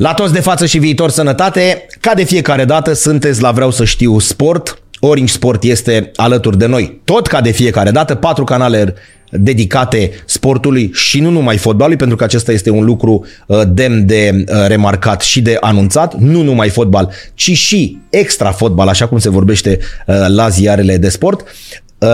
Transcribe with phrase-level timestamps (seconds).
[0.00, 3.84] La toți de față și viitor sănătate, ca de fiecare dată sunteți la Vreau să
[3.84, 4.78] știu sport.
[5.00, 7.00] Orange Sport este alături de noi.
[7.04, 8.94] Tot ca de fiecare dată, patru canale
[9.30, 14.44] dedicate sportului și nu numai fotbalului, pentru că acesta este un lucru uh, demn de
[14.48, 19.30] uh, remarcat și de anunțat, nu numai fotbal, ci și extra fotbal, așa cum se
[19.30, 21.44] vorbește uh, la ziarele de sport.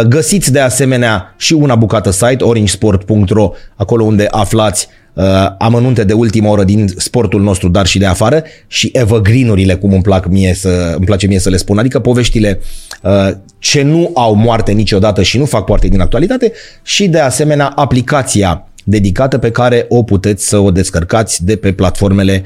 [0.09, 5.00] Găsiți de asemenea și una bucată site, orangesport.ro, acolo unde aflați uh,
[5.59, 10.03] amănunte de ultimă oră din sportul nostru, dar și de afară și evergreen-urile, cum îmi,
[10.03, 12.61] plac mie să, îmi place mie să le spun, adică poveștile
[13.03, 16.53] uh, ce nu au moarte niciodată și nu fac parte din actualitate
[16.83, 22.43] și de asemenea aplicația dedicată pe care o puteți să o descărcați de pe platformele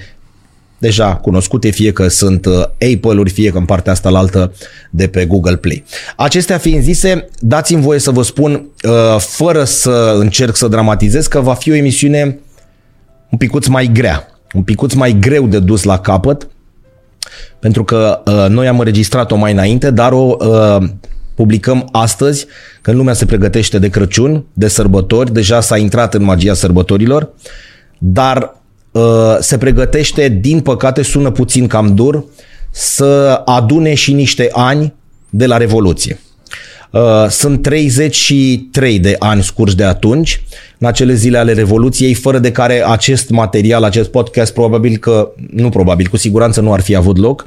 [0.78, 2.62] deja cunoscute, fie că sunt uh,
[2.94, 4.52] Apple-uri, fie că în partea asta la altă
[4.90, 5.84] de pe Google Play.
[6.16, 11.40] Acestea fiind zise, dați-mi voie să vă spun, uh, fără să încerc să dramatizez, că
[11.40, 12.38] va fi o emisiune
[13.34, 16.48] un picuț mai grea, un picuț mai greu de dus la capăt,
[17.58, 20.88] pentru că uh, noi am înregistrat-o mai înainte, dar o uh,
[21.34, 22.46] publicăm astăzi,
[22.82, 27.30] când lumea se pregătește de Crăciun, de sărbători, deja s-a intrat în magia sărbătorilor,
[27.98, 28.56] dar
[28.90, 32.24] uh, se pregătește, din păcate sună puțin cam dur,
[32.70, 34.94] să adune și niște ani
[35.30, 36.20] de la Revoluție.
[36.94, 40.42] Uh, sunt 33 de ani scurși de atunci,
[40.78, 45.68] în acele zile ale Revoluției, fără de care acest material, acest podcast, probabil că, nu
[45.68, 47.46] probabil, cu siguranță nu ar fi avut loc,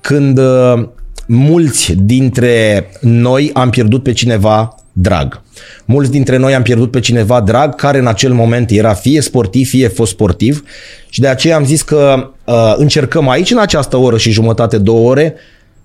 [0.00, 0.88] când uh,
[1.26, 5.42] mulți dintre noi am pierdut pe cineva drag.
[5.84, 9.68] Mulți dintre noi am pierdut pe cineva drag care în acel moment era fie sportiv,
[9.68, 10.64] fie fost sportiv.
[11.08, 15.08] Și de aceea am zis că uh, încercăm aici în această oră și jumătate, două
[15.08, 15.34] ore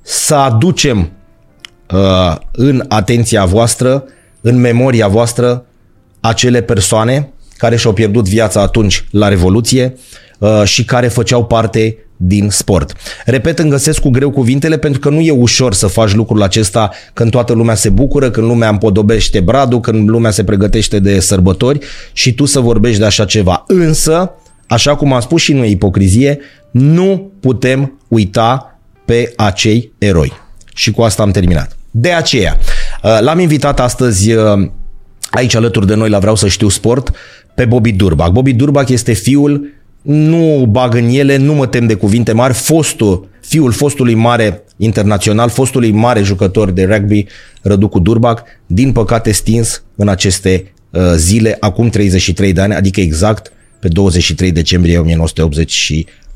[0.02, 1.10] să aducem
[1.92, 4.04] uh, în atenția voastră,
[4.42, 5.66] în memoria voastră,
[6.20, 9.96] acele persoane care și-au pierdut viața atunci la Revoluție
[10.40, 12.94] uh, și care făceau parte din sport.
[13.26, 16.92] Repet, îmi găsesc cu greu cuvintele pentru că nu e ușor să faci lucrul acesta
[17.14, 21.80] când toată lumea se bucură, când lumea împodobește bradul, când lumea se pregătește de sărbători
[22.14, 23.64] și tu să vorbești de așa ceva.
[23.68, 24.32] Însă,
[24.68, 26.40] așa cum am spus și nu e ipocrizie,
[26.72, 30.45] nu putem uita pe acei eroi.
[30.76, 31.78] Și cu asta am terminat.
[31.92, 32.58] De aceea,
[33.04, 34.70] uh, l-am invitat astăzi uh,
[35.30, 37.12] aici alături de noi la Vreau să știu sport
[37.56, 38.32] pe Bobby Durbac.
[38.32, 43.28] Bobby Durbac este fiul, nu bag în ele, nu mă tem de cuvinte mari, fostul,
[43.42, 47.26] fiul fostului mare internațional, fostului mare jucător de rugby,
[47.62, 53.52] Răducu Durbac, din păcate stins în aceste uh, zile, acum 33 de ani, adică exact
[53.80, 55.72] pe 23 decembrie 1980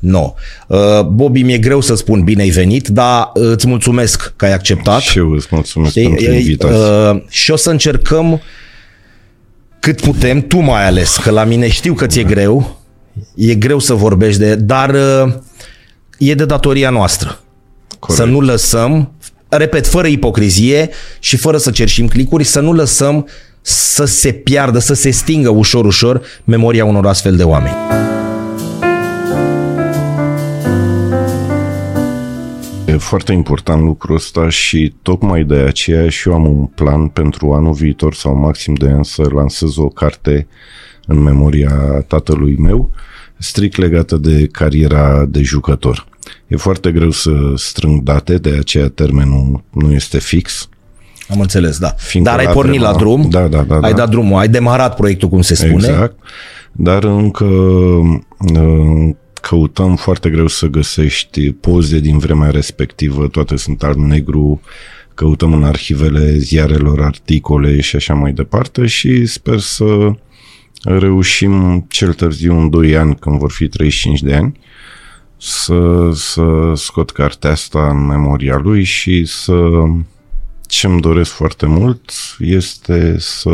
[0.00, 0.34] No.
[0.66, 4.52] Uh, Bobby, mi-e greu să spun bine ai venit, dar uh, îți mulțumesc că ai
[4.52, 5.00] acceptat.
[5.00, 6.08] Și eu îți mulțumesc Știi?
[6.08, 6.76] pentru invitație.
[6.76, 8.40] Uh, și o să încercăm
[9.80, 12.80] cât putem, tu mai ales, că la mine știu că ți-e greu,
[13.34, 15.32] e greu să vorbești de, dar uh,
[16.18, 17.40] e de datoria noastră.
[17.98, 18.20] Corect.
[18.20, 19.10] Să nu lăsăm,
[19.48, 23.28] repet, fără ipocrizie și fără să cerșim clicuri, să nu lăsăm
[23.62, 27.99] să se piardă, să se stingă ușor, ușor memoria unor astfel de oameni.
[32.90, 37.52] E foarte important lucrul ăsta și tocmai de aceea și eu am un plan pentru
[37.52, 40.46] anul viitor sau maxim de ani să lansez o carte
[41.06, 42.90] în memoria tatălui meu,
[43.38, 46.06] strict legată de cariera de jucător.
[46.46, 50.68] E foarte greu să strâng date, de aceea termenul nu este fix.
[51.28, 51.94] Am înțeles, da.
[51.96, 53.96] Fiindcă Dar ai pornit la drum, da, da, da, ai da.
[53.96, 55.88] dat drumul, ai demarat proiectul, cum se spune.
[55.88, 56.18] Exact.
[56.72, 57.46] Dar încă
[59.40, 64.60] căutăm foarte greu să găsești poze din vremea respectivă, toate sunt alb-negru,
[65.14, 70.10] căutăm în arhivele ziarelor articole și așa mai departe și sper să
[70.82, 74.58] reușim cel târziu în 2 ani, când vor fi 35 de ani,
[75.36, 79.82] să, să scot cartea asta în memoria lui și să
[80.66, 83.50] ce îmi doresc foarte mult este să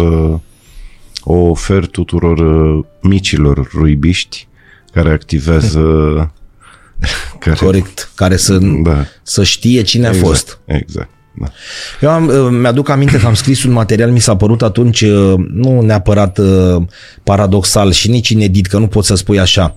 [1.23, 4.49] o ofer tuturor uh, micilor ruibiști
[4.97, 5.81] care activează
[7.39, 9.05] care, Corect, care să, da.
[9.23, 10.59] să știe cine exact, a fost.
[10.65, 11.09] Exact.
[11.39, 11.47] Da.
[12.01, 15.35] Eu am, uh, mi-aduc aminte că am scris un material, mi s-a părut atunci uh,
[15.53, 16.83] nu neapărat uh,
[17.23, 19.77] paradoxal și nici inedit, că nu pot să spui așa.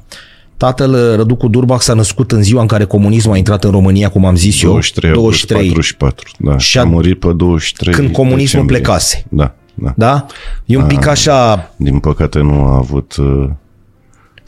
[0.57, 4.25] Tatăl Răducu Durbac s-a născut în ziua în care comunismul a intrat în România, cum
[4.25, 5.15] am zis 23, eu.
[5.15, 5.61] 23.
[5.61, 6.57] 44, da.
[6.57, 8.79] Și a, a murit pe 23 Când comunismul decembrie.
[8.79, 9.25] plecase.
[9.29, 9.93] Da, da.
[9.95, 10.25] Da?
[10.65, 11.71] E un a, pic așa...
[11.75, 13.15] Din păcate nu a avut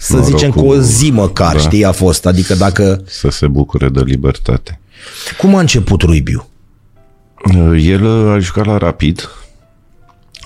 [0.01, 2.25] să norocul, zicem cu o zi măcar, da, știi, a fost.
[2.25, 3.01] Adică dacă...
[3.06, 4.80] Să se bucure de libertate.
[5.38, 6.48] Cum a început Ruibiu?
[7.77, 9.30] El a jucat la Rapid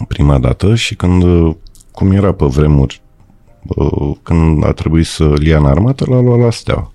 [0.07, 1.23] prima dată și când,
[1.91, 3.01] cum era pe vremuri,
[3.65, 6.91] uh, când a trebuit să-l ia în armată, l-a luat la Steaua.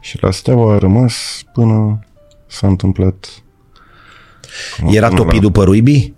[0.00, 1.14] Și la Steaua a rămas
[1.52, 1.98] până
[2.46, 3.28] s-a întâmplat...
[4.90, 6.12] Era până topit după Ruibi?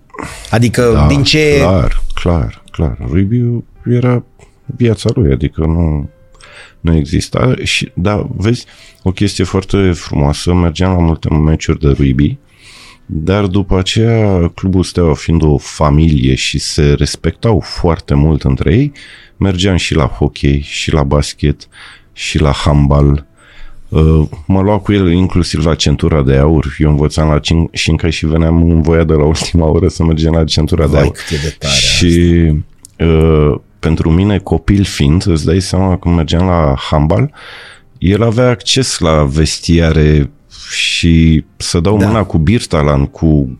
[0.49, 1.57] Adică Da, din ce...
[1.59, 2.97] Clar, clar, clar.
[3.09, 4.23] Ruibiu era
[4.65, 6.09] viața lui, adică nu,
[6.79, 7.53] nu exista.
[7.63, 8.65] Și, da, vezi,
[9.03, 12.37] o chestie foarte frumoasă, mergeam la multe meciuri de Ruibi,
[13.05, 18.91] dar după aceea clubul Steaua fiind o familie și se respectau foarte mult între ei,
[19.37, 21.67] mergeam și la hockey, și la basket,
[22.13, 23.25] și la handbal.
[23.89, 26.75] Uh, Mă lua cu el inclusiv la centura de aur.
[26.79, 30.31] Eu învățam la cin- șinca și veneam în voia de la ultima oră să mergem
[30.33, 31.11] la centura de Vai, aur.
[31.11, 32.41] cât e de tare Și
[32.99, 37.33] uh, pentru mine, copil fiind, îți dai seama când mergeam la handbal,
[37.97, 40.31] el avea acces la vestiare
[40.71, 42.03] și să dau Da.
[42.03, 42.07] da.
[42.07, 43.59] mâna cu Birtalan, cu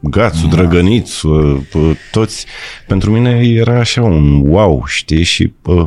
[0.00, 2.46] Gațu, Drăgănițu, uh, uh, toți.
[2.86, 5.22] Pentru mine era așa un wow, știi?
[5.22, 5.86] Și uh,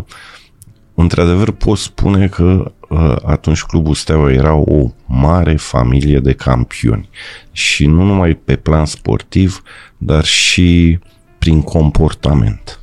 [0.94, 7.10] într-adevăr pot spune că uh, atunci Clubul Steaua era o mare familie de campioni.
[7.52, 9.62] Și nu numai pe plan sportiv,
[9.98, 11.00] dar și
[11.38, 12.81] prin comportament.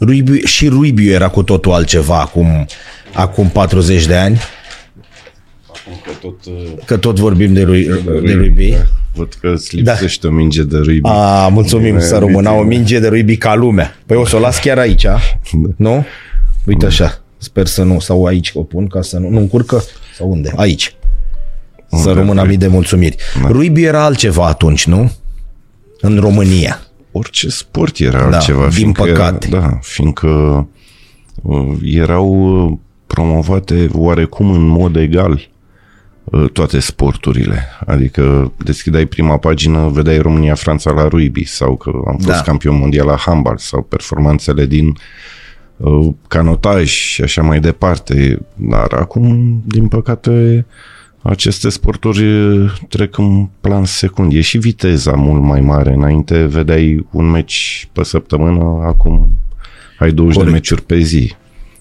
[0.00, 2.66] Ruibiu, și Ruibiu era cu totul altceva acum,
[3.12, 4.40] acum 40 de ani,
[6.04, 6.52] Că tot, uh,
[6.84, 7.84] că tot vorbim de, Rui,
[8.22, 8.74] de Ruibi.
[9.14, 11.08] Văd că îți lipsește o minge de râibi.
[11.08, 12.74] A, mulțumim Bine, să rămână o bine.
[12.76, 13.96] minge de Ruibi ca lumea.
[14.06, 15.06] Păi o să o las chiar aici,
[15.76, 16.04] nu?
[16.66, 19.82] Uite așa, sper să nu, sau aici o pun ca să nu, nu încurcă,
[20.16, 20.52] sau unde?
[20.56, 20.94] Aici.
[21.90, 22.46] Să Unde rămână vrei.
[22.48, 23.16] mii de mulțumiri.
[23.48, 25.12] Ruibiu era altceva atunci, nu?
[26.00, 26.80] În România.
[27.12, 28.60] Orice sport era Da, altceva.
[28.62, 29.48] din fiindcă, păcate.
[29.48, 30.28] Da, fiindcă
[31.42, 32.28] uh, erau
[32.66, 32.72] uh,
[33.06, 35.48] promovate oarecum în mod egal
[36.24, 37.64] uh, toate sporturile.
[37.86, 42.40] Adică deschideai prima pagină, vedeai România-Franța la rugby sau că am fost Da.
[42.42, 44.96] campion mondial la handbal sau performanțele din
[45.76, 48.38] uh, canotaj și așa mai departe.
[48.54, 50.66] Dar acum, din păcate,
[51.22, 54.32] aceste sporturi uh, trec în plan secund.
[54.32, 55.92] E și viteza mult mai mare.
[55.92, 59.30] Înainte vedeai un meci pe săptămână, acum
[59.98, 60.44] ai 20 Corect.
[60.44, 61.34] de meciuri pe zi.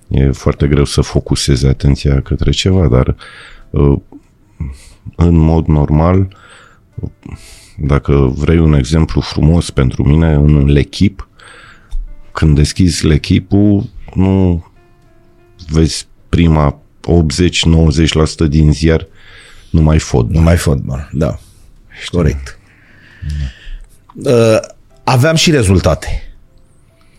[0.07, 3.15] E foarte greu să focusezi atenția către ceva, dar
[3.69, 3.97] uh,
[5.15, 6.35] în mod normal,
[7.77, 11.27] dacă vrei un exemplu frumos pentru mine, în L'Echip,
[12.31, 13.81] când deschizi L'Echipul,
[14.13, 14.65] nu
[15.69, 16.79] vezi prima
[18.45, 19.07] 80-90% din ziar
[19.69, 20.35] numai fotbal.
[20.37, 21.39] Numai fotbal, da.
[22.11, 22.59] Corect.
[24.23, 24.57] Uh,
[25.03, 26.23] aveam și rezultate.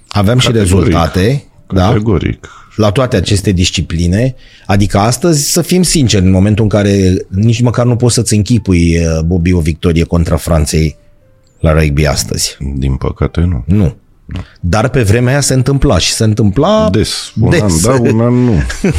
[0.08, 0.84] Aveam și Categoric.
[0.86, 2.48] rezultate, da, Categoric.
[2.76, 4.34] la toate aceste discipline.
[4.66, 8.98] Adică astăzi, să fim sinceri, în momentul în care nici măcar nu poți să-ți închipui,
[8.98, 10.96] uh, Bobby, o victorie contra Franței
[11.60, 12.56] la rugby astăzi.
[12.76, 13.64] Din păcate nu.
[13.66, 13.96] Nu.
[14.60, 17.32] Dar pe vremea aia se întâmpla și se întâmpla Des.
[17.40, 17.60] Un des.
[17.60, 18.54] an da, un an nu.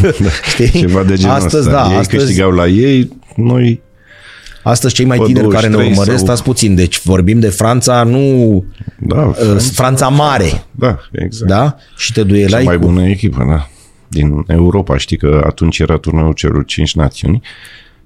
[0.51, 0.69] Știi?
[0.79, 1.71] Ceva de genul Astăzi, ăsta.
[1.71, 3.81] da, Ei astăzi- câștigau la ei, noi
[4.63, 7.49] Astăzi cei mai Pe tineri care ne 23 urmăresc, sau- stați puțin, deci vorbim de
[7.49, 8.63] Franța, nu
[8.99, 11.51] da, uh, Franța, Franța mare, da, exact.
[11.51, 11.75] da?
[11.97, 12.85] Și te Cea duelai mai cu...
[12.85, 13.67] bună echipă, da.
[14.07, 17.41] Din Europa, știi că atunci era turneul celor cinci națiuni,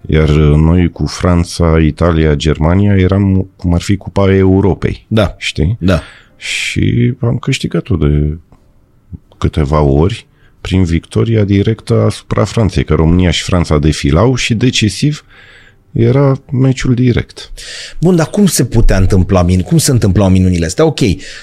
[0.02, 5.78] iar uh, noi cu Franța, Italia, Germania eram cum ar fi Cupa Europei, Da, știi?
[5.80, 6.02] da.
[6.38, 8.38] Și am câștigat-o de
[9.38, 10.28] câteva ori
[10.66, 15.26] prin victoria directă asupra Franței, că România și Franța defilau și decisiv
[15.92, 17.52] era meciul direct.
[18.02, 20.86] Bun, dar cum se putea întâmpla, min- cum se întâmplau minunile astea?
[20.86, 21.00] Ok,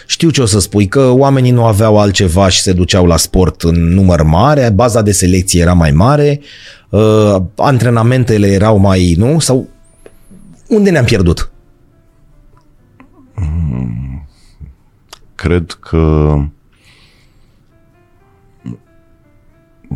[0.07, 3.63] știu ce o să spui, că oamenii nu aveau altceva și se duceau la sport
[3.63, 6.41] în număr mare, baza de selecție era mai mare,
[6.91, 9.39] uh, antrenamentele erau mai, nu?
[9.39, 9.69] Sau
[10.69, 11.51] unde ne-am pierdut?
[15.35, 16.35] Cred că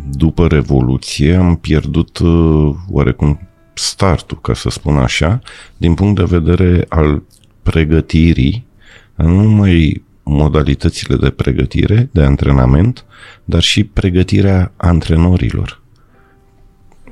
[0.09, 3.39] după Revoluție am pierdut uh, oarecum
[3.73, 5.39] startul, ca să spun așa,
[5.77, 7.23] din punct de vedere al
[7.63, 8.65] pregătirii,
[9.15, 13.05] nu numai modalitățile de pregătire, de antrenament,
[13.45, 15.81] dar și pregătirea antrenorilor.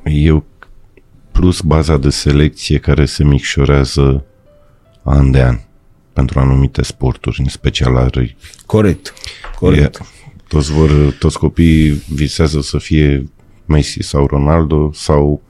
[0.04, 0.46] Eu
[1.32, 4.26] plus baza de selecție care se micșorează
[5.04, 5.60] an de an
[6.14, 8.38] pentru anumite sporturi, în special la râi.
[8.66, 9.14] Corect,
[9.60, 9.96] corect.
[9.96, 10.06] E,
[10.56, 13.24] toți, vor, toți copiii visează să fie
[13.66, 15.42] Messi sau Ronaldo sau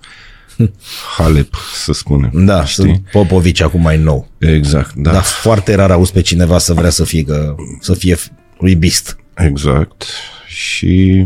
[1.17, 2.45] Halep, să spunem.
[2.45, 2.83] Da, știi?
[2.83, 4.27] sunt Popovici acum mai nou.
[4.37, 5.11] Exact, da.
[5.11, 8.17] Dar foarte rar auzi pe cineva să vrea să fie, că, să fie
[8.59, 9.17] ruibist.
[9.35, 10.05] Exact.
[10.47, 11.25] Și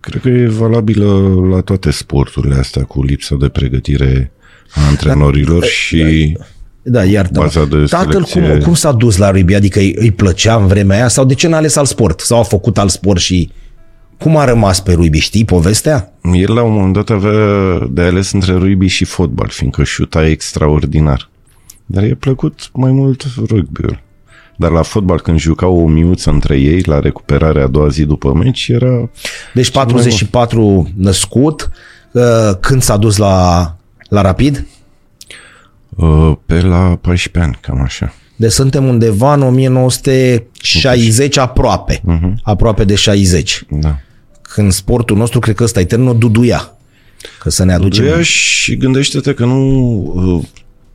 [0.00, 4.32] cred că e valabilă la toate sporturile astea cu lipsa de pregătire
[4.74, 6.57] a antrenorilor și Da, iartă
[7.40, 8.40] baza de Tatăl selecție.
[8.50, 9.54] cum, cum s-a dus la rugby?
[9.54, 11.08] Adică îi, îi plăcea în vremea aia?
[11.08, 12.20] Sau de ce n-a ales alt sport?
[12.20, 13.50] Sau a făcut alt sport și
[14.18, 15.18] cum a rămas pe rugby?
[15.18, 16.12] Știi povestea?
[16.32, 17.32] El la un moment dat avea
[17.90, 21.28] de ales între rugby și fotbal, fiindcă șuta extraordinar.
[21.86, 24.00] Dar i-a plăcut mai mult rugby-ul.
[24.56, 28.32] Dar la fotbal, când jucau o miuță între ei, la recuperarea a doua zi după
[28.34, 29.10] meci, era...
[29.54, 31.70] Deci 44 născut,
[32.12, 32.22] uh,
[32.60, 33.76] când s-a dus la,
[34.08, 34.66] la Rapid?
[35.98, 38.14] Uh, pe la 14 ani, cam așa.
[38.36, 42.00] Deci suntem undeva în 1960 aproape.
[42.00, 42.32] Uh-huh.
[42.42, 43.64] Aproape de 60.
[43.70, 43.98] Da.
[44.42, 46.72] Când sportul nostru, cred că ăsta e termenul, duduia.
[47.38, 48.04] Că să ne aducem...
[48.04, 50.44] Duia și gândește-te că nu uh,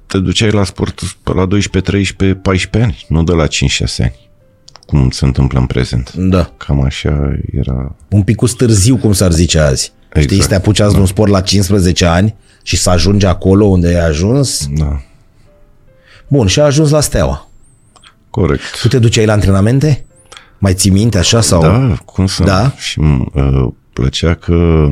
[0.06, 3.48] te duceai la sport pe la 12, 13, 14 ani, nu de la 5-6
[4.00, 4.30] ani,
[4.86, 6.14] cum se întâmplă în prezent.
[6.14, 6.54] Da.
[6.58, 7.96] Cam așa era.
[8.10, 9.94] Un pic cu stârziu, cum s-ar zice azi.
[10.08, 10.32] Exact.
[10.32, 10.96] Știi, să te apuci azi da.
[10.96, 14.68] de un sport la 15 ani și să ajungi acolo unde ai ajuns.
[14.74, 15.02] Da,
[16.28, 17.48] Bun, și a ajuns la Steaua.
[18.30, 18.80] corect.
[18.82, 20.06] Tu te duceai la antrenamente?
[20.58, 21.62] Mai ții minte așa sau?
[21.62, 22.72] Da, cum să Da?
[22.78, 24.88] Și îmi uh, plăcea că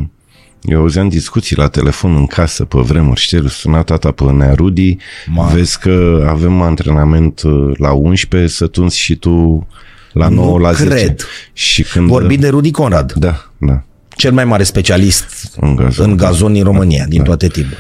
[0.62, 4.54] eu auzeam discuții la telefon în casă pe vremuri, știi, îl suna tata pe Nea
[4.54, 4.98] Rudi,
[5.28, 5.46] Ma.
[5.46, 9.68] vezi că avem antrenament uh, la 11, să tunzi și tu
[10.14, 10.90] la 9, la 10.
[10.90, 11.26] cred.
[11.54, 12.08] Și când...
[12.08, 13.84] Vorbim de Rudi Conrad, Da, da.
[14.16, 16.10] Cel mai mare specialist În gazon.
[16.10, 17.80] în gazon din România, din toate timpurile.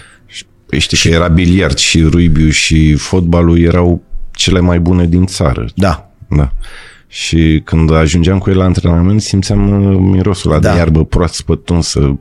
[0.65, 5.65] Păi știi că era biliard și rugby și fotbalul erau cele mai bune din țară.
[5.75, 6.11] Da.
[6.29, 6.51] Da.
[7.07, 10.71] Și când ajungeam cu el la antrenament, simțeam uh, mirosul ăla Da.
[10.71, 12.17] de iarbă proaspăt tunsă.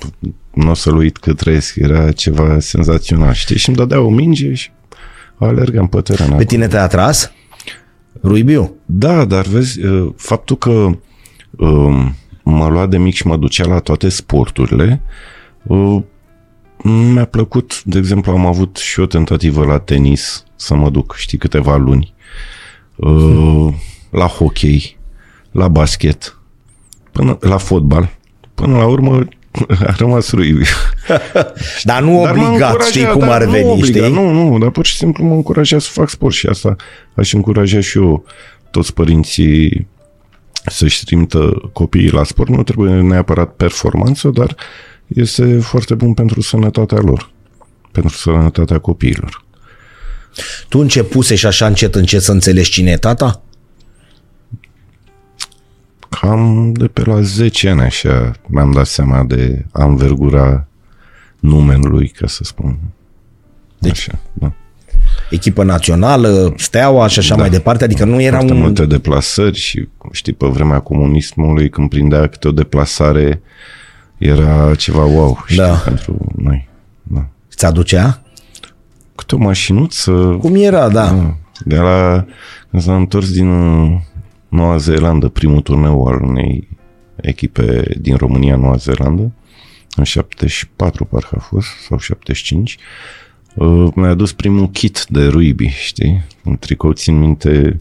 [0.54, 1.74] Nu o să-l uit că trăiesc.
[1.76, 3.56] Era ceva senzațional, știi?
[3.56, 4.70] Și îmi dădea o minge și
[5.38, 6.24] alergam pe teren.
[6.26, 6.44] Pe acolo.
[6.46, 7.32] tine te-a atras?
[8.22, 8.74] Ruibiu?
[8.86, 10.70] Da, dar vezi, uh, faptul că
[11.50, 12.16] um,
[12.50, 15.00] mă lua de mic și mă ducea la toate sporturile,
[15.62, 16.02] uh,
[16.82, 21.38] mi-a plăcut, de exemplu, am avut și o tentativă la tenis să mă duc, știi,
[21.38, 22.14] câteva luni,
[22.96, 23.74] uh,
[24.10, 24.98] la hockey,
[25.50, 26.38] la basket,
[27.12, 28.18] până la fotbal.
[28.54, 29.28] Până la urmă
[29.86, 30.64] a rămas rugby.
[31.82, 34.14] Dar nu Dar m-a obligat, știi încurajat, cum dar ar nu veni, obligat, știi?
[34.14, 36.76] Nu, nu, dar pur și simplu mă încuraja să fac sport și asta
[37.14, 38.24] aș încuraja și eu
[38.70, 39.88] toți părinții
[40.66, 42.48] să-și trimită copiii la sport.
[42.48, 44.56] Nu trebuie neapărat performanță, dar
[45.06, 47.30] este foarte bun pentru sănătatea lor,
[47.92, 49.44] pentru sănătatea copiilor.
[50.68, 53.42] Tu începuse și așa încet, încet să înțelegi cine e tata?
[56.08, 60.66] Cam de pe la 10 ani așa mi-am dat seama de anvergura
[61.38, 62.78] numelui, ca să spun.
[63.78, 64.52] Deci- așa, da.
[65.30, 67.40] Echipă națională, steaua și așa Da.
[67.40, 68.58] mai departe, adică nu era foarte un...
[68.58, 73.42] multe deplasări și știi, pe vremea comunismului când prindea câte o deplasare
[74.18, 75.72] era ceva wow, știi, Da.
[75.74, 76.68] pentru noi.
[77.02, 77.26] Da.
[77.54, 78.22] Ți aducea?
[79.14, 80.10] Câte o mașinuță,
[80.40, 81.06] Cum era, da.
[81.06, 81.34] da,
[81.64, 82.24] de la
[82.70, 84.00] când s-a întors din uh,
[84.48, 86.68] Noua Zeelandă, primul turneu al unei
[87.16, 89.32] echipe din România, Noua Zeelandă,
[89.96, 92.78] în 74 parcă a fost, sau 75,
[93.60, 96.24] uh, mi-a adus primul kit de rugby, știi?
[96.44, 97.80] Un tricou, țin minte,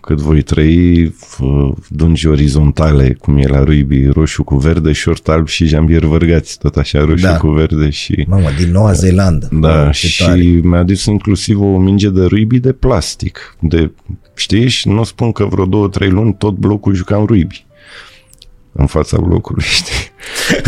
[0.00, 5.46] cât voi trăi, f- dungi orizontale, cum e la rugby, roșu cu verde, short alb
[5.48, 7.36] și jambieri vărgați, tot așa, roșu Da.
[7.36, 8.24] cu verde și...
[8.28, 9.48] Mamă, din Noua Zeelandă.
[9.52, 10.40] Da, Mamă, ce și tare.
[10.42, 13.56] mi-a adus inclusiv o minge de rugby de plastic.
[13.60, 13.90] De,
[14.34, 14.68] știi?
[14.68, 17.64] Și nu spun că vreo două, trei luni tot blocul jucam rugby.
[18.76, 20.12] În fața blocului, știi?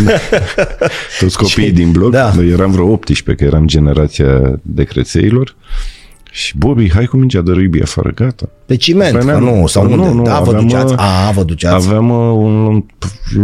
[1.20, 2.32] Toți copiii din bloc, Da.
[2.34, 5.54] noi eram vreo 18, că eram generația de crețeilor.
[6.36, 8.48] Și Bobby, hai cu mingea de rugby afară, gata.
[8.66, 10.14] Pe ciment, Veneam- că nu, sau Nu, unde?
[10.14, 10.92] nu, da, vă aveam, duceați?
[10.92, 11.86] uh, A, vă duceați.
[11.86, 12.84] Aveam uh, un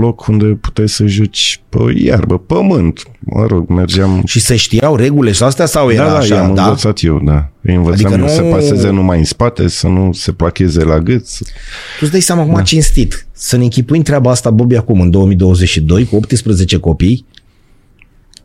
[0.00, 3.02] loc unde puteai să joci pe iarbă, pământ.
[3.20, 6.34] Mă rog, mergeam Și se știau regulile și astea sau era da, da, așa?
[6.34, 6.62] i-am da?
[6.62, 7.48] învățat eu, da.
[7.60, 8.50] Îi învățam Adică adică nu- nu...
[8.50, 11.26] să paseze numai în spate, să nu se placheze la gât.
[11.26, 12.62] să- Tu îți dai seama acum da.
[12.62, 13.26] cinstit.
[13.32, 17.26] Să ne închipuim treaba asta, Bobby, acum în 2022, cu 18 copii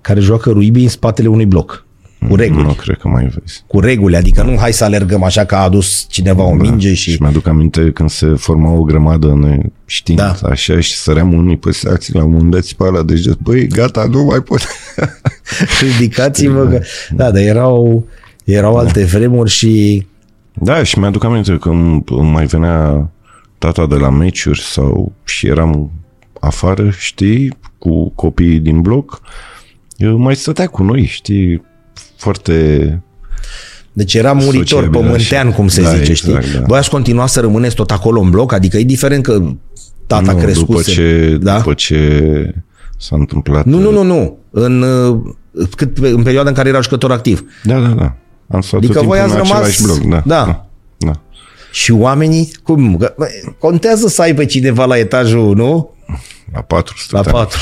[0.02, 1.86] care joacă rugby în spatele unui bloc.
[2.30, 2.64] Cu reguli.
[2.64, 3.64] Nu cred că mai vezi.
[3.68, 6.94] Cu reguli, adică nu hai să alergăm așa că a adus cineva o minge Da.
[6.96, 7.12] și...
[7.12, 10.38] și mi-aduc aminte când se forma o grămadă în știință, Da.
[10.42, 10.50] da.
[10.50, 14.08] așa, și săream unii pe sații la un moment dat pe ala, deci băi, gata,
[14.12, 14.60] nu mai pot.
[15.82, 16.82] Ridicați-vă că...
[17.10, 18.06] Da, dar erau,
[18.44, 20.06] erau alte vremuri și...
[20.54, 23.10] da, și mi-aduc aminte că îmi îmi mai venea
[23.58, 25.92] tata de la meciuri sau și eram
[26.40, 29.22] afară, știi, cu copiii din bloc,
[29.98, 31.62] eu mai stătea cu noi, știi,
[32.18, 33.02] foarte
[33.94, 36.60] Deci era muritor Sociabil, da, pământean, și- cum se da, zice, exact, știi?
[36.60, 36.64] da.
[36.68, 38.52] Voi ați continua să rămâneți tot acolo în bloc?
[38.54, 39.42] Adică e diferent că
[40.08, 40.66] tata nu, crescuse...
[40.66, 41.58] după ce, da?
[41.58, 42.54] după ce
[42.98, 43.66] s-a întâmplat...
[43.66, 44.38] Nu, nu, nu, nu.
[44.50, 45.18] În, uh,
[45.76, 47.44] cât, în perioada în care era jucător activ.
[47.64, 48.16] Da, da, da.
[48.50, 49.98] Am stat Adică tot voi timpul ați în rămas- același bloc.
[50.12, 50.46] Da, Da.
[50.46, 50.66] da.
[50.98, 51.12] da.
[51.72, 52.98] Și oamenii, cum?
[52.98, 53.28] Că, bă,
[53.60, 55.90] Contează să aibă cineva la etajul, nu?
[56.54, 57.16] La 400.
[57.16, 57.60] La patru.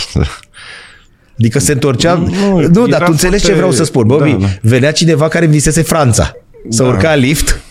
[1.40, 2.14] Adică se întorcea...
[2.14, 4.32] Nu, Nu, nu dar era tu înțelegi foarte- ce vreau să spun, Bobby.
[4.32, 4.48] Da, da.
[4.62, 6.34] Venea cineva care visese Franța.
[6.70, 6.90] Să Da.
[6.90, 7.62] urca lift.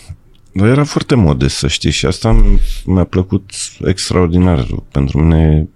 [0.51, 3.49] Dar era foarte modest, să știi, și asta mi- mi-a plăcut
[3.85, 4.65] extraordinar.
[4.91, 5.67] Pentru mine...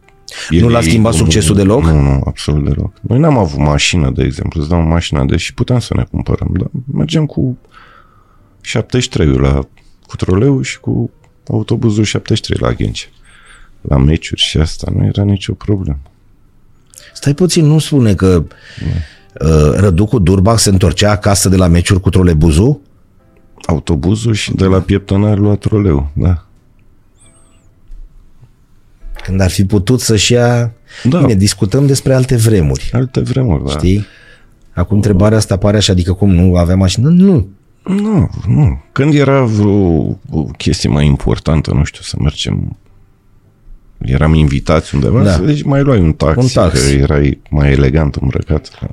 [0.50, 1.84] Nu l-a schimbat nu- succesul deloc?
[1.84, 2.94] Nu, nu, absolut deloc.
[3.02, 6.50] Noi n-am avut mașină, de exemplu, îți dau mașina de și puteam să ne cumpărăm,
[6.52, 7.58] dar mergem cu
[8.62, 9.54] 73 la
[10.08, 11.12] cu troleu și cu
[11.50, 13.10] autobuzul 73 la Ghinci.
[13.82, 16.00] La meciuri și asta nu era nicio problemă.
[17.20, 18.44] Stai puțin, nu spune că
[19.42, 22.80] uh, Răducu Durbach se întorcea acasă de la meciuri cu trolebuzul?
[23.66, 26.46] Autobuzul și de la pieptănar lua troleu, da.
[29.24, 30.74] Când ar fi putut să-și ia...
[31.04, 31.20] Da.
[31.20, 33.72] Bine, discutăm despre alte vremuri, Alte vremuri, da.
[33.72, 34.06] știi?
[34.74, 37.10] Acum întrebarea asta pare așa, adică cum, nu avea mașină?
[37.10, 37.48] Nu.
[37.84, 38.82] Nu, nu.
[38.92, 42.78] Când era vreo o chestie mai importantă, nu știu, să mergem
[44.06, 45.38] eram invitați undeva, Da.
[45.38, 45.46] da.
[45.46, 46.92] deci mai luai un taxi, Un taxi.
[46.96, 48.70] că erai mai elegant îmbrăcat.
[48.82, 48.88] Da.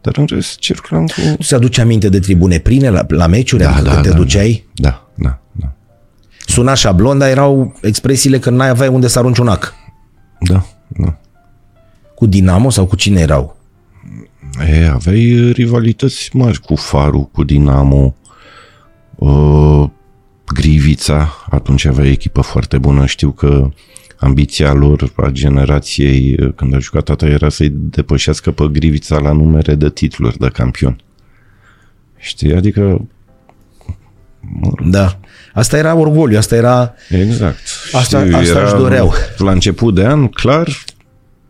[0.00, 1.20] Dar în rest circulam cu...
[1.36, 3.62] Tu se aduce aminte de tribune pline la, la meciuri?
[3.62, 4.66] Da, adică da, când te da, duceai?
[4.74, 5.72] Da, da, da.
[6.46, 9.74] Suna șablon, dar erau expresiile că n-ai aveai unde să arunci un ac.
[10.40, 11.16] Da, da.
[12.14, 13.56] Cu Dinamo sau cu cine erau?
[14.68, 18.14] E, aveai rivalități mari cu Faru, cu Dinamo,
[19.16, 19.84] uh,
[20.54, 23.06] Grivița, atunci avea echipă foarte bună.
[23.06, 23.68] Știu că
[24.22, 29.32] ambiția lor, a generației, uh, când a jucat tata, era să-i depășească pe Grivița la
[29.32, 31.00] numere de titluri de campion.
[32.18, 32.54] Știi?
[32.54, 33.06] Adică,
[34.84, 35.18] Da.
[35.54, 36.94] Asta era orgoliu, asta era...
[37.08, 37.58] exact.
[37.92, 39.12] Asta- Știu, asta era, își doreau.
[39.36, 40.68] La început de an, clar,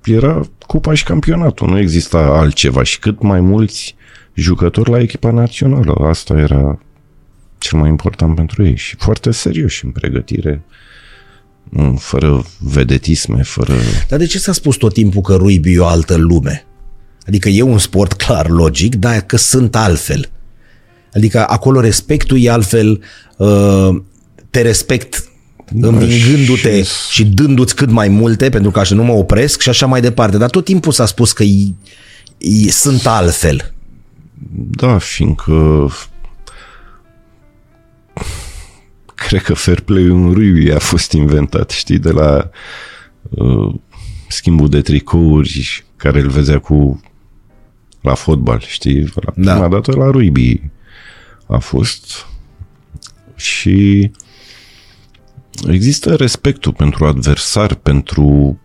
[0.04, 3.94] era cupa și campionatul, nu exista altceva și cât mai mulți
[4.34, 5.94] jucători la echipa națională.
[6.08, 6.78] Asta era
[7.58, 10.62] cel mai important pentru ei și foarte serios în pregătire, nu,
[11.98, 13.74] fără vedetisme, fără...
[14.08, 16.66] Dar de ce s-a spus tot timpul că rugby e o altă lume?
[17.26, 20.30] Adică e un sport clar, logic, dar că sunt altfel.
[21.14, 23.00] Adică acolo respectul e altfel,
[23.36, 23.88] uh,
[24.50, 25.30] te respect
[25.80, 29.86] învingându-te și- și dându-ți cât mai multe, pentru că așa nu mă opresc și așa
[29.86, 30.36] mai departe.
[30.36, 31.74] Dar tot timpul s-a spus că e,
[32.38, 33.74] e, sunt altfel.
[34.70, 35.88] Da, fiindcă
[39.26, 42.50] cred că fair play în rugby a fost inventat, știi, de la
[43.30, 43.74] uh,
[44.28, 47.00] schimbul de tricouri care îl vedea cu
[48.00, 49.00] la fotbal, știi?
[49.14, 49.52] La Da.
[49.52, 50.60] prima dată la rugby
[51.46, 52.26] a fost
[53.36, 54.10] și
[55.68, 58.60] există respectul pentru adversar, pentru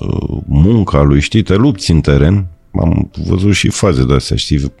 [0.00, 2.46] uh, munca lui, știi, te lupți în teren.
[2.80, 4.72] Am văzut și faze de astea, știi,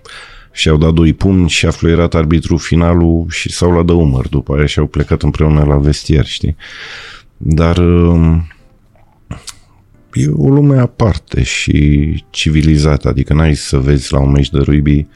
[0.58, 4.54] și-au dat doi pumni și a fluierat arbitru finalul și s-au luat de umăr după
[4.54, 6.56] aia și au plecat împreună la vestiar, știi.
[7.36, 8.36] Dar uh,
[10.12, 11.78] e o lume aparte și
[12.30, 15.06] civilizată, adică n-ai să vezi la un meci de rugby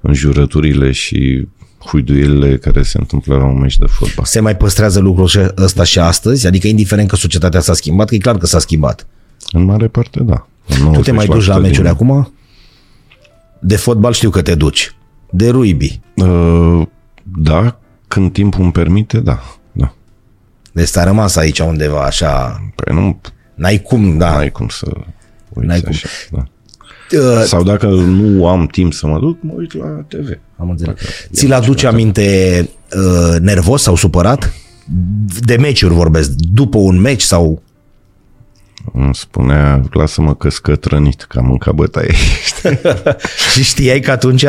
[0.00, 1.48] înjurăturile și
[1.86, 4.24] huiduielile care se întâmplă la un meci de fotbal.
[4.24, 6.46] Se mai păstrează lucrul și- ăsta și astăzi?
[6.46, 9.06] Adică indiferent că societatea s-a schimbat, că e clar că s-a schimbat.
[9.52, 10.46] În mare parte, da.
[10.84, 12.32] În Tu te mai duci la 90% meciuri din- acum?
[13.66, 14.94] De fotbal știu că te duci.
[15.30, 16.00] De rugby.
[16.14, 16.86] Uh,
[17.22, 19.42] da, când timpul îmi permite, da.
[19.72, 19.94] da.
[20.72, 22.62] Deci s-a rămas aici undeva așa...
[22.74, 23.20] Păi nu
[23.54, 24.36] N-ai cum, da.
[24.36, 24.86] ai cum să
[25.52, 25.88] uiți N-ai cum.
[25.88, 26.08] așa.
[26.30, 26.44] Da.
[27.18, 30.28] Uh, Sau dacă nu am timp să mă duc, mă uit la TV.
[30.56, 30.94] Am înțeles.
[31.32, 34.52] Ți-l aduce aminte uh, nervos sau supărat?
[35.40, 36.30] De meciuri vorbesc.
[36.30, 37.62] După un meci sau...
[38.92, 42.12] Îmi spunea, lasă-mă că scătrănit, că am mâncat bătaie.
[43.52, 44.44] Și știai că atunci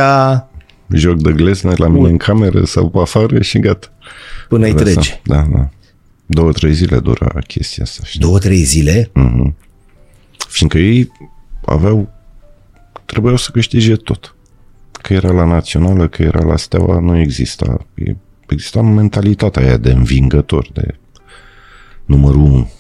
[0.90, 3.88] Joc de glezne la mine în cameră sau pe afară și gata.
[4.48, 4.86] până îi Lăsăm.
[4.86, 5.22] treci.
[5.24, 5.70] Da, da.
[6.26, 8.02] Două, trei zile dura chestia asta.
[8.06, 8.20] Știi?
[8.20, 9.12] Două, trei zile?
[10.48, 11.12] Fiindcă ei
[11.66, 12.10] aveau,
[13.06, 14.36] trebuiau să câștige tot.
[14.92, 17.86] Că era la națională, că era la steaua, nu exista.
[17.96, 18.16] E-
[18.48, 20.96] Exista mentalitatea aia de învingător, de
[22.06, 22.72] numărul unu.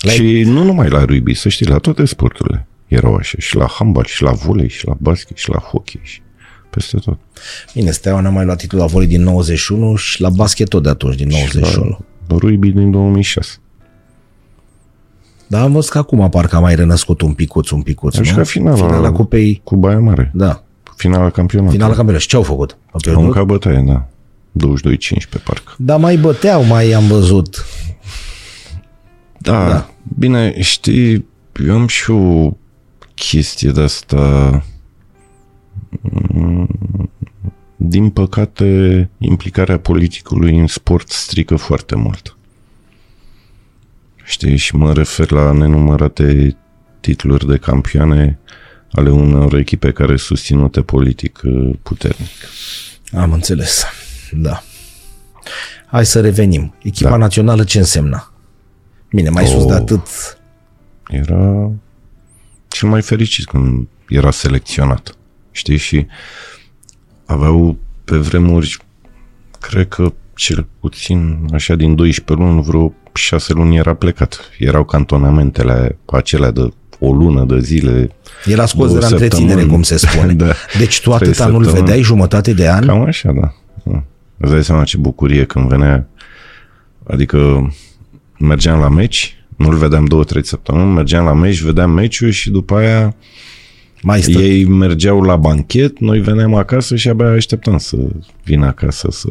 [0.00, 3.34] La- Și nu numai la rugby, să știi, la toate sporturile erau așa.
[3.38, 6.20] Și la handbal, și la volei, și la basket, și la hockey, și
[6.70, 7.18] peste tot.
[7.74, 10.88] Bine, Steaua n-a mai luat titlul la volei din 91 și la basket tot de
[10.88, 11.98] atunci, din 91.
[12.28, 13.50] La rugby din 2006.
[15.46, 18.28] Dar am văzut că acum parcă a mai renăscut un picuț, un picuț, Am nu?
[18.28, 20.30] jucat finala, Finala cupei, cu Baia Mare.
[20.34, 20.62] da.
[20.96, 21.70] Finala campionatului.
[21.72, 22.20] Finala campionului.
[22.20, 22.70] Și ce au făcut?
[22.70, 23.22] Au Am pierdut?
[23.22, 24.06] mâncat bătaie, da.
[24.52, 25.74] 22-5 pe parc.
[25.78, 27.64] Dar mai băteau, mai am văzut.
[29.38, 29.89] Da, Da.
[30.02, 30.14] Da.
[30.18, 31.26] bine, știi,
[31.66, 32.56] eu am și o
[33.14, 34.64] chestie de asta
[37.76, 42.36] Din păcate, implicarea politicului în sport strică foarte mult.
[44.24, 46.56] Știi, și mă refer la nenumărate
[47.00, 48.38] titluri de campioane
[48.92, 52.30] ale unor echipe care susținute politic uh, puternic.
[53.12, 53.84] Am înțeles.
[54.32, 54.62] Da.
[55.86, 56.74] Hai să revenim.
[56.82, 57.16] Echipa Da.
[57.16, 58.29] națională ce însemna?
[59.12, 59.78] Bine, mai sus de Oh.
[59.78, 60.00] atât,
[61.08, 61.70] Era
[62.68, 65.14] cel mai fericit când era selecționat.
[65.50, 65.76] Știi?
[65.76, 66.06] Și
[67.26, 68.76] aveau pe vremuri,
[69.60, 74.40] cred că cel puțin așa din 12 luni, vreo 6 luni era plecat.
[74.58, 76.68] Erau cantonamentele acelea de
[76.98, 78.10] o lună de zile.
[78.44, 79.72] era scos de două la întreținere, săptămâni.
[79.72, 80.32] cum se spune.
[80.44, 80.52] Da.
[80.78, 81.80] Deci tu Trei atâta nu-l săptămâni.
[81.86, 82.86] vedeai jumătate de an?
[82.86, 83.54] Cam așa, da.
[83.84, 84.02] da.
[84.36, 86.08] Îți dai seama ce bucurie când venea.
[87.06, 87.70] Adică
[88.40, 92.76] mergeam la meci, nu-l vedeam două, trei săptămâni, mergeam la meci, vedeam meciul și după
[92.76, 93.14] aia
[94.02, 94.38] Mai stă.
[94.38, 97.96] ei mergeau la banchet, noi veneam acasă și abia așteptam să
[98.44, 99.28] vină acasă să...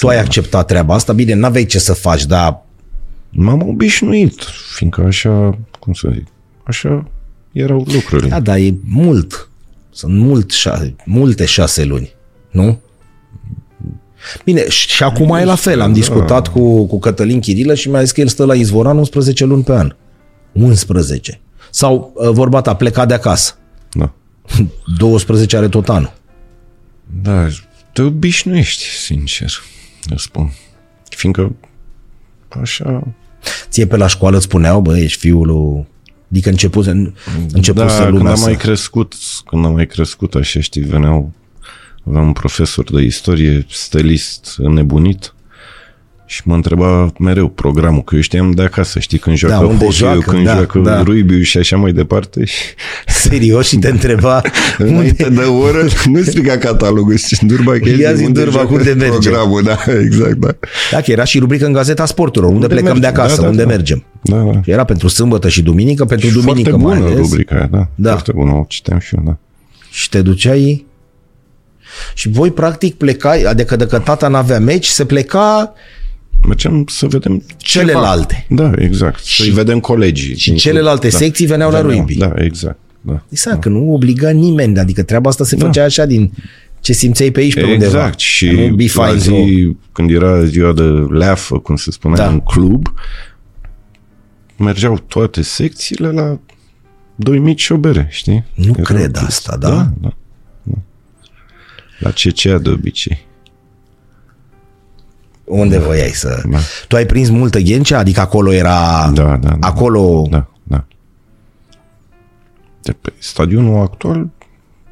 [0.00, 1.12] Tu ai acceptat treaba asta?
[1.12, 2.62] Bine, n-aveai ce să faci, dar
[3.34, 4.42] M-am obișnuit,
[4.76, 6.26] fiindcă așa, cum să zic,
[6.64, 7.08] așa
[7.52, 8.28] erau lucrurile.
[8.28, 9.48] da, da, e mult.
[9.90, 12.10] Sunt mult, șa- multe șase luni,
[12.50, 12.80] nu?
[14.44, 15.80] Bine, și și acum e la fel.
[15.80, 19.44] Am discutat cu, cu Cătălin Chirilă și mi-a zis că el stă la Izvoran 11
[19.44, 19.94] luni pe an.
[20.52, 21.40] 11.
[21.70, 23.54] Sau, uh, vorba ta, plecat de acasă.
[23.92, 24.12] Da.
[24.98, 26.12] 12 are tot anul.
[27.22, 27.46] Da,
[27.92, 29.50] te obișnuiești, sincer,
[30.10, 30.52] eu spun.
[31.08, 31.54] Fiindcă
[32.48, 33.14] așa
[33.68, 35.86] Ție pe la școală îți spuneau, bă, ești fiul lui...
[36.30, 36.86] Adică început,
[37.52, 38.44] început da, să când lumea am să...
[38.44, 39.14] mai crescut,
[39.46, 41.32] când am mai crescut, așa știi, veneau,
[42.08, 45.34] aveam un profesor de istorie, stelist nebunit,
[46.32, 49.90] și mă întreba mereu programul, că eu știam de acasă, știi, când joacă unde hockey
[49.96, 51.02] joacă, când da, joacă da.
[51.02, 52.44] rugby și așa mai departe.
[52.44, 52.62] Și
[53.06, 54.40] Serios și te întreba
[54.78, 55.40] înainte unde...
[55.40, 59.28] de oră, nu striga catalogul, și Durba, Ia zi, Durba, joacă unde merge?
[59.28, 60.56] Programul, da, exact, da.
[60.90, 63.20] Da, că era și rubrică în Gazeta Sporturilor, unde, Unde plecăm de mergem?
[63.20, 63.68] acasă, Da, da, unde da.
[63.68, 64.04] mergem.
[64.22, 64.60] Da, da.
[64.62, 67.22] Și Era pentru sâmbătă și duminică, pentru Și duminică foarte mai bună ales.
[67.22, 67.88] rubrica aia, da.
[67.94, 68.10] Da.
[68.10, 69.36] Foarte bună, o citeam și eu, da.
[69.90, 70.86] Și te duceai
[72.14, 75.72] și voi practic plecai, adică dacă tata n-avea meci, se pleca
[76.46, 78.46] Mergeam să vedem Celelalte.
[78.48, 78.70] Ceva.
[78.70, 79.24] Da, exact.
[79.24, 80.36] Să-i vedem colegii.
[80.36, 81.20] și din celelalte club.
[81.20, 82.14] secții veneau la Veneau, rugby.
[82.14, 82.78] Da, exact.
[83.00, 83.22] Da.
[83.28, 85.66] Exact, că nu obliga nimeni, adică treaba asta se Da.
[85.66, 86.32] făcea așa din
[86.80, 87.84] ce simțeai pe aici, pe undeva.
[87.84, 88.18] Exact.
[88.18, 92.28] Și nu be la fine zi, când era ziua de leafă, cum se spunea, Da.
[92.28, 92.86] în club,
[94.58, 96.38] mergeau toate secțiile la
[97.16, 98.44] doi mici și o bere, știi?
[98.54, 99.26] Nu Era cred chestia.
[99.26, 99.68] asta, da?
[99.68, 99.90] Da, da.
[100.00, 100.14] da.
[102.02, 103.26] La CCA de obicei.
[105.44, 106.42] Unde voiai să...
[106.50, 106.58] Da.
[106.88, 107.98] Tu ai prins multă ghencea?
[107.98, 109.10] Adică acolo era...
[109.14, 109.56] Da, da, da.
[109.60, 110.26] Acolo...
[110.30, 110.84] Da, da.
[112.82, 114.28] De pe stadionul actual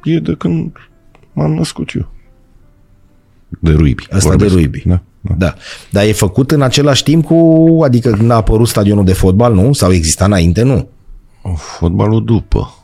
[0.03, 0.71] e de când
[1.33, 2.11] m-am născut eu.
[3.59, 4.05] De rugby.
[4.11, 4.53] Asta vorbesc.
[4.53, 4.83] de rugby.
[4.85, 5.33] Da, da.
[5.35, 5.55] Da.
[5.89, 7.79] Dar e făcut în același timp cu...
[7.83, 9.73] Adică când a apărut stadionul de fotbal, nu?
[9.73, 10.87] Sau exista înainte, nu?
[11.55, 12.75] Fotbalul după.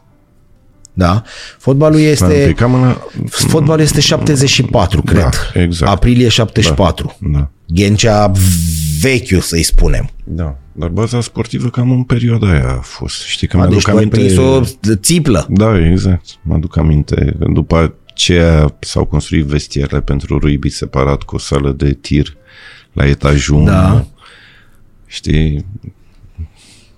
[0.98, 1.24] Da.
[1.58, 2.26] Fotbalul Este...
[2.26, 2.54] este...
[2.54, 2.96] Cam în...
[3.30, 5.30] Fotbalul este 74, cred.
[5.54, 5.92] exact.
[5.92, 7.18] Aprilie 74.
[7.20, 7.50] Da.
[7.68, 8.32] Ghencea
[9.02, 10.10] vechiul, să-i spunem.
[10.24, 10.58] Da.
[10.72, 13.24] Dar baza sportivă cam în perioada aia a fost.
[13.24, 14.18] Știi că A, mi-aduc deci tu ai aminte...
[14.18, 14.62] prins o
[14.96, 15.48] țiplă.
[15.50, 16.26] Da, exact.
[16.42, 17.36] Mă aduc aminte.
[17.54, 22.38] După aceea s-au construit vestierele pentru rugby separat cu o sală de tir
[22.94, 23.92] la etajul Da.
[23.94, 24.08] 1.
[25.06, 25.66] Știi?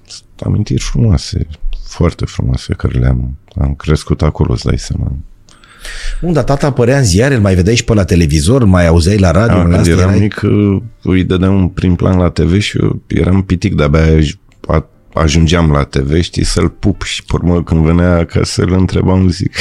[0.05, 1.47] Sunt amintiri frumoase,
[1.87, 5.11] foarte frumoase, care le-am am crescut acolo, îți dai seama.
[6.21, 9.17] Unde tata apărea în ziare, îl mai vedeai și pe la televizor, îl mai auzeai
[9.17, 9.55] la radio.
[9.55, 12.59] Da, în când astea, eram erai- mic, uh, îi dădeam un prim plan la TV
[12.59, 17.31] și eu eram pitic, de-abia aj- a- ajungeam la TV, știi, să-l pup și pe
[17.33, 19.51] urmă când venea acasă îl întrebam, zic,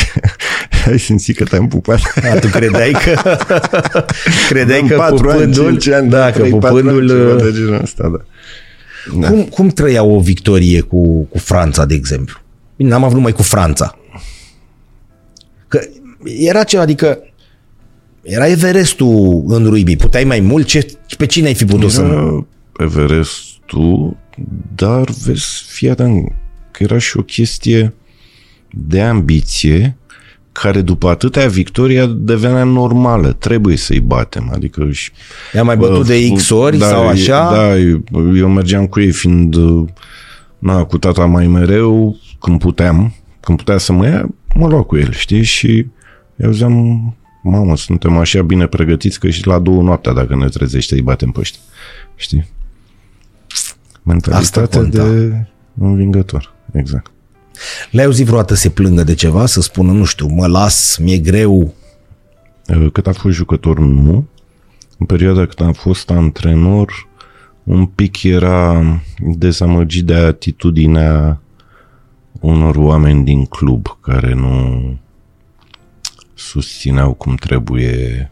[0.90, 2.00] ai simțit că te-am pupat?
[2.32, 3.20] A, tu credeai că
[4.48, 7.52] credeai că patru ani, pupându-l, cinci ani, da, că trei, patru ani, pupându-l, ceva de
[7.56, 8.24] genul ăsta, da.
[9.20, 9.28] Da.
[9.28, 12.38] cum, cum trăia o victorie cu, cu Franța, de exemplu?
[12.78, 13.98] Bine, n-am avut numai cu Franța.
[15.68, 15.80] Că
[16.24, 17.18] era ceva, adică
[18.22, 19.96] era Everestul în rugby.
[19.96, 20.66] Puteai mai mult?
[20.66, 22.02] Ce, pe cine ai fi putut să...
[22.02, 22.46] Era
[22.78, 24.16] Everestul,
[24.74, 26.32] dar vezi, fii atent,
[26.70, 27.94] că era și o chestie
[28.70, 29.96] de ambiție
[30.52, 33.32] care după atâtea victoria devenea normală.
[33.32, 34.50] Trebuie să-i batem.
[34.54, 35.10] Adică și
[35.54, 37.50] I-a mai bătut de X ori da, sau așa?
[37.52, 37.78] Da,
[38.36, 39.56] eu mergeam cu ei fiind
[40.58, 44.96] na, cu tata mai mereu, când puteam, când putea să mă ia, mă lua cu
[44.96, 45.42] el, știi?
[45.42, 45.86] Și
[46.36, 50.94] eu ziceam, mamă, suntem așa bine pregătiți că și la două noaptea dacă ne trezește
[50.94, 51.60] îi batem pe ăștia.
[52.16, 52.48] Știi?
[54.02, 55.04] Mentalitate conta.
[55.04, 55.46] de
[55.78, 56.54] învingător.
[56.72, 57.10] Exact.
[57.90, 61.18] Le-ai auzit vreodată să se plângă de ceva, să spună, nu știu, mă las, mi-e
[61.18, 61.74] greu?
[62.68, 64.28] Uh, Cât a fost jucător, nu.
[64.98, 67.08] În perioada când am fost antrenor,
[67.64, 68.84] un pic era
[69.18, 71.40] dezamăgit de atitudinea
[72.40, 74.96] unor oameni din club care nu
[76.34, 78.30] susțineau cum trebuie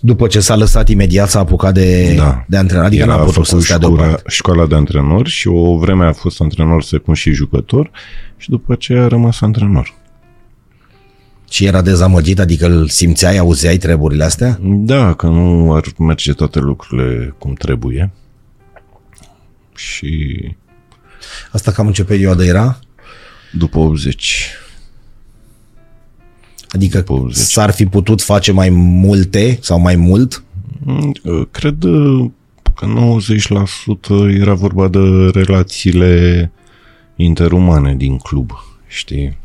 [0.00, 2.44] După ce s-a lăsat imediat, s-a apucat de, Da.
[2.48, 4.22] de antrenor, adică Era n-a putut să făcut stea școala, deoparte.
[4.28, 7.90] școala de antrenor și o vreme a fost antrenor secund și jucător
[8.36, 9.94] și după aceea a rămas antrenor.
[11.50, 14.58] Și era dezamăgit, adică îl simțeai, auzeai treburile astea?
[14.62, 18.10] Da, că nu ar merge toate lucrurile cum trebuie.
[19.74, 20.34] Și
[21.52, 22.78] Asta cam în ce perioadă era?
[23.58, 24.48] După 80.
[26.68, 27.44] Adică După 80.
[27.44, 30.42] s-ar fi putut face mai multe sau mai mult?
[30.78, 31.12] Mm,
[31.50, 32.30] Cred uh,
[32.74, 32.86] că
[34.28, 34.98] 90% era vorba de
[35.32, 36.50] relațiile
[37.16, 38.50] interumane din club,
[38.86, 39.36] știi?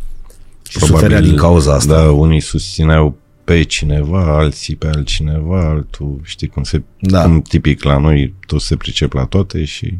[0.69, 1.93] Și suferea din cauza asta.
[1.93, 3.17] Da, unii susțineau
[3.49, 7.21] pe cineva, alții pe altcineva, altul, știi cum se, Da.
[7.21, 9.97] cum tipic la noi, toți se pricep la toate și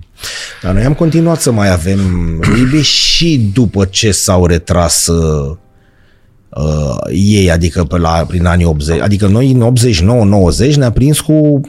[0.62, 2.00] Dar noi am continuat să mai avem
[2.56, 5.56] ribe și după ce s-au retras uh,
[6.50, 9.00] uh, ei, adică pe la, prin anii 80.
[9.00, 9.74] Adică noi în
[10.72, 11.62] 89-90 ne-a prins cu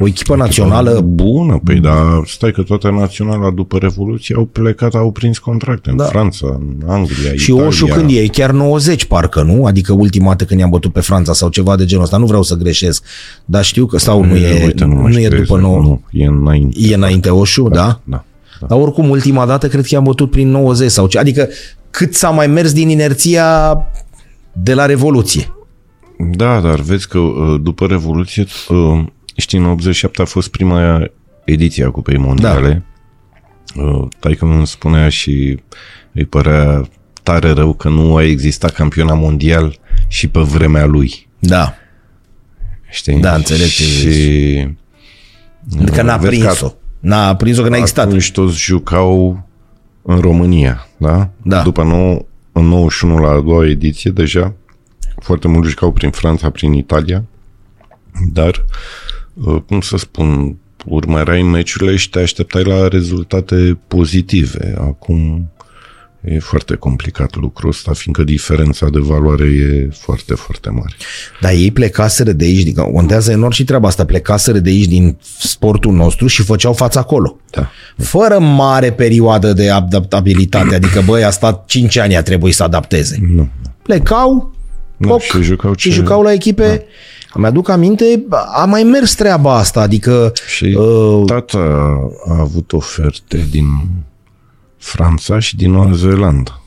[0.00, 5.10] o echipă națională bună, păi da, stai că toată naționala după Revoluție au plecat, au
[5.10, 6.04] prins contracte în Da.
[6.04, 7.66] Franța, în Anglia, și Italia.
[7.66, 9.64] Oșu când e, chiar 90 parcă, nu?
[9.64, 12.42] Adică ultima dată când i-am bătut pe Franța sau ceva de genul ăsta, nu vreau
[12.42, 13.04] să greșesc,
[13.44, 15.80] dar știu că sau nu e, Uite, nu, mai nu e știu după exact, 9,
[15.80, 16.78] Nu, e înainte.
[16.80, 18.00] e înainte Oșu, da?
[18.04, 18.24] Da.
[18.60, 18.66] da.
[18.66, 21.18] Dar oricum, ultima dată cred că i-am bătut prin 90 sau ce.
[21.18, 21.48] Adică
[21.90, 23.78] cât s-a mai mers din inerția
[24.52, 25.52] de la Revoluție.
[26.36, 29.04] Da, dar vezi că uh, după Revoluție, uh,
[29.38, 31.10] știi, în 87 a fost prima
[31.44, 32.82] ediție a Cupei Mondiale.
[33.74, 34.08] Da.
[34.18, 35.60] Taică îmi spunea și
[36.12, 36.88] îi părea
[37.22, 41.28] tare rău că nu a existat campionat mondial și pe vremea lui.
[41.38, 41.74] Da.
[42.90, 43.20] Știi?
[43.20, 44.68] Da, înțeleg ce Și
[45.80, 46.72] Adică n-a Vezi că prins-o.
[47.00, 48.06] N-a prins-o că n-a existat.
[48.06, 49.42] atunci toți jucau
[50.02, 51.30] în România, da?
[51.42, 51.62] Da.
[51.62, 54.54] După nou, în 91 la a doua ediție deja,
[55.20, 57.24] foarte mulți jucau prin Franța, prin Italia,
[58.32, 59.07] dar, uh,
[59.66, 64.74] cum să spun, urmăreai meciurile și te așteptai la rezultate pozitive.
[64.78, 65.50] Acum
[66.24, 70.94] e foarte complicat lucrul ăsta, fiindcă diferența de valoare e foarte, foarte mare.
[71.40, 75.16] Dar ei plecaseră de aici, adică contează enorm și treaba asta, plecaseră de aici din
[75.38, 77.36] sportul nostru și făceau față acolo.
[77.50, 77.70] Da.
[77.96, 83.18] Fără mare perioadă de adaptabilitate, adică băi, a stat 5 ani a trebuit să adapteze.
[83.34, 83.48] Nu.
[83.82, 84.54] Plecau,
[84.96, 86.66] Da, poc, și jucau și ce- jucau la echipe.
[86.68, 86.82] Da.
[87.38, 88.24] Îmi aduc aminte,
[88.54, 91.58] a mai mers treaba asta, adică Și Uh, tata
[92.28, 93.64] a avut oferte din
[94.76, 96.62] Franța și din Noua Zeelandă.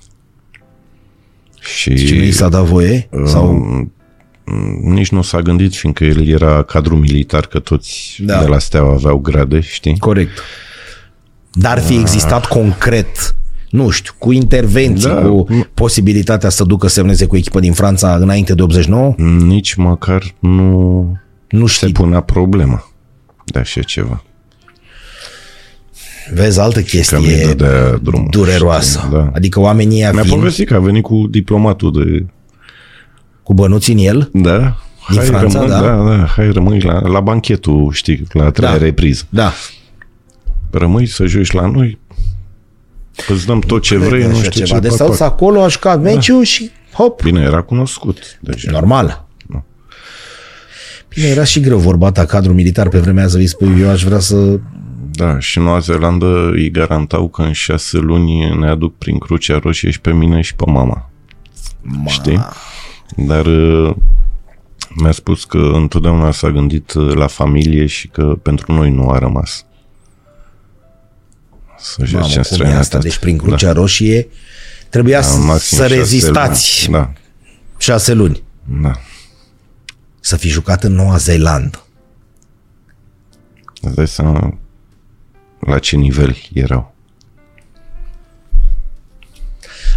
[1.59, 3.07] Și, și nu i s-a dat voie?
[3.11, 3.65] uh, Sau
[4.83, 8.33] nici nu s-a gândit, fiindcă el era cadru militar, că toți Da.
[8.35, 8.41] da.
[8.41, 9.97] de la Steaua aveau grade, știi?
[9.99, 10.39] Corect.
[11.53, 13.35] Dar fi existat concret,
[13.71, 15.21] nu știu, cu intervenții, Da.
[15.21, 19.13] cu posibilitatea să ducă să semneze cu echipă din Franța înainte de 89?
[19.17, 21.17] Nici măcar nu
[21.49, 21.91] Nu se știi.
[21.91, 22.83] punea problema
[23.45, 24.23] de așa ceva.
[26.33, 28.27] Vezi altă Că mi chestie dădea drumul.
[28.29, 28.97] dureroasă.
[28.99, 29.11] știi?
[29.11, 29.31] Da.
[29.35, 32.25] Adică oamenii ăia Mi-a vin povestit că a venit cu diplomatul de
[33.43, 34.29] cu bănuți în el.
[34.33, 34.57] Da.
[35.09, 35.81] Din hai, Franța, rămâi, da?
[35.81, 38.77] da, da, hai rămâi la, la banchetul, știi, la a treia Da.
[38.77, 38.83] da.
[38.83, 39.23] repriză.
[39.29, 39.51] Da.
[40.71, 41.99] Rămâi să joci la noi,
[43.27, 44.79] îți dăm tot ce vrei, nu Așa știu ceva.
[44.79, 44.87] ce.
[44.87, 45.19] Deci pac, s-au pac.
[45.21, 48.71] acolo, aș jucat meciul și hop, Bine, era cunoscut deja.
[48.71, 49.27] normal.
[49.47, 49.63] Nu.
[51.09, 53.89] Bine, era și greu vorba ta, cadru militar pe vremea aia să vii spui, eu
[53.89, 54.59] aș vrea să...
[55.13, 59.89] Da, și Noua Zeelandă îi garantau că în șase luni ne aduc prin Crucea Roșie
[59.91, 61.09] și pe mine și pe mama.
[61.81, 62.45] Ma, Știi?
[63.15, 63.95] Dar uh,
[64.95, 69.17] mi-a spus că întotdeauna s-a gândit uh, la familie și că pentru noi nu a
[69.19, 69.65] rămas.
[71.81, 72.53] Să Mamă, joace în cum e asta?
[72.55, 72.97] străinătate.
[73.07, 74.27] Deci prin Crucea Roșie
[74.89, 77.01] trebuia Da, să, maxim să șase rezistați luni.
[77.03, 77.13] Da,
[77.77, 78.43] șase luni.
[78.81, 78.91] da.
[80.19, 81.85] Să fi jucat în Noua Zeelandă.
[83.81, 84.57] Îți dai seama
[85.59, 86.93] la ce nivel erau.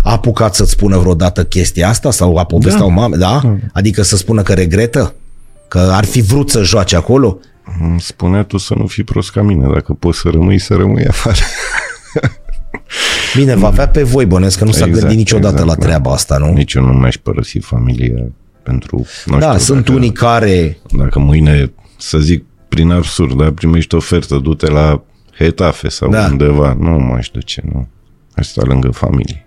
[0.02, 2.84] A apucat să-ți spună vreodată chestia asta sau a povestea Da.
[2.86, 3.56] o mamă, da?
[3.72, 5.14] Adică să spună că regretă?
[5.68, 7.38] Că ar fi vrut să joace acolo?
[7.80, 11.04] Îmi Spunea tu să nu fii prost ca mine, dacă poți să rămâi, să rămâi
[11.06, 11.36] afară.
[13.36, 15.84] Bine, va avea pe voi, bănesc că nu s-a Exact, gândit niciodată exact, la da.
[15.84, 16.52] treaba asta, nu?
[16.52, 18.26] Nici eu nu mi-aș părăsi familia
[18.62, 20.78] pentru, nu da, știu, sunt dacă, unii care...
[20.96, 25.02] Dacă mâine, să zic prin absurd, da, primești ofertă, du-te la
[25.38, 26.20] Hetafe sau Da.
[26.20, 26.26] da.
[26.26, 27.88] undeva, nu m-aș duce, nu.
[28.34, 29.46] Aș sta lângă familie.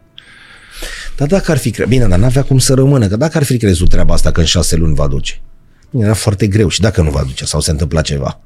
[1.18, 3.58] Dar dacă ar fi crezut, bine, dar n-avea cum să rămână, că dacă ar fi
[3.58, 5.42] crezut treaba asta că în șase luni va duce,
[5.92, 8.40] era foarte greu și dacă nu va duce sau se întâmpla ceva.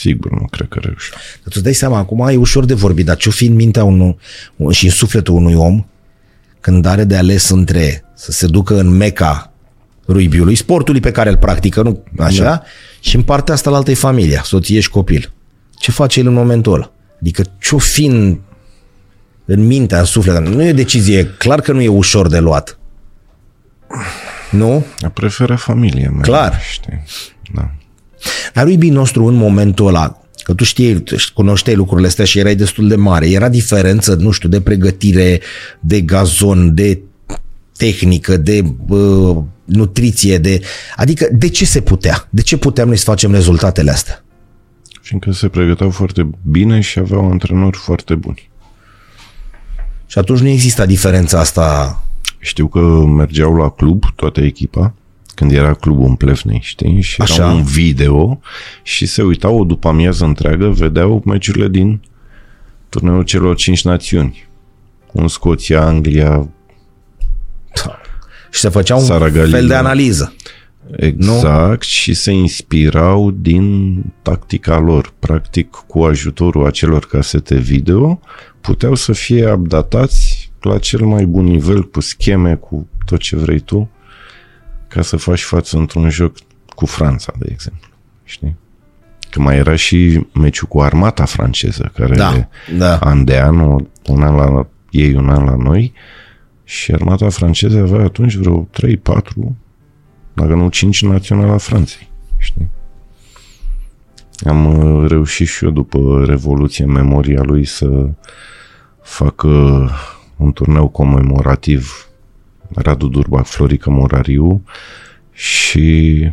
[0.00, 1.16] Sigur, nu cred că reușește.
[1.34, 3.84] Dar tu îți dai seama, acum e ușor de vorbit, dar ce-o fi în mintea
[3.84, 4.18] unu,
[4.70, 5.84] și în sufletul unui om
[6.60, 9.52] când are de ales între să se ducă în meca
[10.08, 12.62] ruibiului, sportului pe care îl practică, nu așa, da.
[13.00, 15.32] și în partea asta la altei familia, soție și copil.
[15.78, 16.92] Ce face el în momentul ăla?
[17.20, 18.38] Adică ce-o fi în,
[19.44, 20.46] în mintea, în suflet?
[20.46, 22.78] Nu e o decizie, clar că nu e ușor de luat.
[24.50, 24.84] Nu?
[25.12, 26.20] Preferă familia mea.
[26.20, 26.60] Clar.
[26.72, 27.04] Știi?
[27.54, 27.70] Da.
[28.54, 32.88] Dar ruibii nostru în momentul ăla, că tu știi, cunoșteai lucrurile astea și erai destul
[32.88, 35.40] de mare, era diferență, nu știu, de pregătire,
[35.80, 37.00] de gazon, de
[37.76, 40.60] tehnică, de uh, nutriție, de...
[40.96, 42.26] Adică de ce se putea?
[42.30, 44.24] De ce puteam noi să facem rezultatele astea?
[45.02, 48.50] Fiindcă se pregăteau foarte bine și aveau antrenori foarte buni.
[50.06, 52.02] Și atunci nu exista diferența asta.
[52.38, 54.94] Știu că mergeau la club, toată echipa,
[55.34, 57.00] când era clubul în Plevnei, știi?
[57.00, 57.42] Și Așa.
[57.42, 58.40] era un video
[58.82, 62.00] și se uitau o după amiază întreagă, vedeau meciurile din
[62.88, 64.46] turneul celor cinci națiuni.
[65.12, 66.48] Un Scoția, Anglia,
[68.50, 69.58] Și se făcea un Sara Galileo.
[69.58, 70.34] fel de analiză.
[70.96, 71.88] Exact, nu?
[71.88, 75.12] și se inspirau din tactica lor.
[75.18, 78.20] Practic, cu ajutorul acelor casete video,
[78.60, 83.60] puteau să fie updatați la cel mai bun nivel, cu scheme, cu tot ce vrei
[83.60, 83.90] tu,
[84.88, 86.36] ca să faci față într-un joc
[86.74, 87.88] cu Franța, de exemplu.
[88.24, 88.56] Știi?
[89.30, 92.98] Că mai era și meciul cu armata franceză, care Da, da.
[92.98, 93.58] an de an,
[94.06, 95.92] un an la ei, un an la noi,
[96.64, 98.98] și armata franceză avea atunci vreo 3-4
[100.32, 102.08] dacă nu cinci naționale a Franței.
[102.36, 102.68] Știi?
[104.46, 108.10] Am uh, reușit și eu după Revoluție în memoria lui să
[109.02, 109.90] fac uh,
[110.38, 112.08] un turneu comemorativ
[112.74, 114.62] Radu Durbac, Florica Morariu
[115.32, 116.30] și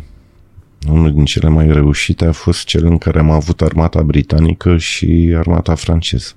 [0.88, 5.34] unul din cele mai reușite a fost cel în care am avut armata britanică și
[5.36, 6.32] armata franceză.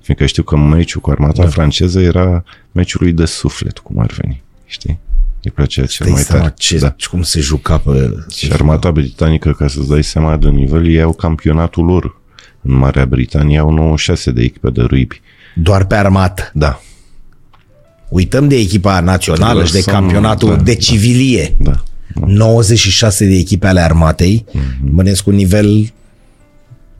[0.00, 1.48] Fiindcă știu că meciul cu armata da.
[1.48, 4.42] franceză era meciul lui de suflet, cum ar veni.
[4.66, 4.98] Știi?
[5.42, 6.54] Îi plăcea cel Dai mai seama tare.
[6.58, 6.94] ce, Da.
[7.10, 8.14] cum se juca pe...
[8.36, 12.20] Și armata britanică, ca să-ți dai seama de nivel, ei au campionatul lor.
[12.62, 15.20] În Marea Britanie au 96 de echipe de rugby.
[15.54, 16.50] Doar pe armată.
[16.54, 16.80] Da,
[18.08, 20.78] Uităm de echipa națională și de Lăsăm- campionatul da, de da.
[20.78, 21.56] civilie.
[21.58, 21.82] da.
[22.26, 24.62] 96 de echipe ale armatei, Mhm.
[24.64, 24.90] mm-hmm.
[24.90, 25.92] bănesc un nivel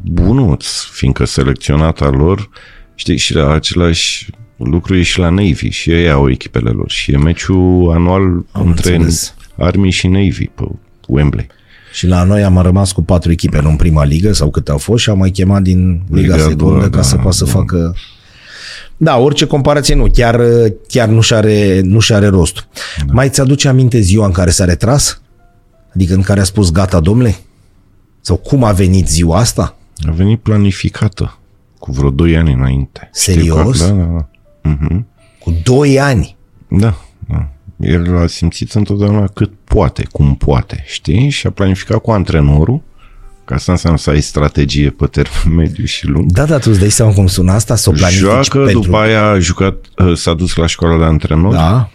[0.02, 2.48] Bunuț, fiindcă selecționata lor,
[2.94, 7.12] știi, și la același lucru e și la Navy și ei au echipele lor și
[7.12, 9.34] e meciul anual Am între înțeles.
[9.58, 10.62] Army și Navy pe
[11.08, 11.46] Wembley.
[11.92, 14.78] Și la noi am rămas cu patru echipe, nu în prima ligă sau câte au
[14.78, 17.36] fost și am mai chemat din Liga, Liga a Secundă doua, ca da, să poată
[17.36, 17.50] să da.
[17.50, 17.94] facă...
[19.00, 20.40] Da, orice comparație nu, chiar,
[20.88, 22.66] chiar nu și are, nu și are rostul.
[23.06, 23.12] Da.
[23.12, 25.20] Mai ți-aduce aminte ziua în care s-a retras?
[25.94, 27.36] Adică în care a spus gata, domnule?
[28.20, 29.76] Sau cum a venit ziua asta?
[30.08, 31.38] A venit planificată
[31.78, 33.10] cu vreo 2 ani înainte.
[33.14, 33.80] Știi Serios?
[33.80, 34.28] că- Da, da, da.
[34.70, 35.06] Mhm.
[35.40, 36.36] Cu doi ani.
[36.68, 36.94] Da,
[37.28, 37.48] da.
[37.80, 41.28] El a simțit întotdeauna cât poate, cum poate, știi?
[41.28, 42.80] Și a planificat cu antrenorul,
[43.48, 46.30] ca asta înseamnă să ai strategie pe termen mediu și lung.
[46.30, 47.76] Da, da, tu îți dai seama cum sună asta?
[47.76, 48.80] Să o planifici Joacă, pentru...
[48.80, 51.52] după aia a jucat, uh, s-a dus la școala de antrenor.
[51.52, 51.90] Da.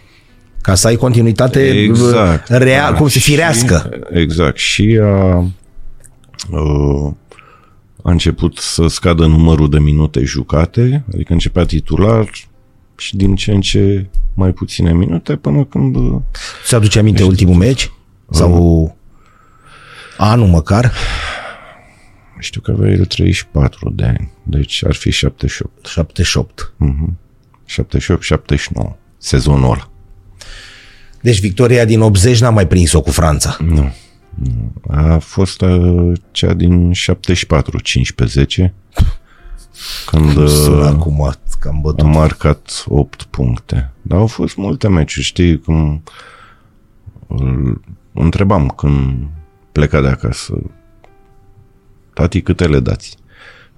[0.60, 2.48] Ca să ai continuitate Exact.
[2.48, 3.90] real, Da, cum se și- firească.
[4.12, 4.58] Exact.
[4.58, 5.36] Și a,
[6.50, 7.12] uh,
[8.02, 12.30] a început să scadă numărul de minute jucate, adică începea titular
[12.96, 16.14] și din ce în ce mai puține minute până când uh,
[16.66, 17.90] Ți aduce aminte ultimul meci?
[18.30, 18.96] Sau
[20.16, 20.92] anul măcar?
[22.44, 25.86] Știu că avea el 34 de ani, deci ar fi 78.
[25.86, 26.72] 78.
[27.66, 29.90] 78-79, sezonul ăla.
[31.20, 33.56] Deci victoria din 80 n-am mai prins-o cu Franța.
[33.60, 33.92] Nu.
[34.34, 34.72] nu.
[34.88, 38.74] A fost uh, cea din 74, 15,
[40.06, 42.00] când Sună uh, acum că am bătut.
[42.00, 43.92] am marcat 8 puncte.
[44.02, 46.02] Dar au fost multe meciuri, știi, cum
[47.26, 47.80] îl
[48.12, 49.26] întrebam când
[49.72, 50.54] pleca de acasă,
[52.14, 53.16] tati, câte le dați?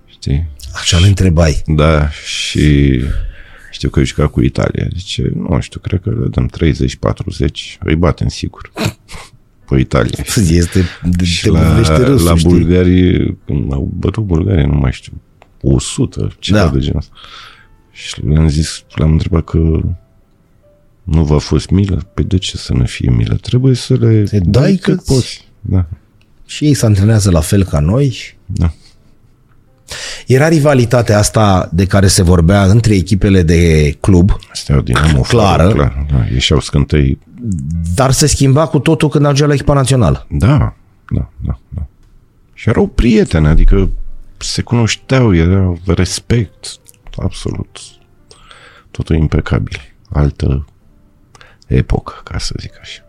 [0.06, 0.46] Știi?
[0.74, 1.62] Așa îl întrebai.
[1.66, 3.00] Da, și
[3.70, 4.86] știu că juca cu Italia.
[4.96, 8.72] Zice, nu știu, cred că le dăm 30-40, îi batem sigur.
[9.68, 10.24] Pe Italia.
[10.48, 12.48] Este, de, Și te la, vorbește râsul, la știi?
[12.50, 15.12] Bulgarii, când au bătut Bulgaria, nu mai știu,
[15.62, 16.68] 100, ceva Da.
[16.68, 17.14] de genul ăsta.
[17.92, 19.58] Și le-am zis, l-am întrebat că
[21.02, 22.10] nu v-a fost milă?
[22.14, 23.34] Păi de ce să ne fie milă?
[23.34, 25.48] Trebuie să le Te dai, dai cât câți- poți.
[25.60, 25.86] Da.
[26.46, 28.36] Și ei se antrenează la fel ca noi.
[28.46, 28.72] Da.
[30.26, 35.68] Era rivalitatea asta de care se vorbea între echipele de club, Steaua Dinamo, Clară.
[35.72, 37.18] clar, da, ieșeau scântei.
[37.94, 40.26] dar se schimba cu totul când ajungea la echipa națională.
[40.30, 40.74] Da,
[41.10, 41.86] da, da, da.
[42.54, 43.90] Și erau prieteni, adică
[44.36, 46.66] se cunoșteau, era respect,
[47.16, 47.78] absolut.
[48.90, 49.80] Totul impecabil.
[50.12, 50.64] Altă
[51.66, 53.05] epocă, ca să zic așa.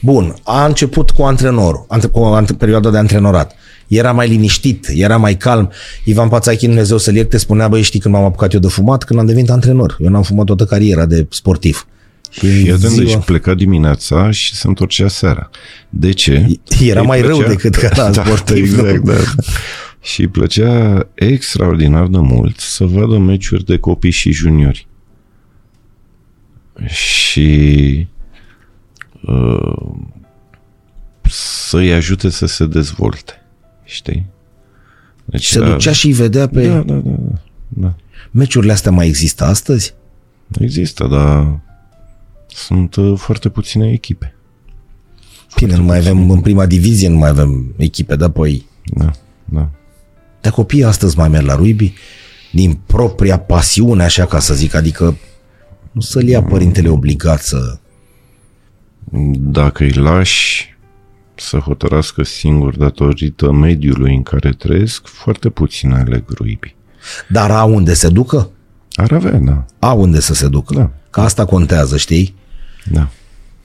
[0.00, 3.54] Bun, a început cu antrenorul, ante- cu ante- perioada de antrenorat.
[3.88, 5.70] Era mai liniștit, era mai calm.
[6.04, 9.04] Ivan Pațachi, Dumnezeu să-l ierte, spunea, băi, știi când m-am apucat eu de fumat?
[9.04, 9.96] Când am devenit antrenor.
[10.00, 11.86] Eu n-am fumat toată cariera de sportiv.
[12.30, 15.50] Și Fii atent, ziua- deci pleca dimineața și se întorcea seara.
[15.88, 16.46] De ce?
[16.80, 18.88] Era Îi mai rău decât că era sportiv, nu?
[18.88, 19.42] Exact, da.
[20.00, 24.86] Și îi plăcea extraordinar de mult să vadă meciuri de copii și juniori.
[26.86, 27.48] Și
[28.00, 28.06] uh,
[31.30, 33.32] să-i ajute să se dezvolte.
[33.84, 34.26] Știi?
[35.24, 36.66] Deci, Se ducea și îi vedea pe...
[36.66, 37.94] Da, da, da, da, da.
[38.30, 39.94] Meciurile astea mai există astăzi?
[40.60, 41.60] Există, dar
[42.46, 44.34] sunt uh, foarte puține echipe.
[45.56, 48.66] Bine, nu mai avem în prima divizie, nu mai avem echipe, dar apoi...
[48.84, 49.10] Da,
[49.44, 49.70] da.
[50.40, 51.94] Dar copiii astăzi mai merg la rugby
[52.52, 55.16] din propria pasiune, așa ca să zic, adică
[55.92, 57.78] nu să-l ia părintele obligat să...
[59.38, 60.76] Dacă îi lași
[61.34, 66.74] să hotărască singur datorită mediului în care trăiesc, foarte puțin aleg rugby.
[67.28, 68.50] Dar au unde se ducă?
[68.92, 69.64] Ar avea, da.
[69.78, 70.74] Au unde să se ducă.
[70.74, 70.90] Da.
[71.10, 72.34] Că asta contează, știi?
[72.84, 73.08] Da.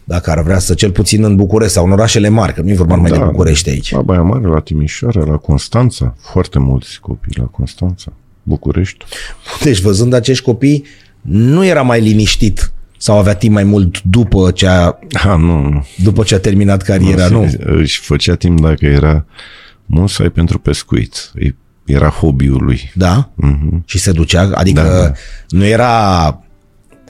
[0.04, 2.76] Dacă ar vrea să cel puțin în București sau în orașele mari, că nu e
[2.76, 3.26] vorba numai de Da.
[3.26, 3.92] București aici.
[3.92, 9.06] La Baia Mare, la Timișoara, la Constanța, foarte mulți copii la Constanța, București.
[9.64, 10.86] Deci văzând acești copii,
[11.22, 15.86] nu era mai liniștit sau avea timp mai mult după ce a, Ha, nu, nu.
[16.04, 17.52] după ce a terminat cariera, nu?
[17.60, 19.26] Își făcea timp dacă era
[19.86, 21.32] musai pentru pescuit.
[21.36, 22.92] E- Era hobby-ul lui.
[22.96, 23.30] Da?
[23.36, 23.84] Mhm.
[23.86, 25.12] Și se ducea, adică Da, da.
[25.50, 26.42] nu era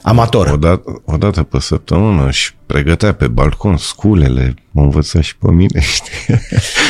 [0.01, 0.47] amator.
[0.47, 5.51] O dată, o dată pe săptămână și pregătea pe balcon sculele, mă învăța și pe
[5.51, 6.35] mine, știi?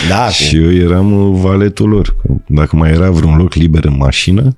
[0.09, 2.15] Da, cu- și eu eram uh, valetul lor.
[2.47, 4.55] Dacă mai era vreun loc liber în mașină,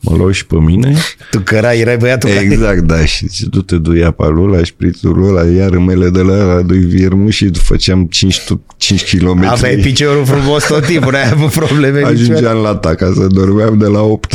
[0.00, 0.96] mă luau și pe mine.
[1.30, 2.40] tu căra, erai băiatul care...
[2.40, 3.04] Exact, da.
[3.04, 6.62] Și zice, du-te, du apa lui ăla, șprițul lui ăla, iar mele de la ăla,
[6.62, 8.42] du viermul și făceam 5,
[8.76, 9.44] 5 km.
[9.44, 12.20] Aveai piciorul frumos tot timpul, n-ai avut probleme niciodată.
[12.20, 14.34] Ajungeam la ta ca să dormeam de la 8.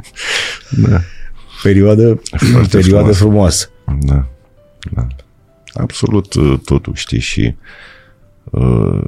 [0.88, 1.00] da,
[1.62, 2.20] Perioadă,
[2.52, 3.16] Foarte perioadă frumos.
[3.18, 3.70] frumoasă.
[4.00, 4.26] da,
[4.92, 5.06] da.
[5.72, 7.54] Absolut uh, totul, știi, și
[8.44, 9.00] uh,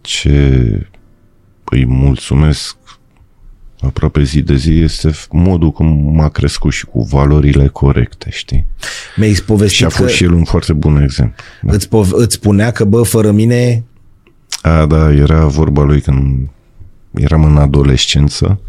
[0.00, 0.88] ce
[1.70, 2.76] îi mulțumesc
[3.80, 8.66] aproape zi de zi este modul cum m-a crescut și cu valorile corecte, știi?
[9.16, 11.34] Mi-ai Și povestit a fost că și el un foarte bun exemplu.
[11.62, 11.72] Da.
[11.72, 13.84] îți, pov- îți spunea că, bă, fără mine,
[14.62, 16.48] A, da, era vorba lui când
[17.14, 18.60] eram în adolescență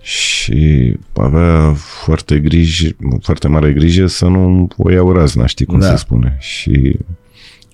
[0.00, 2.88] și avea foarte grijă,
[3.22, 5.86] foarte mare grijă să nu o iau razna, știi cum Da.
[5.90, 6.36] se spune.
[6.40, 6.98] Și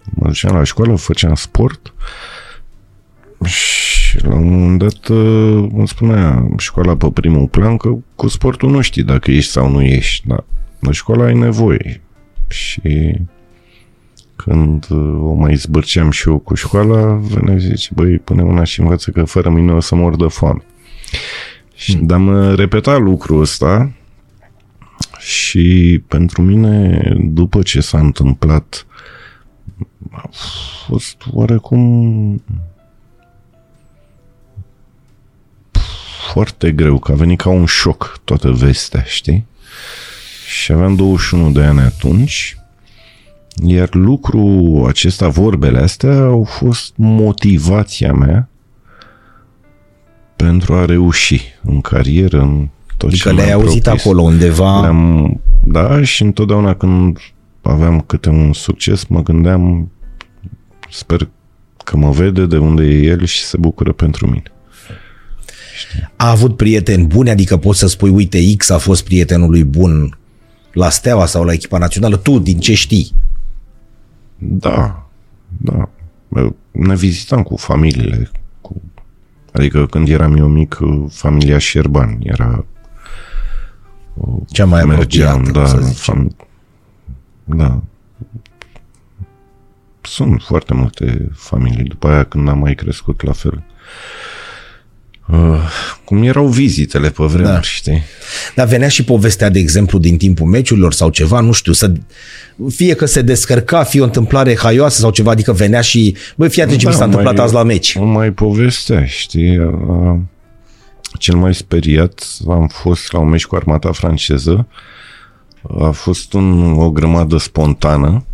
[0.05, 1.94] mă duceam la școală, făceam sport
[3.44, 8.71] și la un moment dat uh, îmi spunea școala pe primul plan că cu sportul
[8.71, 10.45] nu știi dacă ești sau nu ești, dar
[10.81, 12.01] la școală ai nevoie.
[12.49, 13.14] Și
[14.37, 18.64] când uh, o mai zbârceam și eu cu școala, venea și zice, băi, pune una
[18.64, 20.64] și învață că fără mine o să mor de foame.
[21.75, 23.93] Și dar mă repeta lucrul ăsta
[25.19, 28.87] și pentru mine, după ce s-a întâmplat,
[30.11, 30.29] a
[30.87, 32.43] fost oarecum
[36.33, 39.47] foarte greu, că a venit ca un șoc toată vestea, știi?
[40.49, 42.57] Și aveam 21 de ani atunci
[43.64, 48.49] iar lucrul acesta, vorbele astea, au fost motivația mea
[50.37, 54.05] pentru a reuși în carieră, în tot adică ce le-ai mi-am auzit propus.
[54.05, 57.18] acolo undeva, Le-am, da, și întotdeauna când
[57.62, 59.91] aveam câte un succes, mă gândeam,
[60.91, 61.29] sper
[61.85, 64.53] că mă vede de unde e el și se bucură pentru mine.
[66.16, 70.18] A avut prieteni buni, adică poți să spui, uite, X a fost prietenul lui bun
[70.72, 73.12] la Steaua sau la echipa națională, tu din ce știi?
[74.39, 75.09] Da,
[75.57, 75.89] da.
[76.70, 78.31] Ne vizitam cu familiile.
[78.61, 78.83] Cu...
[79.53, 80.79] Adică când eram eu mic,
[81.11, 82.64] familia Șerban era...
[84.49, 86.14] Cea mai Mergeam, apropiată, da, să în zicem.
[86.14, 86.37] fam...
[87.45, 87.83] da.
[90.01, 91.85] Sunt foarte multe familii.
[91.85, 93.55] După aia, când am mai crescut, la fel.
[93.55, 93.74] Uh,
[96.05, 97.61] cum erau vizitele pe vremuri, Da.
[97.61, 98.03] știi?
[98.55, 101.93] Dar venea și povestea, de exemplu, din timpul meciurilor sau ceva, nu știu, să
[102.68, 106.62] fie că se descărca, fie o întâmplare haioasă sau ceva, adică venea și, băi, fii
[106.62, 107.97] atent ce mi s-a întâmplat Da, mai- azi la meci.
[107.99, 109.57] Mai povestea, știi?
[109.89, 110.18] A,
[111.18, 114.66] cel mai speriat am fost la un meci cu armata franceză.
[115.81, 118.24] A fost un, o grămadă spontană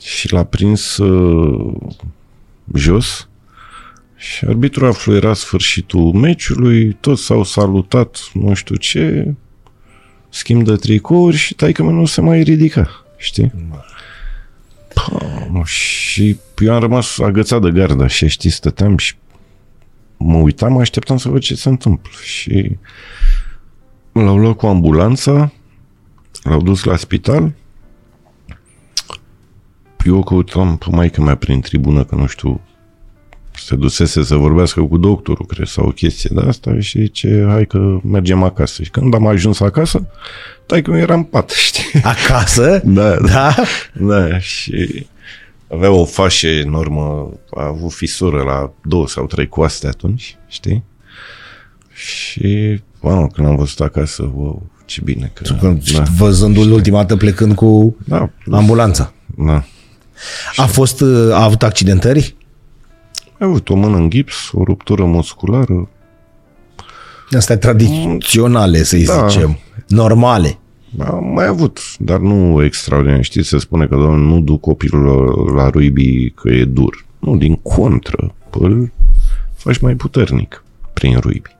[0.00, 1.74] și l-a prins uh,
[2.74, 3.28] jos
[4.18, 9.34] și arbitrul a fluierat sfârșitul meciului, toți s-au salutat, nu știu ce,
[10.28, 13.52] schimb de tricouri și taică nu se mai ridica, știi?
[14.94, 19.14] Pă, și eu am rămas agățat de gardă și știi, stăteam și
[20.16, 22.10] mă uitam, așteptam să văd ce se întâmplă.
[22.22, 22.76] Și
[24.12, 25.52] l-au luat cu ambulanța,
[26.42, 27.52] l-au dus la spital,
[30.04, 32.60] eu căutam pe maică mea prin tribună, că nu știu,
[33.68, 37.66] se dusese să vorbească cu doctorul, cred, sau o chestie de asta și ce, hai
[37.66, 38.82] că mergem acasă.
[38.82, 40.06] Și când am ajuns acasă,
[40.66, 42.00] tai că era în pat, știi?
[42.02, 42.80] Acasă?
[42.84, 43.26] Da, da.
[43.26, 43.54] Da?
[43.92, 45.06] Da, și
[45.70, 50.84] avea o fașă enormă, a avut fisură la două sau trei coaste atunci, știi?
[51.94, 55.54] Și, wow, când am văzut acasă, wow, ce bine că...
[55.94, 56.02] Da.
[56.16, 59.12] Văzându-l ultima dată plecând cu Da, ambulanța.
[59.36, 59.64] da.
[60.56, 62.36] A fost, uh, a avut accidentări?
[63.40, 65.88] A avut o mână în gips, o ruptură musculară.
[67.36, 69.26] Astea tradiționale, să-i Da.
[69.28, 69.58] zicem.
[69.88, 70.58] Normale.
[70.98, 73.22] Am mai avut, dar nu extraordinar.
[73.22, 77.06] Știți, se spune că, doamne, nu duc copilul la, la rugby că e dur.
[77.18, 78.92] Nu, din contră, îl
[79.54, 81.56] faci mai puternic prin rugby.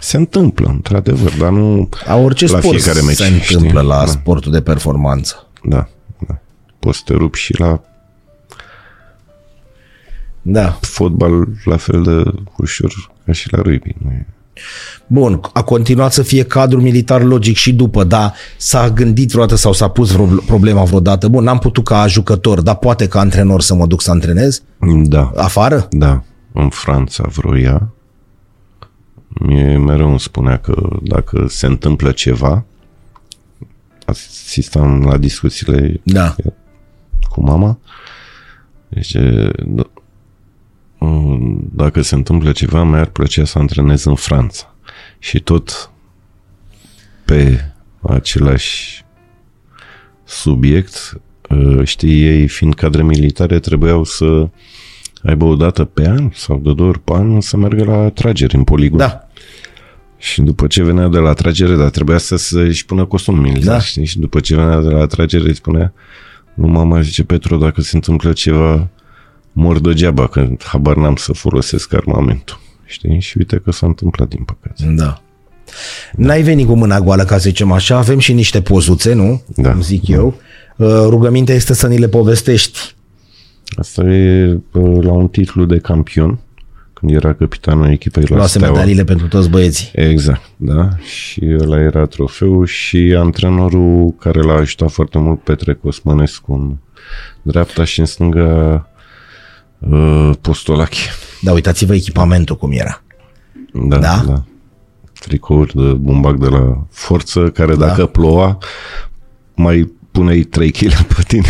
[0.00, 3.16] Se întâmplă, într-adevăr, dar nu A orice la sport fiecare meci.
[3.16, 3.88] se întâmplă știi?
[3.88, 5.46] la da, sportul de performanță.
[5.62, 5.88] da,
[6.28, 6.38] da.
[6.78, 7.80] Poți să te rupi și la
[10.42, 10.78] Da.
[10.80, 12.22] fotbal la fel de
[12.58, 12.92] ușor
[13.26, 13.94] ca și la rugby.
[13.98, 14.26] Nu e...
[15.06, 19.72] Bun, a continuat să fie cadru militar logic și după, dar s-a gândit vreodată sau
[19.72, 21.28] s-a pus vreo problema vreodată.
[21.28, 24.62] Bun, n-am putut ca jucător, dar poate ca antrenor să mă duc să antrenez?
[25.04, 25.86] Da, Afară?
[25.90, 26.22] da.
[26.52, 27.92] În Franța vroia.
[29.28, 32.64] Mie mereu îmi spunea că dacă se întâmplă ceva,
[34.06, 36.34] asistam la discuțiile Da.
[37.30, 37.78] cu mama.
[38.88, 39.90] Deci, d- mm,
[41.74, 44.74] dacă se întâmplă ceva, mi-ar plăcea să antrenez în Franța.
[45.18, 45.90] Și tot
[47.24, 47.64] pe
[48.00, 49.04] același
[50.24, 54.48] subiect, uh, știi, ei fiind cadre militare, trebuiau să
[55.22, 58.54] aibă o dată pe an sau de două ori pe an să meargă la trageri
[58.54, 58.98] în poligon.
[58.98, 59.26] Da.
[60.18, 63.80] Și după ce venea de la tragere, dar trebuia să să-și pună costum militar, Da.
[63.80, 64.04] știi?
[64.04, 65.92] Și după ce venea de la tragere, îi spunea,
[66.54, 68.88] nu mama, zice Petru, dacă se întâmplă ceva,
[69.52, 72.60] mor degeaba, că habar n-am să folosesc armamentul.
[72.84, 73.20] Știi?
[73.20, 74.94] Și uite că s-a întâmplat, din păcate.
[74.96, 75.22] Da.
[76.12, 79.42] N-ai venit cu mâna goală, ca să zicem așa, avem și niște pozuțe, nu?
[79.56, 79.70] Da.
[79.70, 80.34] Cum zic eu.
[80.76, 82.94] Uh, Rugămintea este să ni le povestești.
[83.76, 86.38] Asta e uh, la un titlu de campion,
[86.92, 88.72] când era capitanul echipei la Luase Steaua.
[88.72, 89.90] medaliile pentru toți băieții.
[89.92, 90.88] Exact, da.
[90.96, 96.76] Și ăla era trofeul și antrenorul care l-a ajutat foarte mult, Petre Cosmănescu, în
[97.42, 98.86] dreapta și în stânga
[99.90, 101.08] uh, Postolache.
[101.40, 103.02] Da, uitați-vă echipamentul cum era.
[103.72, 104.22] Da, Da?
[104.26, 104.42] da.
[105.20, 107.86] Tricouri de bumbac de la forță, care Da.
[107.86, 108.58] dacă ploua,
[109.54, 111.48] mai puneai 3 kg pe tine.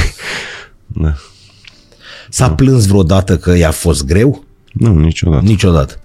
[0.87, 1.13] Da.
[2.29, 4.45] S-a plâns vreodată că i-a fost greu?
[4.73, 5.45] Nu, niciodată.
[5.45, 6.01] Niciodată.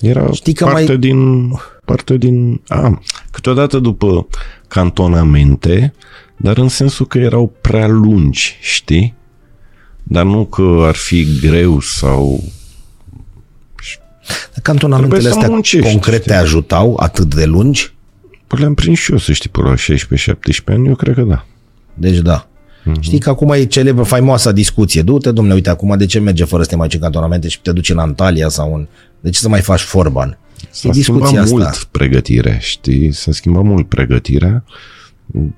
[0.00, 1.50] Era Știi Știi că parte mai- din...
[1.84, 2.60] Parte din...
[2.68, 4.26] A, câteodată după
[4.68, 5.94] cantonamente,
[6.36, 9.14] dar în sensul că erau prea lungi, știi?
[10.12, 12.44] Dar nu că ar fi greu sau...
[14.62, 16.34] Cantonamentele Trebuie să astea muncești, concrete știi?
[16.34, 17.94] ajutau atât de lungi?
[18.46, 19.76] Păi le-am prins și eu, să știi, pe la 16-17
[20.66, 21.46] ani, eu cred că da.
[21.94, 22.48] Deci da.
[22.84, 23.00] Mhm.
[23.00, 25.02] Știi că acum e celebră, faimoasa discuție.
[25.02, 27.60] Du-te, domnule, uite, acum de ce merge fără să te mai duci în cantonamente și
[27.60, 28.86] te duci în Antalya sau în...
[29.20, 30.38] De ce să mai faci forban?
[30.62, 31.54] E S-a discuția schimbat asta.
[31.54, 33.12] mult pregătirea, știi?
[33.12, 34.64] S-a schimbat mult pregătirea,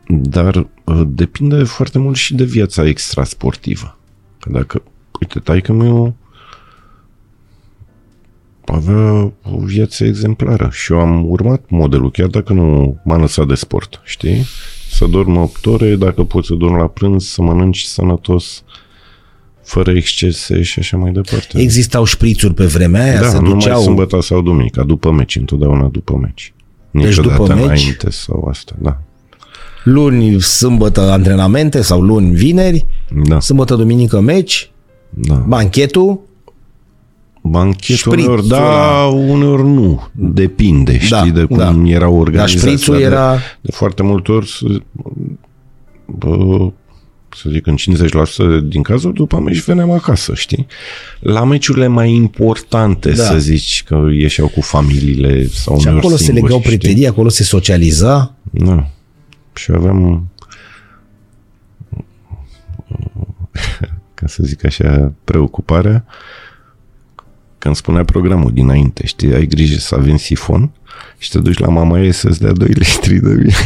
[0.07, 3.97] dar uh, depinde foarte mult și de viața extrasportivă.
[4.43, 4.83] Că dacă,
[5.21, 6.15] uite, taică meu
[8.65, 13.55] avea o viață exemplară și eu am urmat modelul, chiar dacă nu m-a lăsat de
[13.55, 14.45] sport, știi?
[14.91, 18.65] Să dorm 8 ore, dacă poți să dormi la prânz, să mănânci sănătos,
[19.63, 21.61] fără excese și așa mai departe.
[21.61, 23.81] Existau șprițuri pe vremea aia, Da, se numai duceau...
[23.81, 26.55] sâmbătă sau duminica, după meci, întotdeauna după meci.
[26.91, 27.65] Deci Niciodată după meci?
[27.65, 29.01] înainte sau asta, da.
[29.85, 32.87] Luni, sâmbătă, antrenamente sau luni, vineri,
[33.29, 34.71] Da, sâmbătă, duminică, meci,
[35.11, 35.35] da.
[35.35, 36.21] banchetul,
[37.45, 39.07] Banchet Șprițul uneori da, ăla.
[39.07, 40.09] uneori nu.
[40.13, 41.75] Depinde, știi, Da, de cum da.
[41.91, 42.49] era organizat.
[42.49, 44.65] Dar șprițul de, era- De foarte multe ori, să,
[46.07, 46.71] bă,
[47.37, 50.67] să zic, în 50% din cazuri, după meci veneam acasă, știi?
[51.21, 53.23] La meciurile mai importante, Da.
[53.25, 56.77] să zici, că ieșeau cu familiile sau Și uneori acolo se singuri, legau știi?
[56.79, 58.35] prietenii, acolo se socializa.
[58.51, 58.89] Da.
[59.53, 60.27] Și aveam
[64.15, 66.05] ca să zic așa, preocuparea
[67.59, 70.71] când spunea programul dinainte, știi, ai grijă să avem sifon
[71.19, 73.51] și te duci la mama ei să-ți dea 2 litri de vin.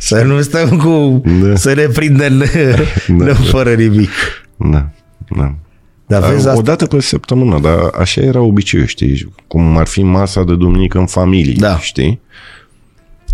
[0.00, 1.22] Să nu stăm cu...
[1.42, 1.56] Da.
[1.56, 2.38] Să ne prindem
[3.18, 3.34] Da, da.
[3.34, 4.10] fără nimic.
[4.56, 4.90] Da,
[5.36, 5.54] da.
[6.06, 6.62] Dar vezi o asta?
[6.62, 9.32] dată pe săptămână, dar așa era obiceiul, știi?
[9.46, 11.78] Cum ar fi masa de duminică în familie, Da.
[11.78, 12.20] știi?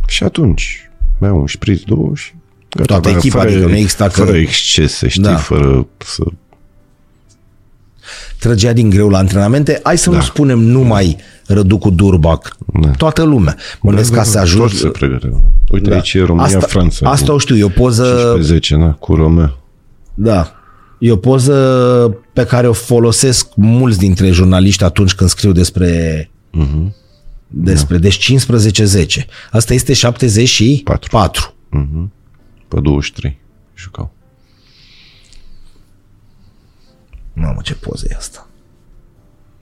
[0.06, 0.90] Și atunci
[1.20, 2.32] beau un șpriț, două și
[2.70, 5.22] gata, Toată dar echipa, fără, adică nu exista că- Fără excese, știi?
[5.22, 5.36] Da.
[5.36, 6.22] Fără să...
[8.38, 9.80] Trăgea din greu la antrenamente.
[9.82, 12.56] Hai să nu spunem numai Răducu Durbac.
[12.80, 12.90] Da.
[12.90, 13.56] Toată lumea.
[13.80, 14.68] Mă gândesc ca să ajungi...
[14.72, 15.44] Toți se pregăteau.
[15.70, 15.94] Uite, Da.
[15.94, 17.10] aici e România-Franța.
[17.10, 18.32] Asta o știu, e o poză...
[18.36, 19.58] pe 10, da, cu Romeo.
[20.14, 20.50] Da.
[20.98, 21.54] E o poză
[22.32, 26.94] pe care o folosesc mulți dintre jurnaliști atunci când scriu despre Mhm.
[27.46, 29.26] Despre, deci 15-10.
[29.50, 31.08] Asta este 74.
[31.10, 31.54] Patru.
[31.70, 32.12] Mhm.
[32.68, 33.38] Pe 23
[33.74, 34.14] jucau.
[37.32, 38.46] Mamă, ce poză e asta.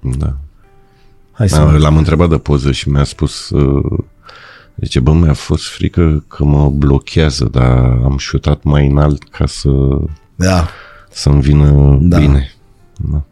[0.01, 0.37] Da.
[1.33, 1.57] Hai să...
[1.57, 3.99] Da, L-am întrebat de poză și mi-a spus uh,
[4.77, 9.69] Zice, bă, mi-a fost frică că mă blochează, dar am șutat mai înalt ca să,
[10.35, 10.69] Da.
[11.11, 11.71] să-mi vină
[12.01, 12.17] Da.
[12.17, 12.19] da.
[12.19, 12.55] bine.
[12.97, 13.23] Da.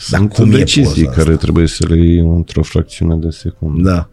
[0.00, 3.88] Sunt cum e decizii poza care trebuie să le iei într-o fracțiune de secundă.
[3.90, 4.08] Da.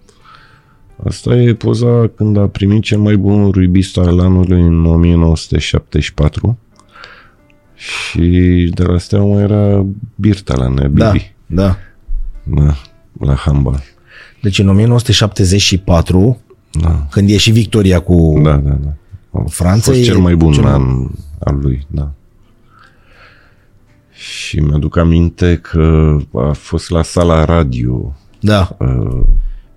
[1.06, 6.58] Asta e poza când a primit cel mai bun rugbista al anului în 1974
[7.76, 8.22] și
[8.76, 9.86] de la Steaua mai era
[10.16, 11.00] Birta la Nebibi.
[11.00, 11.14] Da.
[11.46, 11.78] Da.
[12.44, 12.76] da.
[13.20, 13.84] La handball.
[14.42, 16.42] Deci în 1974,
[16.82, 17.08] Da.
[17.12, 18.40] când e și victoria cu...
[18.44, 18.94] Da, da, da.
[19.32, 21.08] A Franța fost e cel mai bun cel mai- an
[21.40, 22.12] al lui, da.
[24.18, 28.15] Și mi-aduc aminte că a fost la sala radio.
[28.39, 28.78] Da.
[28.80, 29.22] Uh,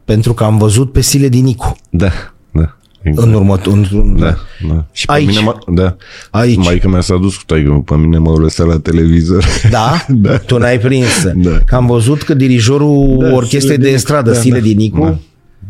[0.04, 1.76] Pentru că am văzut pe Sile din Nicu.
[1.90, 2.10] da,
[2.52, 2.74] da.
[3.02, 3.26] Exact.
[3.28, 3.72] În următor...
[3.92, 4.34] În, Da,
[4.68, 4.84] da.
[4.92, 5.26] Și pe Aici.
[5.26, 5.96] mine mă, da.
[6.30, 6.56] Aici.
[6.56, 9.44] Mai că mi-a s-a dus cu taică, pe mine m-au lăsat la televizor.
[9.70, 10.04] Da?
[10.08, 10.36] Da.
[10.38, 11.24] Tu n-ai prins.
[11.34, 11.58] Da.
[11.66, 14.64] Că am văzut că dirijorul Da, orchestrei Sile de din- estradă, da, Sile da.
[14.64, 15.18] din Nicu,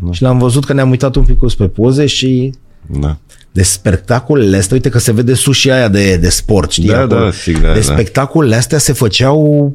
[0.00, 0.12] Da.
[0.12, 2.52] și l-am văzut că ne-am uitat un pic pe poze și
[3.00, 3.16] da.
[3.52, 6.88] De spectacolele astea, uite că se vede sus și aia de, de sport, știi?
[6.88, 7.20] Da, acolo.
[7.20, 7.92] da, sigur, da, de da.
[7.92, 9.74] spectacolele astea se făceau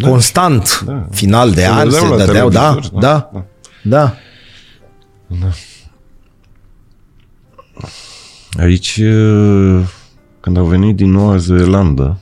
[0.00, 0.82] constant.
[0.86, 1.06] Da.
[1.10, 3.30] Final de Se an se vedeau la dădeau, da, televizor, da,
[3.82, 4.16] da,
[5.26, 5.48] da, da.
[8.58, 9.80] Aici, uh,
[10.40, 12.20] când au venit din Noua Zeelandă,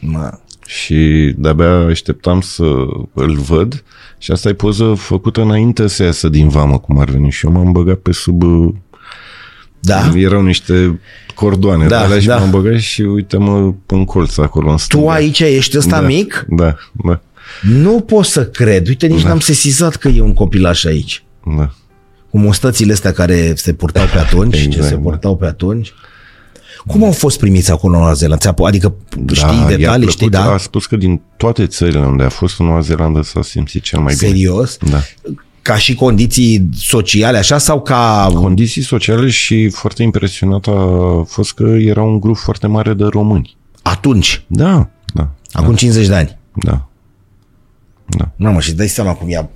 [0.00, 2.64] Mă, și de-abia așteptam să
[3.12, 3.84] îl văd
[4.18, 7.30] și asta e poză făcută înainte să iasă din vamă, cum ar veni.
[7.30, 8.42] Și eu m-am băgat pe sub...
[9.86, 10.12] Da?
[10.14, 11.00] Erau niște
[11.34, 12.36] cordoane Da, de alea și da.
[12.36, 15.12] m-am băgat și uite-mă în colț acolo în Tu stânga.
[15.12, 16.44] aici ești ăsta da, mic?
[16.48, 17.20] Da, da,
[17.62, 18.86] Nu pot să cred.
[18.88, 19.28] Uite, nici Da.
[19.28, 21.24] n-am sesizat că e un copilaș aici.
[21.56, 21.70] da.
[22.30, 25.00] Cu mustățile astea care se purtau pe atunci, ce Exact, se da.
[25.00, 25.92] purtau pe atunci.
[26.86, 28.42] Cum au fost primiți acolo în Noua Zeelandă?
[28.42, 28.94] Ți-a pu- Adică
[29.32, 30.46] știi da, i-a detalii, știi, plăcut.
[30.48, 30.54] da?
[30.54, 34.00] A spus că din toate țările unde a fost în Noua Zeelandă s-a simțit cel
[34.00, 34.30] mai bine.
[34.30, 34.76] Serios?
[34.90, 35.00] Da.
[35.66, 38.28] Ca și condiții sociale, așa, sau ca...
[38.34, 43.56] Condiții sociale și foarte impresionat a fost că era un grup foarte mare de români.
[43.82, 46.38] Atunci, Da, da, acum 50 de ani.
[46.54, 46.88] da.
[48.06, 48.30] Da.
[48.36, 49.50] Nu, mă, și îți dai seama cum i-a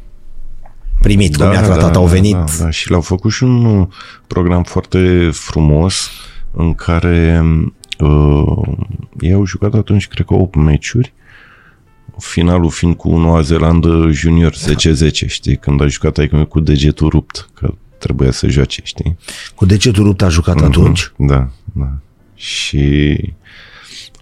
[1.00, 2.34] primit, cum i-a tratat, au venit.
[2.34, 2.70] Da, da.
[2.70, 3.86] Și l-au făcut și un uh,
[4.26, 6.10] program foarte frumos
[6.52, 7.42] în care
[7.98, 8.68] uh,
[9.20, 11.12] ei au jucat atunci, cred că 8 meciuri,
[12.20, 17.50] finalul fiind cu Noua Zeelandă junior 10-10, știi, când a jucat aici cu degetul rupt,
[17.54, 19.16] că trebuia să joace, știi?
[19.54, 21.92] Cu degetul rupt a jucat atunci Da, da.
[22.34, 23.16] Și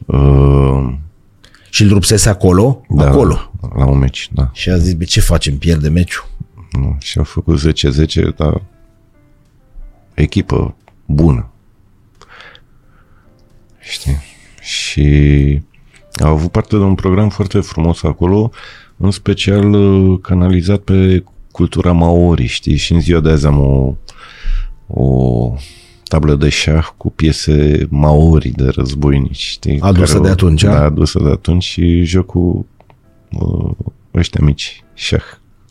[0.06, 0.92] uh,
[1.70, 3.52] și îl rupsese acolo, da, acolo.
[3.76, 4.50] la un meci, da.
[4.52, 6.26] Și a zis, "Bă, ce facem, pierde meciul?
[6.72, 8.62] Nu, și a făcut 10-10, dar
[10.14, 10.76] echipă
[11.06, 11.50] bună.
[13.80, 14.16] Știi?
[14.60, 15.62] Și
[16.16, 18.50] au avut parte de un program foarte frumos acolo,
[18.96, 22.76] în special uh, canalizat pe cultura maori, știi?
[22.76, 23.94] Și în ziua de azi am o,
[24.86, 25.54] o
[26.04, 29.80] tablă de șah cu piese maori de războinici, știi?
[29.80, 30.70] Adusă Care de o- atunci, a?
[30.70, 32.64] Da, adusă de atunci și jocul
[33.32, 33.70] uh,
[34.14, 35.22] ăștia mici, șah,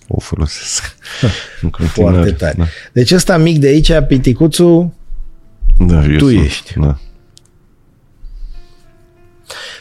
[0.07, 0.95] o folosesc.
[1.61, 2.15] în continuare.
[2.15, 2.55] Foarte tare.
[2.57, 2.65] Da.
[2.93, 4.89] Deci ăsta mic de aici, piticuțul,
[5.79, 6.73] Da, eu Tu sunt, ești.
[6.79, 6.97] Da.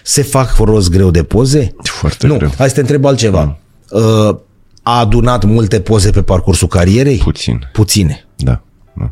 [0.03, 1.75] Se fac rost greu de poze?
[1.83, 2.51] Foarte nu, greu.
[2.59, 3.59] hai să te întreb altceva.
[3.91, 4.37] Uh,
[4.83, 7.17] a adunat multe poze pe parcursul carierei?
[7.19, 7.69] Puțin.
[7.73, 8.27] Puține.
[8.37, 8.63] Da,
[8.95, 9.11] da.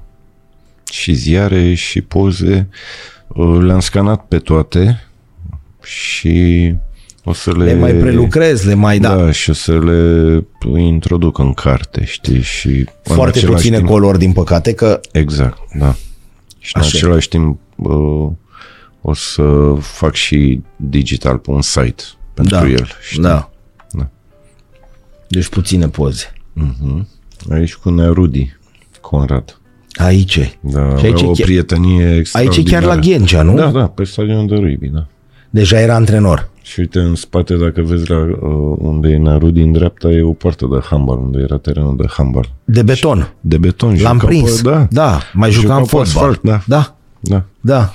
[0.91, 2.69] Și ziare și poze.
[3.29, 5.07] uh, Le-am scanat pe toate
[5.83, 6.75] și
[7.25, 7.65] o să le...
[7.65, 9.17] Le mai prelucrezi, le mai da.
[9.17, 10.45] Da, și o să le
[10.81, 12.41] introduc în carte, știi?
[12.41, 15.95] Și în Foarte același puține timp, colori, din păcate, că Exact, da.
[16.59, 16.97] Și în Așa e.
[16.97, 18.29] același timp uh,
[19.07, 22.03] o să fac și digital pe un site
[22.35, 22.89] pentru da, el.
[23.09, 23.23] Știi?
[23.23, 23.51] da.
[23.93, 24.09] Da.
[25.29, 26.33] Deci puține poze.
[27.51, 28.57] Aici cu Nea Rudi,
[29.01, 29.59] Conrad.
[29.95, 30.53] Aici e.
[30.61, 32.71] Da, Și aici avea e o chiar- prietenie Aici e extraordinară.
[32.87, 33.55] chiar la Ghencea, nu?
[33.55, 35.07] Da, da, pe stadionul de rugby, da.
[35.51, 36.51] Deja era antrenor.
[36.63, 40.23] Și uite, în spate, dacă vezi la uh, unde e Nea Rudi, în dreapta e
[40.23, 42.53] o poartă de handbal, unde era terenul de handbal.
[42.65, 43.33] De beton.
[43.41, 43.89] De beton.
[44.01, 44.61] L-am jucau prins.
[44.61, 46.03] Pe, da, da, mai Jucau jucam pe fotbal.
[46.07, 46.61] asfalt, da.
[46.67, 47.93] da, da, da.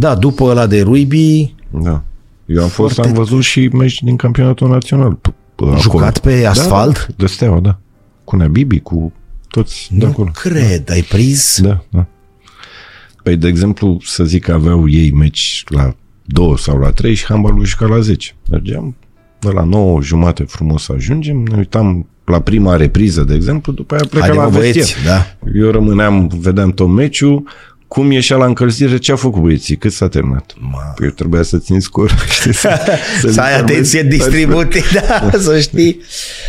[0.00, 2.02] Da, după ăla de rugby, da.
[2.46, 5.14] Eu am fost, Foarte am văzut și meci din campionatul național.
[5.28, 5.76] p- p- acolo.
[5.78, 7.06] jucat pe asfalt?
[7.06, 7.78] Da, de steaua, da.
[8.24, 9.12] Cu Nea Bibi, cu
[9.48, 10.30] toți de nu acolo.
[10.34, 11.60] cred, ai prins?
[11.60, 12.06] Da, da.
[13.22, 15.94] Păi, de exemplu, să zic că aveau ei meci la
[16.24, 18.34] 2 sau la 3 și handbalul juca la 10.
[18.50, 18.96] Mergeam
[19.38, 23.94] de la 9 jumate frumos să ajungem, ne uitam la prima repriză, de exemplu, după
[23.94, 24.72] aia pleca Haide, la mă, vestier.
[24.72, 25.26] băieți, da.
[25.60, 27.42] Eu rămâneam, vedeam tot meciul,
[27.90, 30.54] cum ieșea la încălzire, ce a făcut băieții, cât s-a terminat.
[30.58, 30.94] Ma.
[31.02, 32.10] Eu trebuia să țin scor,
[32.40, 32.80] știi, să,
[33.28, 36.00] Să ai atenție distribuție, da, să știi.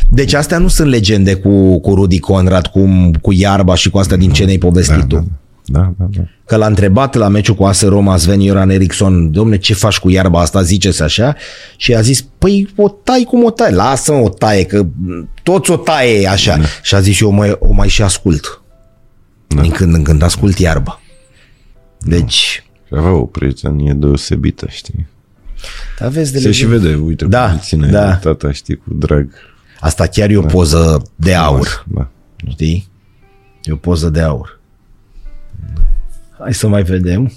[0.10, 4.18] Deci astea nu sunt legende cu, cu Rudy Conrad, cu, cu iarba și cu astea
[4.18, 5.16] din ce ne-ai povestit Da, tu.
[5.66, 6.22] da, da, da, da.
[6.46, 10.10] Că l-a întrebat la meciul cu AS Roma Sven Ioran Eriksson, domne, ce faci cu
[10.10, 11.36] iarba asta, ziceți așa?
[11.78, 14.86] Și a zis, păi o tai cum o tai, lasă o taie, că
[15.44, 16.58] toți o taie așa.
[16.58, 16.64] Da.
[16.82, 18.62] Și a zis, eu mai, o mai și ascult.
[19.48, 19.62] Da.
[19.62, 21.01] Din când în când ascult iarba.
[22.02, 25.08] Deci, Și avea o prietenie deosebită, știi.
[26.00, 28.16] aveți de Se și vede, uite, Da, cum îl ține da.
[28.16, 29.30] tata, știi, cu drag.
[29.80, 31.86] Asta chiar e o poză de aur.
[31.88, 32.08] Da.
[32.50, 32.88] Știi?
[33.64, 34.60] E o poză de aur.
[36.40, 37.32] Hai să mai vedem.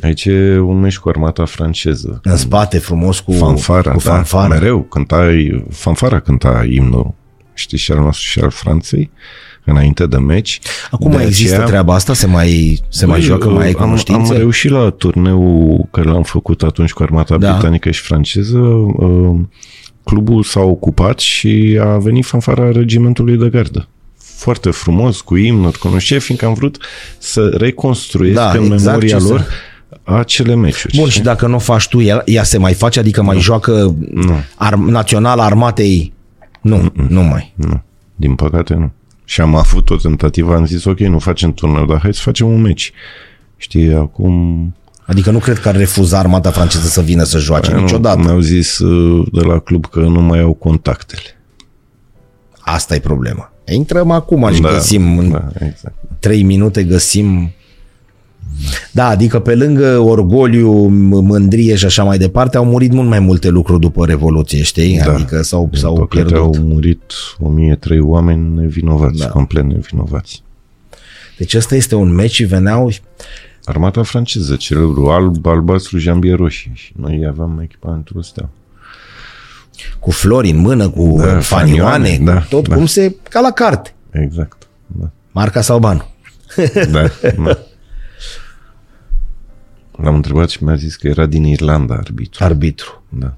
[0.00, 2.20] Aici e un meci cu armata franceză.
[2.22, 4.48] În spate, frumos, cu Fanfara, cu da, fanfara.
[4.48, 7.14] mereu cântai, fanfara cânta imnul,
[7.54, 9.10] știi, și al nostru și al Franței,
[9.70, 10.60] înainte de meci.
[10.90, 12.12] Acum De mai există aceea- treaba asta?
[12.14, 13.48] Se mai, se mai Băi, joacă?
[13.48, 14.32] Mai ai am, cunoștințe?
[14.32, 17.46] am reușit la turneul care l-am făcut atunci cu armata Da.
[17.46, 17.52] da.
[17.52, 18.58] britanică și franceză.
[18.58, 19.36] uh,
[20.04, 23.88] Clubul s-a ocupat și a venit fanfara regimentului de gardă.
[24.18, 26.76] Foarte frumos, cu imnuri, cu nu știu ce, fiindcă am vrut
[27.18, 29.46] să reconstruiesc Da, în exact memoria ce să- lor
[30.04, 30.96] acele meciuri.
[30.96, 31.18] Bun, știi?
[31.18, 32.98] și dacă nu o faci tu, ea, ea se mai face?
[32.98, 33.96] Adică mai joacă
[34.56, 36.12] ar, național armatei?
[36.60, 37.52] Nu, nu mai.
[37.54, 37.82] Nu,
[38.16, 38.92] din păcate nu.
[39.28, 42.46] Și am avut o tentativă, am zis, ok, nu facem turneu, dar hai să facem
[42.46, 42.92] un meci.
[43.56, 44.74] Știi, acum...
[45.04, 48.18] Adică nu cred că ar refuza armata franceză să vină să joace niciodată.
[48.18, 51.40] Mi-au zis uh, de la club că nu mai au contactele.
[52.58, 53.52] Asta e problema.
[53.72, 55.94] Intrăm acum și găsim în da, exact.
[56.18, 57.52] 3 minute găsim
[58.92, 63.18] da, adică pe lângă orgoliu, m- mândrie și așa mai departe, au murit mult mai
[63.20, 64.98] multe lucruri după Revoluție, știi?
[65.04, 65.12] Da.
[65.14, 66.36] Adică s-au, Din s-au păcate pierdut.
[66.36, 67.02] au murit
[67.38, 69.24] 1003 oameni nevinovați, Da.
[69.24, 69.30] da.
[69.30, 70.42] complet nevinovați.
[71.38, 72.92] Deci ăsta este un meci și veneau
[73.64, 76.70] Armata franceză, celebru alb, albastru, jambie roșii.
[76.74, 78.48] Și noi aveam echipamentul ăsta.
[79.98, 82.74] cu flori în mână, cu Da, da, fanioane, fanioane, da, tot da.
[82.74, 83.94] cum se, ca la carte.
[84.10, 84.66] Exact.
[84.86, 85.10] Da.
[85.32, 86.10] Marca sau banul.
[86.90, 87.02] da,
[87.44, 87.58] da.
[90.02, 92.44] L-am întrebat și mi-a zis că era din Irlanda arbitru.
[92.44, 93.02] Arbitru.
[93.08, 93.34] Da.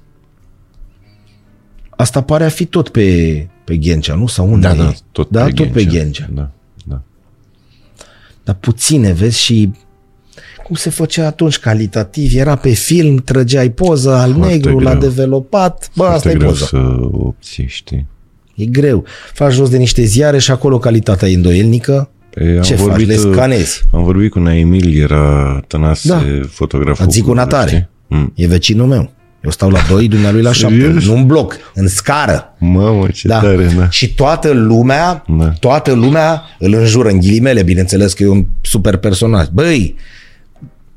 [1.89, 4.27] Asta pare a fi tot pe, pe Ghencea, nu?
[4.27, 4.77] Sau unde Da, e?
[4.77, 5.99] da, tot da, pe tot pe Ghencea.
[5.99, 6.29] Ghencea.
[6.33, 6.49] Da,
[6.85, 7.01] da.
[8.43, 9.71] Dar puține, vezi, și
[10.63, 15.09] cum se făcea atunci calitativ, era pe film, trăgeai poză al Foarte negru, l-a greu.
[15.09, 16.65] developat, bă, Foarte asta e greu poza.
[16.65, 16.77] să
[17.11, 18.05] obții, știi?
[18.55, 19.05] E greu.
[19.33, 22.09] Faci jos de niște ziare și acolo calitatea e îndoielnică.
[22.35, 22.85] E, am Ce faci?
[22.87, 23.81] vorbit, Le scanezi.
[23.93, 26.21] Am vorbit cu Nea Emil, era tănase Da.
[26.49, 27.05] fotograful.
[27.05, 27.89] Îți zic una clubului, tare.
[28.07, 28.17] știi?
[28.17, 28.33] Mm.
[28.35, 29.11] E vecinul meu.
[29.43, 30.75] Eu stau la 2, dumnealui la 7.
[30.81, 31.05] Serios?
[31.05, 32.55] Nu în bloc, în scară.
[32.59, 33.39] Mamă, ce Da.
[33.39, 33.89] tare, da.
[33.89, 35.49] Și toată lumea, Da.
[35.49, 39.47] toată lumea îl înjură în ghilimele, bineînțeles că e un super personaj.
[39.53, 39.95] Băi,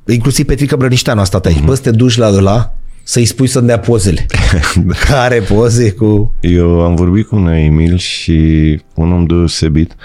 [0.06, 1.56] inclusiv Petrica Brănișteanu a stat aici.
[1.56, 1.64] Mhm.
[1.66, 4.26] Bă, să te duci la ăla să-i spui să-mi dea pozele.
[5.10, 6.34] Care poze cu...
[6.40, 9.96] Eu am vorbit cu Nea Emil și un om deosebit uh,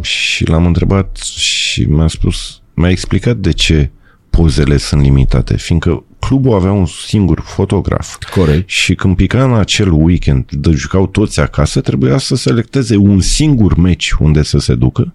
[0.00, 3.90] și l-am întrebat și mi-a spus, mi-a explicat de ce
[4.30, 8.16] pozele sunt limitate, fiindcă clubul avea un singur fotograf.
[8.34, 8.68] Corect.
[8.68, 13.76] Și când pica în acel weekend, de jucau toți acasă, trebuia să selecteze un singur
[13.76, 15.12] meci unde să se ducă,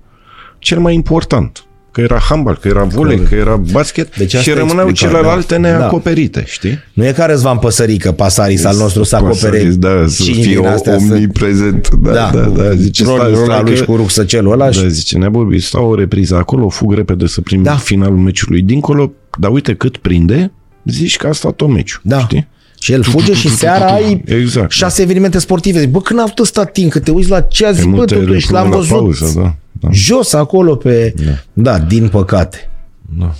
[0.59, 1.65] cel mai important.
[1.91, 5.53] Că era handball, că era volei, că era basket Deci și asta rămâneau explica, celelalte
[5.53, 5.59] da.
[5.59, 6.79] neacoperite, știi?
[6.93, 10.55] Nu e ca Răzvan Păsărică, Pasaris al nostru să acopere Pasaris, da, să cinci fie
[10.55, 10.97] din astea.
[10.97, 11.89] să- omniprezent.
[12.01, 12.41] Da, da, da.
[12.63, 12.75] da.
[12.75, 15.59] Zice, rolul stai, ăla stai, lui că- și cu rucsăcelul ăla și Da, zice, neabobi,
[15.59, 17.71] stau o repriză acolo, fug repede să prind Da.
[17.71, 17.77] da.
[17.77, 20.51] finalul meciului dincolo, dar uite cât prinde,
[20.85, 22.19] zici că a stat tot meciul, Da.
[22.19, 22.47] știi?
[22.81, 24.71] Și el fuge și seara ai Exact.
[24.71, 25.79] șase evenimente sportive.
[25.79, 26.91] Zic, Bă, când a putut sta timp?
[26.91, 28.77] Că te uiți la ce a zis, Pe bă, multe totuși le l-am pun la
[28.77, 29.89] văzut Pauză, da, da.
[29.91, 31.13] jos acolo pe...
[31.25, 31.31] Da.
[31.53, 32.69] da, din păcate.
[33.17, 33.35] Da.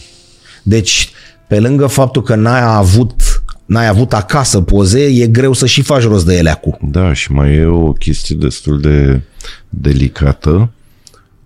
[0.64, 1.10] Deci,
[1.48, 6.04] pe lângă faptul că n-ai avut, n-ai avut acasă poze, e greu să și faci
[6.04, 6.78] rost de ele acum.
[6.82, 9.22] Da, și mai e o chestie destul de
[9.70, 10.72] delicată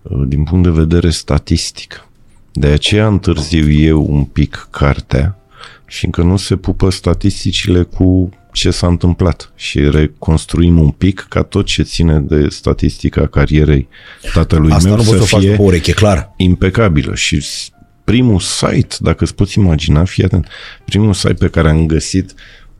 [0.02, 2.08] uh, din punct de vedere statistic.
[2.52, 5.38] De aceea întârziu eu un pic cartea,
[5.86, 11.64] fiindcă nu se pupă statisticile cu ce s-a întâmplat și reconstruim un pic ca tot
[11.66, 13.88] ce ține de statistica carierei
[14.34, 16.32] tatălui Asta meu nu poți să să o faci fie după ureche, clar.
[16.36, 17.70] impecabilă și s-
[18.04, 20.48] primul site, dacă îți poți imagina, fii atent,
[20.84, 22.34] primul site pe care am găsit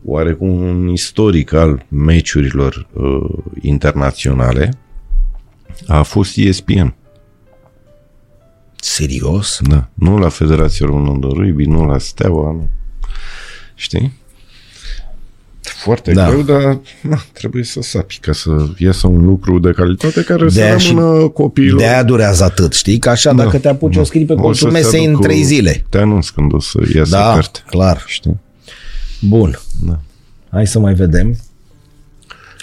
[0.04, 4.70] oarecum un istoric al meciurilor uh, internaționale
[5.86, 6.94] a fost ESPN.
[8.80, 9.60] Serios?
[9.68, 9.88] Da.
[9.94, 12.68] Nu la Federația Română de Rugby, nu la Steaua, nu.
[13.78, 14.12] Știi?
[15.60, 16.22] Foarte Da.
[16.22, 16.28] da.
[16.30, 20.72] greu, dar na, trebuie să sapi ca să iasă un lucru de calitate care De-aia
[20.72, 21.78] să și- rămână copiilor.
[21.80, 22.98] De-aia durează atât, știi?
[22.98, 25.40] Că așa, dacă te apuci, o scrii pe O colțul să-ți mesei în aduc trei
[25.40, 25.84] o- zile.
[25.88, 27.62] Te anunț când o să iasă Da, carte.
[27.66, 28.04] clar.
[28.06, 28.36] Știi?
[29.20, 29.58] Bun.
[29.86, 29.98] Da.
[30.50, 31.36] Hai să mai vedem.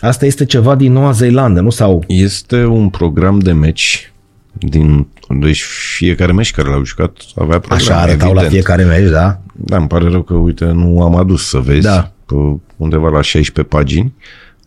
[0.01, 1.69] Asta este ceva din Noua Zeelandă, nu?
[1.69, 4.11] Sau Este un program de meci
[4.53, 5.61] din deci
[5.97, 8.35] fiecare meci care l-au jucat avea program, așa arătau evident.
[8.35, 9.39] la fiecare meci, da?
[9.53, 11.85] Da, îmi pare rău că, uite, nu am adus să vezi.
[11.85, 12.11] Da.
[12.25, 12.35] Pe
[12.77, 14.13] undeva la 16 pagini,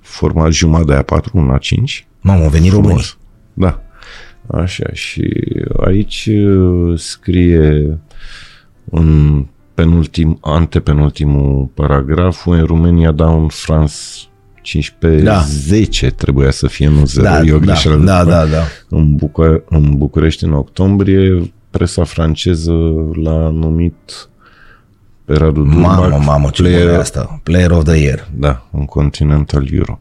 [0.01, 2.07] format jumătate de A4, 1 la 5.
[2.21, 2.89] Mamă, au venit românii.
[2.91, 3.19] Frumos.
[3.53, 3.81] Da.
[4.47, 5.33] Așa, și
[5.87, 7.99] aici uh, scrie
[8.91, 9.45] în
[9.75, 13.95] penultim, antepenultimul paragraf, în România down France
[14.67, 15.41] 15 Da.
[15.49, 17.27] 10 trebuia să fie, nu 0.
[17.27, 17.97] Da, e o da, greșeală.
[17.99, 18.31] de da, după.
[18.31, 18.63] da, da.
[18.89, 22.73] În, Bucă- în București în octombrie, presa franceză
[23.23, 24.29] l-a numit
[25.25, 27.41] pe Radu Durbac Mamă, mamă, ce player, bună e asta.
[27.43, 28.29] Player of the Year.
[28.37, 30.01] Da, în Continental Europe.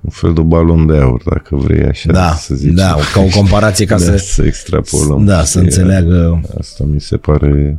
[0.00, 2.74] Un fel de balon de aur, dacă vrei așa Da, să zicem.
[2.74, 4.16] da, ca o comparație ca da, să...
[4.16, 5.24] să extrapolăm.
[5.24, 6.40] Da, să E, înțeleagă...
[6.58, 7.78] Asta mi se pare...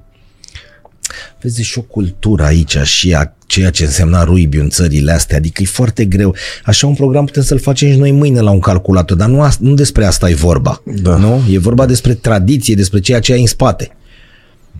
[1.41, 5.61] Vezi și o cultură aici și a ceea ce însemna rugby în țările astea, adică
[5.61, 6.35] e foarte greu.
[6.65, 9.61] Așa un program putem să-l facem și noi mâine la un calculator, dar nu, asta,
[9.65, 10.81] nu despre asta e vorba.
[10.85, 11.15] Da.
[11.15, 11.41] Nu?
[11.49, 13.91] E vorba despre tradiție, despre ceea ce ai în spate.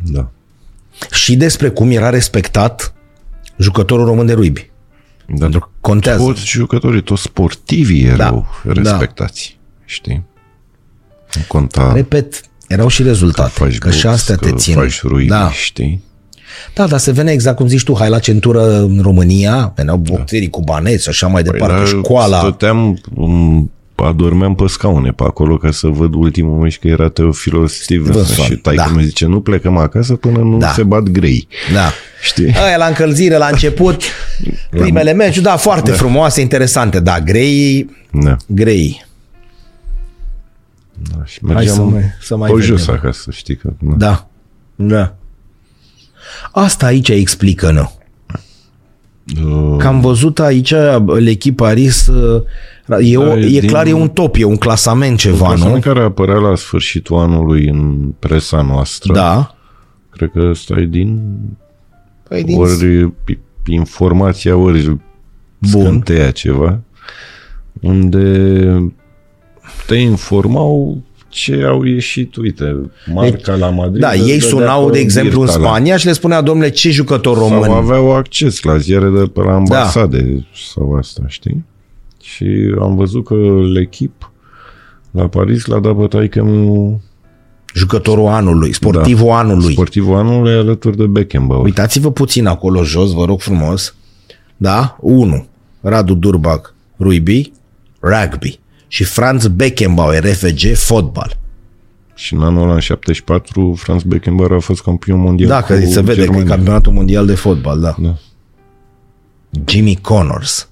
[0.03, 0.30] Da.
[1.11, 2.93] Și despre cum era respectat
[3.57, 4.69] jucătorul român de rugby.
[5.27, 5.36] da.
[5.39, 6.23] Pentru că contează.
[6.23, 9.57] Toți jucătorii, toți sportivii erau Da, respectați.
[9.86, 10.23] Știi?
[11.36, 13.49] Nu conta Repet, erau și rezultate.
[13.53, 14.73] faci Că și box, astea că te țin.
[14.73, 15.51] faci rugby, Da.
[15.51, 16.03] știi?
[16.74, 20.50] Da, dar se venea exact cum zici tu, hai la centură în România, veneau boxerii
[20.50, 22.39] cubaneți și așa mai departe, Păi, dar școala.
[22.39, 27.74] Stăteam, um, adormeam pe scaune pe acolo ca să văd ultimul meci că era Teofilos
[27.74, 28.93] Stevenson Stevenson, și taică da.
[28.95, 30.72] mi zice nu plecăm acasă până nu Da.
[30.72, 31.47] se bat grei.
[31.74, 31.91] Da.
[32.22, 32.54] Știi?
[32.54, 34.02] Aia la încălzire, la început,
[34.70, 35.95] primele meciuri, da, foarte da.
[35.95, 38.38] frumoase, interesante, da, grei, Da.
[38.45, 39.06] grei.
[41.16, 41.24] da.
[41.26, 42.76] Și Hai mergeam să mai, să mai pe vedem.
[42.76, 43.70] jos acasă, știi că...
[43.80, 43.95] Da.
[43.97, 44.28] Da,
[44.76, 45.16] da.
[46.51, 47.91] Asta aici explică, nu?
[49.45, 50.73] Uh, Că am văzut aici
[51.19, 52.43] l'echip Paris, uh,
[53.01, 55.86] e, o, Da, e e din- clar, e un top, e un clasament ceva, clasament
[55.86, 55.93] nu?
[55.93, 59.13] care apărea la sfârșitul anului în presa noastră.
[59.13, 59.55] Da.
[60.09, 61.38] Cred că ăsta e din,
[62.27, 62.59] Păi din...
[62.59, 64.97] ori pi- informația, ori
[65.61, 66.80] scânteia ceva,
[67.82, 68.91] unde
[69.88, 74.01] te informau ce au ieșit, uite, marca la Madrid.
[74.01, 75.67] Da, îți ei dădea sunau, pe de exemplu, în Virtala.
[75.67, 77.63] Spania și le spunea, domnule, ce jucător român?
[77.63, 80.39] Sau aveau acces la ziare de pe la ambasade da.
[80.73, 81.65] sau asta, știi?
[82.21, 82.45] Și
[82.82, 83.36] am văzut că
[83.80, 84.32] l'echip
[85.11, 86.41] la Paris l-a dat pe taică
[87.75, 89.38] Jucătorul anului, sportivul Da.
[89.38, 89.71] anului.
[89.71, 91.63] sportivul anului alături de Beckenbauer.
[91.65, 93.95] Uitați-vă puțin acolo jos, vă rog frumos.
[94.57, 94.97] Da?
[94.99, 95.47] 1.
[95.82, 97.51] Radu Durbac, rugby,
[98.01, 98.59] rugby.
[98.92, 101.38] Și Franz Beckenbauer, RFG, fotbal.
[102.16, 105.86] Și în anul ăla, în 74, Franz Beckenbauer a fost campion mondial Da, cu că
[105.86, 106.46] se vede că e Germania.
[106.46, 107.96] campionatul mondial de fotbal, da.
[108.00, 108.16] Da.
[109.66, 110.70] Jimmy Connors.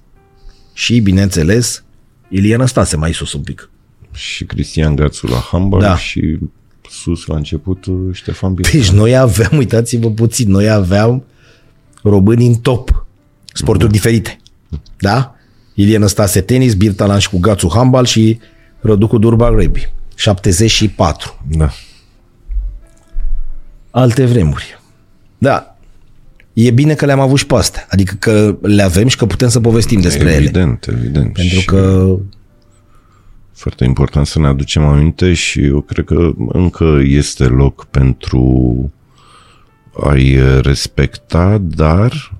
[0.72, 1.84] Și, bineînțeles,
[2.28, 3.70] Ilian Stase mai sus un pic.
[4.12, 5.96] Și Cristian Gațu la handball Da.
[5.96, 6.38] și
[6.90, 8.68] sus la început Ștefan Bine.
[8.72, 11.24] Deci noi aveam, uitați-vă puțin, noi aveam
[12.02, 13.06] români în top.
[13.52, 14.38] Sporturi diferite.
[14.98, 15.34] Da?
[15.78, 18.38] Ilian Stase tenis, Birtalan și cu Gațu handbal și
[18.80, 19.92] Răducu Durbac rugby.
[20.14, 21.40] 74.
[21.50, 21.70] Da.
[23.90, 24.80] Alte vremuri.
[25.38, 25.76] Da.
[26.52, 27.86] E bine că le-am avut și pe astea.
[27.90, 30.34] Adică că le avem și că putem să povestim despre ele.
[30.34, 31.32] Evident, evident.
[31.32, 32.16] Pentru Și că
[33.52, 38.92] Foarte important să ne aducem aminte și eu cred că încă este loc pentru
[40.00, 42.32] a-i respecta, dar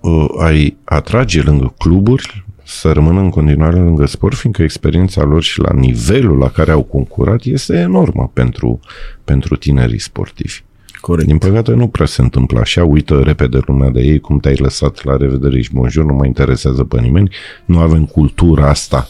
[0.00, 5.60] uh, a-i atrage lângă cluburi să rămână în continuare lângă sport, fiindcă experiența lor și
[5.60, 8.80] la nivelul la care au concurat este enormă pentru,
[9.24, 10.62] pentru tinerii sportivi.
[11.00, 11.26] Corect.
[11.28, 15.04] Din păcate nu prea se întâmplă așa, uită repede lumea de ei, cum te-ai lăsat
[15.04, 17.30] la revedere și bonjour, nu mai interesează pe nimeni,
[17.64, 19.08] nu avem cultura asta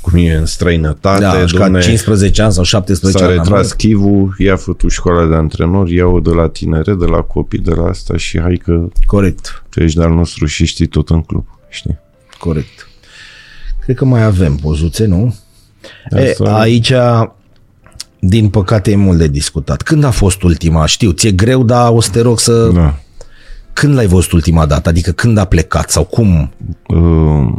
[0.00, 3.36] cum e în străinătate, da, aș jucat domne, 15 ani sau 17 s-a ani.
[3.36, 3.76] la retras mare.
[3.76, 7.84] chivul, i-a făcut școala de antrenori, ia-o de la tinere, de la copii, de la
[7.84, 9.64] asta și hai că Corect.
[9.70, 11.98] tu ești de-al nostru și știi tot în club, știi?
[12.38, 12.88] Corect.
[13.80, 15.34] Cred că mai avem pozuțe, nu?
[16.10, 16.92] E, Asta- aici,
[18.20, 19.82] din păcate, e mult de discutat.
[19.82, 20.86] Când a fost ultima?
[20.86, 22.68] Știu, ți-e greu, dar o să te rog să...
[22.68, 22.94] Da.
[23.72, 24.88] Când l-ai văzut ultima dată?
[24.88, 26.52] Adică când a plecat sau cum?
[26.86, 27.52] Uh,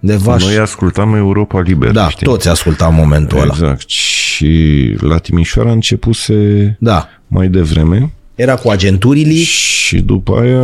[0.00, 0.44] De vaș...
[0.44, 2.26] noi ascultam Europa Liberă, Da, știi?
[2.26, 3.52] toți ascultam momentul ăla.
[3.52, 3.88] Exact.
[3.88, 7.08] Și la Timișoara începuse Da.
[7.26, 9.32] mai devreme Era cu agenturile.
[9.34, 10.62] și după aia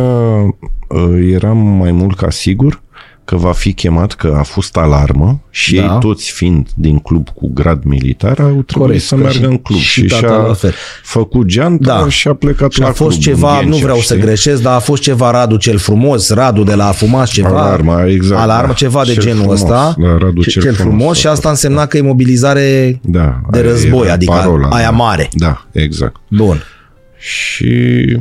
[0.89, 2.81] uh, eram mai mult ca sigur
[3.25, 5.81] că va fi chemat, că a fost alarmă și Da.
[5.81, 9.43] ei toți fiind din club cu grad militar au trebuit Corect, să că meargă și-
[9.45, 10.73] în club și și, tata și-a la fel.
[11.03, 12.09] făcut geanta Da.
[12.09, 14.25] și a plecat Și la a fost club ceva, în nu Ghencea, vreau să știi?
[14.25, 17.47] greșesc, dar a fost ceva Radu cel frumos, Radu de la Afumaș, ceva.
[17.49, 18.73] Alarma, exact, Alarmă, da.
[18.73, 19.95] ceva de Cel genul frumos, ăsta.
[19.97, 22.99] da, Radu Ce- cel cel frumos frumos a și asta fost, însemna că e mobilizare
[23.03, 24.95] Da, de aia război, era adică aia da.
[24.95, 25.29] mare.
[25.33, 26.15] Da, exact.
[26.29, 26.61] Bun.
[27.17, 28.17] Și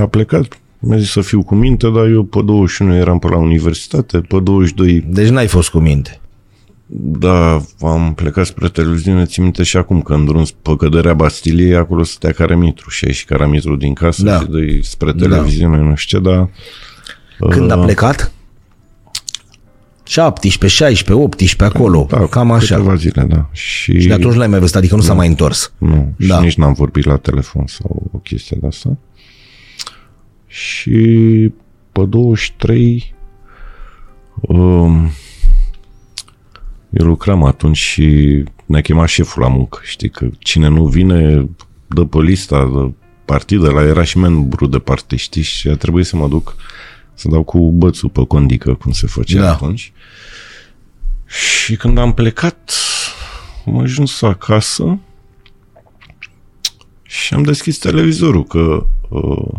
[0.00, 0.46] a plecat.
[0.80, 4.40] Mi-a zis să fiu cu minte, dar eu pe 21 eram pe la universitate, pe
[4.40, 6.20] 22 Deci n-ai fost cu minte.
[7.00, 11.76] Da, am plecat spre televiziune, țin minte și acum că în drum pe căderea Bastiliei,
[11.76, 14.38] acolo stătea Caramitru și a ieșit Caramitru din casă Da.
[14.38, 16.48] și dă spre televiziune, nu știu ce, dar
[17.50, 18.32] Când a Uh, plecat?
[20.04, 22.06] 17, 16, 18, acolo.
[22.10, 22.74] da, cam așa.
[22.76, 23.48] câteva zile, da.
[23.52, 25.72] Și, Și de atunci l-ai mai văzut, adică nu s-a mai întors.
[25.78, 26.40] nu, și Da.
[26.40, 28.96] nici n-am vorbit la telefon sau o chestie de asta.
[30.48, 31.52] Și
[31.92, 33.14] pe 23
[34.40, 35.10] um,
[36.90, 39.80] eu lucram atunci și ne-a chemat șeful la muncă.
[39.82, 41.48] Știi că cine nu vine
[41.86, 42.92] dă pe lista de
[43.24, 45.42] partidă, la era și membru de parte, știi?
[45.42, 46.56] Și a trebuit să mă duc
[47.14, 49.52] să dau cu bățul pe condică, cum se făcea Da.
[49.52, 49.92] atunci.
[51.26, 52.72] Și când am plecat,
[53.66, 54.98] am ajuns acasă
[57.02, 59.54] și am deschis televizorul, că uh,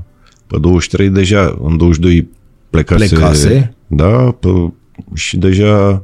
[0.50, 2.28] pe 23 deja, în 22
[2.70, 3.08] plecase.
[3.08, 3.74] Plecase.
[3.88, 4.08] Da,
[4.40, 4.48] pe,
[5.14, 6.02] și deja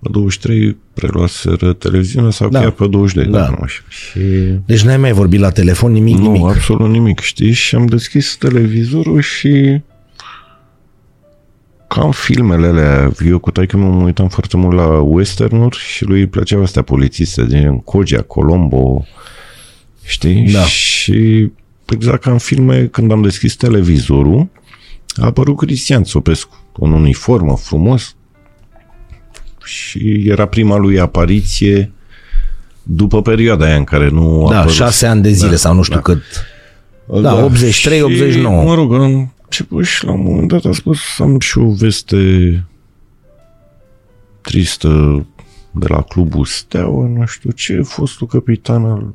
[0.00, 2.60] pe 23 preluaseră televiziunea sau Da.
[2.60, 3.38] chiar pe 22, Da.
[3.38, 3.48] da.
[3.48, 3.80] nu așa.
[3.88, 4.20] Și
[4.66, 6.46] Deci n-ai mai vorbit la telefon nimic, nu, nimic.
[6.50, 7.52] absolut nimic, știi?
[7.52, 9.80] Și am deschis televizorul și
[11.88, 16.26] cam filmele alea, eu cu taică mă uitam foarte mult la westernuri și lui îi
[16.26, 19.04] plăceau astea polițiste, din Kogea, Colombo,
[20.04, 20.48] știi?
[20.52, 20.62] Da.
[20.64, 21.50] Și
[21.90, 24.48] exact ca în filme, când am deschis televizorul,
[25.16, 28.16] a apărut Cristian Țopescu, în uniformă, frumos,
[29.64, 31.92] și era prima lui apariție
[32.82, 34.74] după perioada aia în care nu a Da, apărut.
[34.76, 36.00] șase ani de zile Da, sau nu știu da.
[36.02, 36.22] cât.
[37.22, 38.62] Da, 83, Și, 89.
[38.62, 42.64] Mă rog, am început și la un moment dat a spus am și o veste
[44.40, 45.26] tristă
[45.70, 49.14] de la clubul Steaua, nu știu ce, fostul capitan al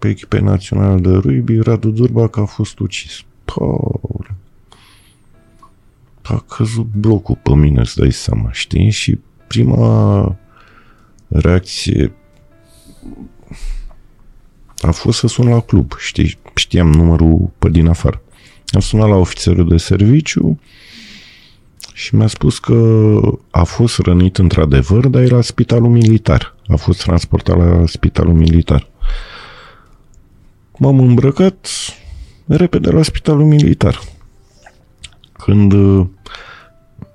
[0.00, 3.22] pe echipei naționale de rugby, Radu Durbac a fost ucis.
[3.44, 4.34] Paule.
[6.22, 8.90] A căzut blocul pe mine, îți dai seama, știi?
[8.90, 10.36] Și prima
[11.28, 12.12] reacție
[14.80, 16.38] a fost să sun la club, știi?
[16.54, 18.22] Știam numărul pe din afară.
[18.66, 20.60] Am sunat la ofițerul de serviciu
[21.92, 23.20] și mi-a spus că
[23.50, 26.54] a fost rănit într-adevăr, dar e la spitalul militar.
[26.66, 28.88] A fost transportat la spitalul militar.
[30.82, 31.68] M-am îmbrăcat
[32.46, 34.00] repede la spitalul militar.
[35.32, 36.06] Când uh,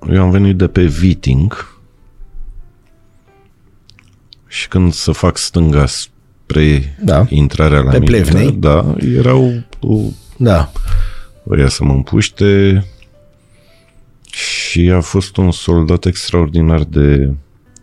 [0.09, 1.78] eu am venit de pe Viting
[4.47, 7.26] și când să fac stânga spre Da.
[7.30, 8.51] intrarea la Pe militar, Plevnei.
[8.51, 10.72] da, erau uh, Da.
[11.49, 12.84] ăia să mă împuște
[14.32, 17.34] și a fost un soldat extraordinar de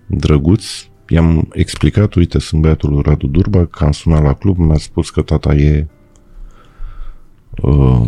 [0.07, 0.65] drăguț.
[1.13, 5.11] I-am explicat, uite, sunt băiatul lui Radu Durba, că am sunat la club, mi-a spus
[5.11, 5.87] că tata e
[7.63, 8.01] uh,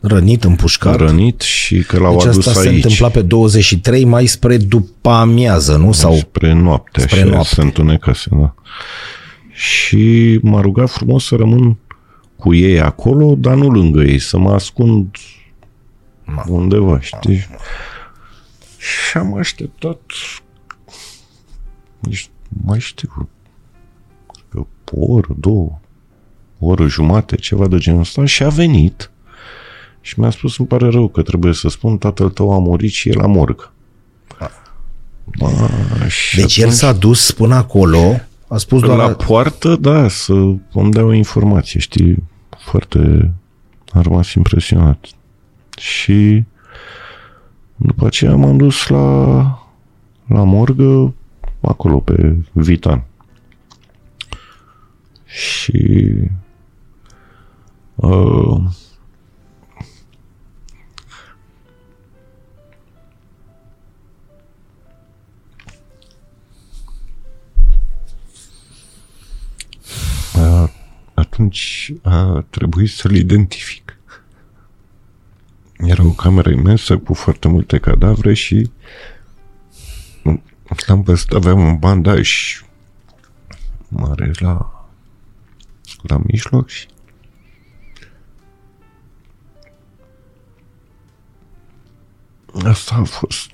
[0.00, 0.96] Rănit, împușcat.
[0.96, 2.76] rănit și că l-au Deci adus asta se aici.
[2.84, 5.92] întâmpla pe 23 mai spre după amiază, nu?
[5.92, 7.54] Sau Spre noapte, Spre așa, noapte.
[7.54, 8.54] se întunecase, da.
[9.52, 11.76] și m-a rugat frumos să rămân
[12.36, 15.16] cu ei acolo, dar nu lângă ei, să mă ascund
[16.24, 16.44] Ma.
[16.48, 17.46] undeva, știi?
[18.78, 20.00] Și am așteptat
[21.98, 22.30] nici
[22.64, 24.58] mai știu că
[24.92, 25.78] o oră, două,
[26.58, 29.10] o oră jumate, ceva de genul ăsta și a venit
[30.00, 33.08] și mi-a spus, îmi pare rău că trebuie să spun, tatăl tău a murit și
[33.08, 33.72] el la morg.
[35.38, 35.50] Ma,
[36.08, 38.96] și Deci el atunci- s-a dus până acolo, a spus doar...
[38.96, 40.32] la poartă, da, să
[40.72, 42.22] îmi dea o informație, știi,
[42.58, 43.32] foarte
[43.92, 45.06] am rămas impresionat.
[45.78, 46.44] Și
[47.76, 49.36] după aceea m-am dus la,
[50.26, 51.14] la morgă,
[51.68, 53.04] acolo, pe Vitan.
[55.24, 56.10] Și
[57.94, 58.62] uh,
[70.34, 70.70] a,
[71.14, 73.98] atunci a trebuit să-l identific.
[75.76, 78.70] Era o cameră imensă cu foarte multe cadavre și
[80.86, 82.30] l-am văzut, aveam un bandaj
[83.88, 84.86] mare la,
[86.02, 86.86] la mijloc și
[92.64, 93.50] asta a fost.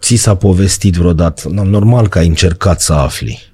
[0.00, 1.48] Ți s-a povestit vreodată?
[1.48, 3.52] No, normal că ai încercat să afli.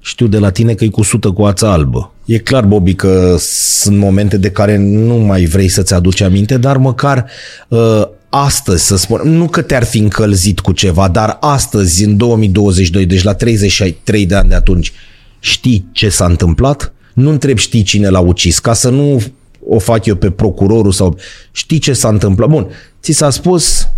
[0.00, 2.12] Știu de la tine că e cu sută cu ața albă.
[2.24, 6.76] E clar, Bobby, că sunt momente de care nu mai vrei să-ți aduci aminte, dar
[6.76, 7.30] măcar
[7.68, 13.06] uh, astăzi, să spun, nu că te-ar fi încălzit cu ceva, dar astăzi, în 2022,
[13.06, 14.92] deci la 33 de ani de atunci,
[15.38, 16.92] știi ce s-a întâmplat?
[17.14, 19.22] Nu întreb știi cine l-a ucis, ca să nu
[19.68, 21.18] o fac eu pe procurorul sau
[21.50, 22.48] știi ce s-a întâmplat.
[22.48, 22.66] Bun,
[23.02, 23.88] ți s-a spus,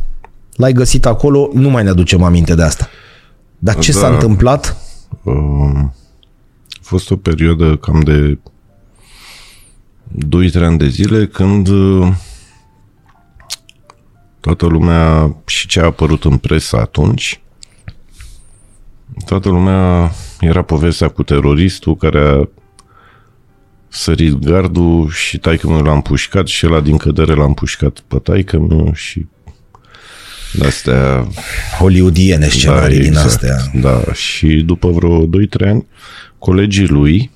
[0.56, 2.88] l-ai găsit acolo, nu mai ne aducem aminte de asta.
[3.58, 3.98] Dar ce Da.
[3.98, 4.76] s-a întâmplat?
[5.22, 5.34] Uh,
[6.68, 8.38] a fost o perioadă cam de
[10.28, 12.08] 2-3 ani de zile când uh,
[14.44, 17.40] toată lumea și ce a apărut în presă atunci
[19.26, 22.48] toată lumea era povestea cu teroristul care a
[23.88, 28.58] sărit gardul și taică meu l-a împușcat și ăla din cădere l-a împușcat pe taică
[28.58, 29.26] meu și
[30.52, 31.28] de-astea
[31.78, 33.56] Hollywoodiene scenarii din astea.
[33.74, 35.28] Da, și după vreo 2-3
[35.60, 35.86] ani,
[36.38, 37.30] colegii lui,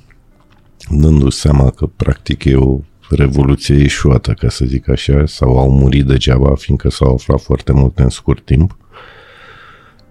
[0.91, 6.07] dându-se seama că practic e o revoluție ieșuată, ca să zic așa, sau au murit
[6.07, 8.77] degeaba, fiindcă s-au aflat foarte multe în scurt timp.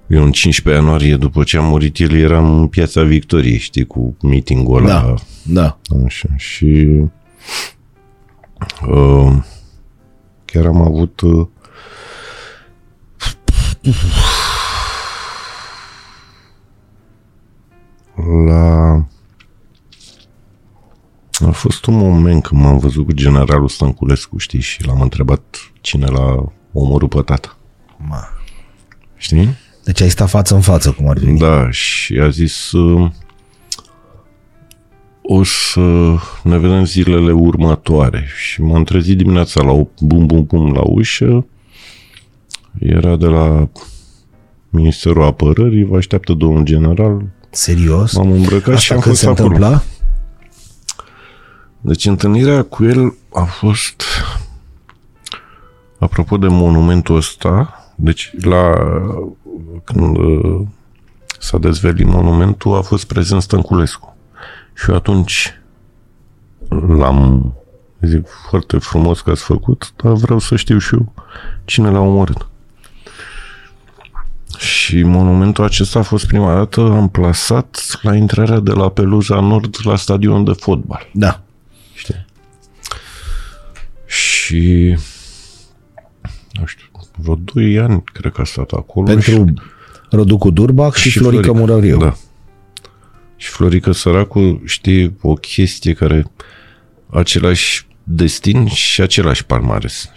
[0.07, 4.17] Eu în 15 ianuarie, după ce a murit el, eram în piața Victoriei, știi, cu
[4.21, 5.01] meeting-ul ăla.
[5.01, 5.79] Da, da.
[6.05, 6.87] Așa, și
[8.87, 9.33] uh,
[10.45, 11.47] chiar am avut uh,
[18.47, 19.05] la
[21.45, 26.05] a fost un moment când m-am văzut cu generalul Stănculescu, știi, și l-am întrebat cine
[26.05, 27.57] l-a omorât pe tata.
[27.97, 28.23] Ma.
[29.15, 29.47] Știi?
[29.83, 31.39] Deci ai stat față în față, cum ar veni.
[31.39, 33.11] Da, și a zis uh,
[35.21, 38.25] o să ne vedem zilele următoare.
[38.37, 41.45] Și m-am trezit dimineața la o bum bum bum la ușă.
[42.79, 43.69] Era de la
[44.69, 47.25] Ministerul Apărării, vă așteaptă domnul general.
[47.49, 48.13] Serios?
[48.15, 49.45] M-am îmbrăcat și Asta am când fost se acolo.
[49.47, 49.83] întâmpla?
[51.81, 54.03] Deci întâlnirea cu el a fost
[55.99, 58.73] apropo de monumentul ăsta, deci la
[59.83, 60.61] când uh,
[61.39, 64.15] s-a dezvelit monumentul a fost prezent Stănculescu.
[64.73, 65.53] Și eu atunci
[66.69, 67.53] l-am
[68.01, 71.13] zic foarte frumos că ați făcut, dar vreau să știu și eu
[71.65, 72.47] cine l-a omorât.
[74.57, 79.95] Și monumentul acesta a fost prima dată amplasat la intrarea de la Peluza Nord la
[79.95, 81.09] stadionul de fotbal.
[81.13, 81.41] Da.
[81.97, 82.25] Știi?
[84.05, 84.97] Și
[86.51, 86.85] nu știu,
[87.17, 89.05] vreo 2 ani cred că a stat acolo.
[89.05, 89.53] Pentru și,
[90.09, 91.97] Răducu Durbac și, și Florica Murariu.
[91.97, 92.17] Da.
[93.35, 96.31] Și Florica Săracu știe o chestie care
[97.09, 100.11] același destin și același palmares.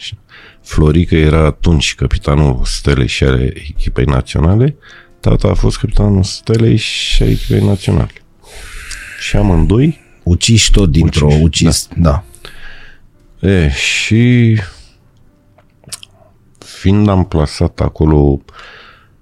[0.62, 4.76] Florica era atunci capitanul Stelei și ale echipei naționale,
[5.20, 8.12] tata a fost capitanul Stelei și a echipei naționale.
[9.20, 10.00] Și amândoi
[10.30, 12.24] Uciși tot dintr-o, Uciși, ucis, da.
[13.40, 14.56] E, și
[16.58, 18.40] fiind amplasat acolo,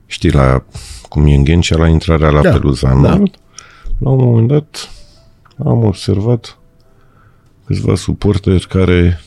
[0.06, 0.64] știi, la,
[1.08, 2.94] cum e în Ghencea, la intrarea la Da, Peluza da.
[2.94, 3.38] Nord,
[3.98, 4.90] la un moment dat
[5.64, 6.58] am observat
[7.66, 9.20] câțiva suporteri care,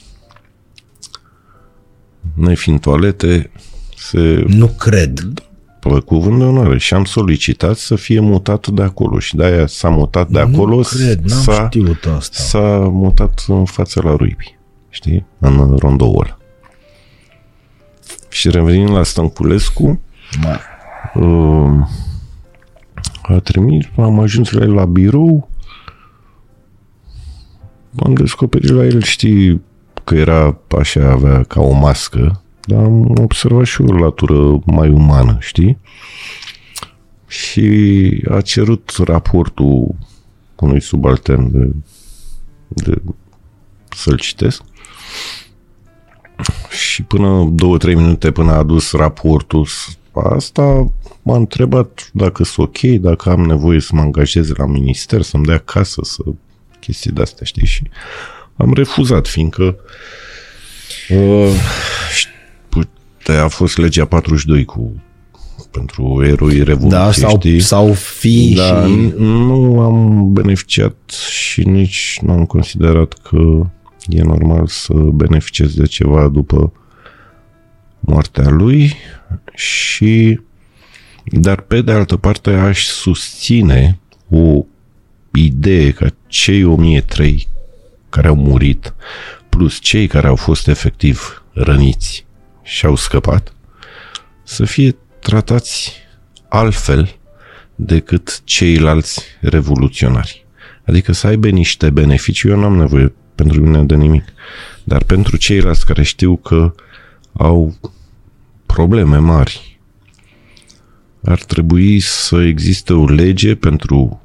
[2.33, 3.51] nefiind toalete,
[3.95, 5.43] se Nu cred.
[5.89, 9.89] Pe cuvânt de onoare, și am solicitat să fie mutat de acolo și de-aia s-a
[9.89, 12.41] mutat de acolo, nu cred, n-am s-a, știut asta.
[12.41, 14.57] s-a mutat în fața la Ruibi,
[14.89, 16.37] știi, în rondoul
[18.29, 20.01] Și revenind la Stănculescu,
[20.41, 20.59] Ma.
[21.21, 21.87] uh,
[23.21, 25.49] a trimis, am ajuns la el la birou,
[28.03, 29.61] am descoperit la el, știi,
[30.03, 35.37] că era așa, avea ca o mască, dar am observat și o latură mai umană,
[35.39, 35.77] știi?
[37.27, 39.95] Și a cerut raportul
[40.55, 41.71] unui subaltern de,
[42.67, 43.01] de
[43.95, 44.61] să-l citesc.
[46.69, 49.67] Și până două-trei minute până a adus raportul
[50.13, 55.45] asta, m-a întrebat dacă sunt ok, dacă am nevoie să mă angajez la minister, să-mi
[55.45, 56.23] dea casă, să
[56.79, 57.65] chestii de-astea, știi?
[57.65, 57.83] Și
[58.55, 59.75] am refuzat, fiindcă
[61.09, 61.53] uh,
[62.13, 62.40] uite,
[63.27, 65.01] a fost legea 42 cu
[65.71, 67.59] pentru eroi revoluției, Da, sau, știi?
[67.59, 69.13] sau fi Da, și...
[69.17, 70.95] nu am beneficiat
[71.29, 73.69] și nici nu am considerat că
[74.07, 76.73] e normal să beneficiez de ceva după
[77.99, 78.93] moartea lui
[79.53, 80.39] și
[81.25, 83.99] dar pe de altă parte aș susține
[84.29, 84.63] o
[85.33, 87.47] idee că cei 1003
[88.09, 88.93] care au murit
[89.49, 92.25] plus cei care au fost efectiv răniți
[92.63, 93.53] și au scăpat
[94.43, 95.93] să fie tratați
[96.47, 97.15] altfel
[97.75, 100.45] decât ceilalți revoluționari.
[100.85, 104.23] Adică să aibă niște beneficii, eu n-am nevoie pentru mine de nimic,
[104.83, 106.73] dar pentru ceilalți care știu că
[107.33, 107.75] au
[108.65, 109.79] probleme mari,
[111.23, 114.21] ar trebui să existe o lege pentru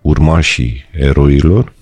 [0.00, 1.72] urmașii eroilor,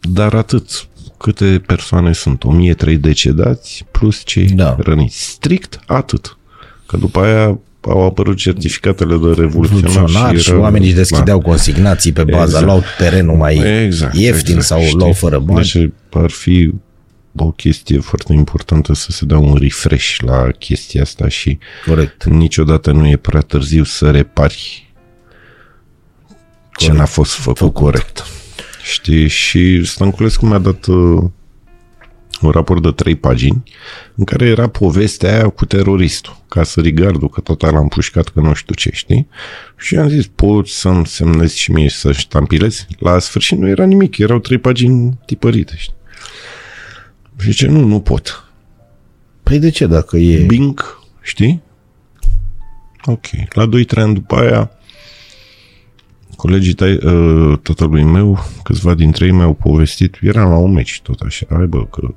[0.00, 0.86] dar atât.
[1.22, 2.44] Câte persoane sunt?
[2.44, 4.76] 1003 decedați plus cei Da.
[4.78, 5.22] răniți.
[5.30, 6.36] Strict atât.
[6.86, 12.12] Că după aia au apărut certificatele de revoluționari Funcționari și, era- oamenii își deschideau consignații
[12.12, 12.64] pe bază, Exact.
[12.64, 14.96] luau terenul mai exact, ieftin exact, sau știi?
[14.98, 15.58] luau fără bani.
[15.72, 16.70] Deci ar fi
[17.36, 22.24] o chestie foarte importantă să se dea un refresh la chestia asta și Corect.
[22.24, 24.90] niciodată nu e prea târziu să repari
[26.76, 26.98] ce Corect.
[26.98, 27.74] n-a fost făcut, Făcut.
[27.74, 28.26] corect.
[28.82, 29.28] Știi?
[29.28, 31.22] Și Stănculescu mi-a dat uh,
[32.40, 33.62] un raport de trei pagini
[34.14, 38.40] în care era povestea aia cu teroristul, ca să rigardul, că tot l-am pușcat, că
[38.40, 39.28] nu știu ce, știi?
[39.76, 42.86] Și am zis, poți să-mi semnezi și mie să ștampilezi?
[42.98, 45.94] La sfârșit nu era nimic, erau trei pagini tipărite, știi?
[47.38, 48.44] Și zice, nu, nu pot.
[49.42, 50.44] Păi de ce dacă e...
[50.44, 51.62] Bing, știi?
[53.04, 53.26] Ok.
[53.52, 54.70] La 2-3 ani după aia,
[56.42, 61.20] colegii tăi, uh, tatălui meu, câțiva dintre ei mi-au povestit, eram la un meci tot
[61.20, 62.14] așa, hai bă, că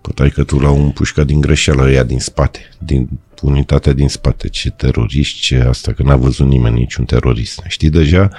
[0.00, 3.08] pătai că tu la un pușca din greșeală ăia din spate, din
[3.42, 7.62] unitatea din spate, ce teroriști, ce asta, că n-a văzut nimeni niciun terorist.
[7.66, 8.30] Știi, deja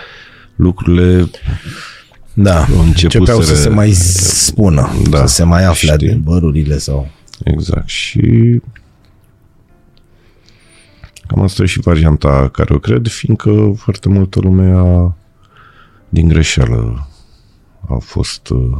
[0.55, 1.29] lucrurile
[2.33, 6.07] Da, începuseră- începeau să se mai spună, Da, să se mai afle știi.
[6.09, 7.07] adevărurile sau...
[7.43, 7.87] Exact.
[7.89, 8.21] Și
[11.27, 15.15] cam asta e și varianta care o cred, fiindcă foarte multă lume a,
[16.09, 17.07] din greșeală
[17.89, 18.77] a fost uh,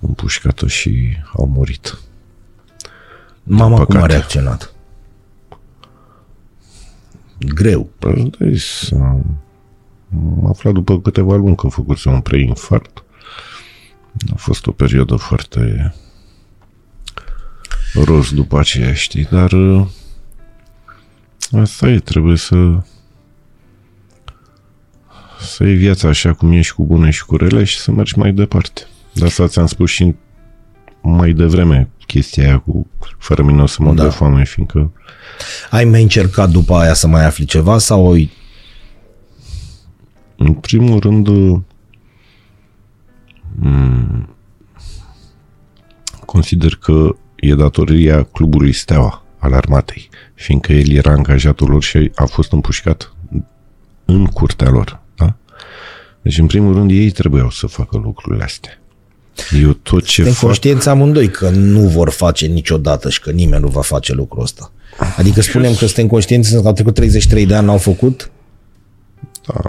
[0.00, 1.98] împușcată și au murit.
[3.42, 4.06] Mama cum a păcate.
[4.06, 4.72] reacționat?
[7.38, 7.90] Greu.
[7.98, 9.20] Îți dai seama.
[10.14, 13.02] Am aflat după câteva luni că făcuse un preinfarct.
[14.32, 15.94] A fost o perioadă foarte
[17.94, 19.86] roz după aceea, știi, dar uh,
[21.52, 22.80] asta e, trebuie să
[25.40, 28.18] să iei viața așa cum e și cu bune și cu rele și să mergi
[28.18, 28.80] mai departe.
[29.14, 30.14] De asta ți-am spus și
[31.02, 32.86] mai devreme chestia aia cu
[33.18, 34.02] fără mine o să mă Da.
[34.02, 34.08] da.
[34.08, 34.92] de foame, fiindcă
[35.70, 38.30] Ai mai încercat după aia să mai afli ceva sau ai-
[40.36, 41.28] În primul rând,
[43.58, 44.36] m,
[46.24, 52.24] consider că e datoria clubului Steaua al armatei, fiindcă el era angajatul lor și a
[52.24, 53.12] fost împușcat
[54.04, 55.00] în curtea lor.
[55.16, 55.34] Da?
[56.22, 58.78] Deci, în primul rând, ei trebuiau să facă lucrurile astea.
[59.62, 60.42] Eu tot ce suntem fac...
[60.42, 64.72] conștienți amândoi că nu vor face niciodată și că nimeni nu va face lucrul ăsta?
[65.16, 68.30] Adică spunem că suntem conștienți că au trecut 33 de ani, n-au făcut?
[69.46, 69.60] Da,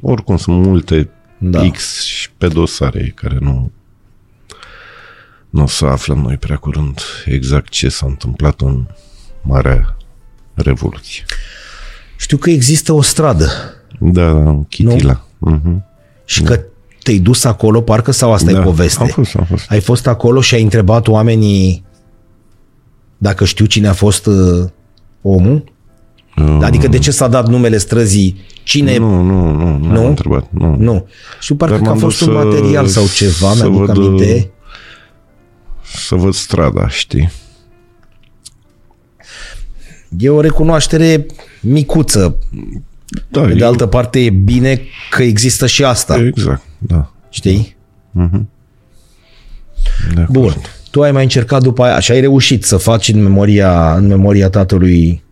[0.00, 1.08] oricum sunt multe
[1.38, 1.58] Da.
[1.58, 1.70] da.
[1.70, 3.70] X și pe dosare care nu
[5.50, 8.86] nu o să aflăm noi prea curând exact ce s-a întâmplat în
[9.42, 9.96] Marea
[10.54, 11.24] Revoluție.
[12.16, 13.50] Știu că există o stradă
[14.00, 15.24] Da, în Chitila.
[15.38, 15.84] Mhm.
[16.24, 16.60] și că
[17.02, 19.02] te-ai dus acolo, parcă sau asta Da, e poveste?
[19.02, 19.70] am fost, am fost.
[19.70, 21.84] Ai fost acolo și ai întrebat oamenii
[23.18, 24.68] Dacă știu cine a fost uh,
[25.22, 25.72] omul?
[26.36, 28.40] Uh, Adică de ce s-a dat numele străzii?
[28.62, 28.96] Cine...
[28.98, 29.98] Nu, nu, nu, nu, Nu?
[30.00, 30.46] am întrebat.
[30.50, 30.76] Nu.
[30.78, 31.06] Nu.
[31.40, 33.86] Și parcă Dar că a m-am fost dus un să- material sau ceva, să mi-aduc
[33.94, 34.50] văd, aminte.
[35.94, 37.30] Să văd strada, știi?
[40.18, 41.26] E o recunoaștere
[41.60, 42.38] micuță.
[43.28, 47.12] Da, Pe de eu- altă parte e bine că există și asta, Exact, da.
[47.30, 47.76] știi?
[50.14, 50.48] De Bun.
[50.48, 50.60] acord.
[50.90, 54.48] Tu ai mai încercat după aia și ai reușit să faci în memoria, în memoria
[54.50, 55.22] tatălui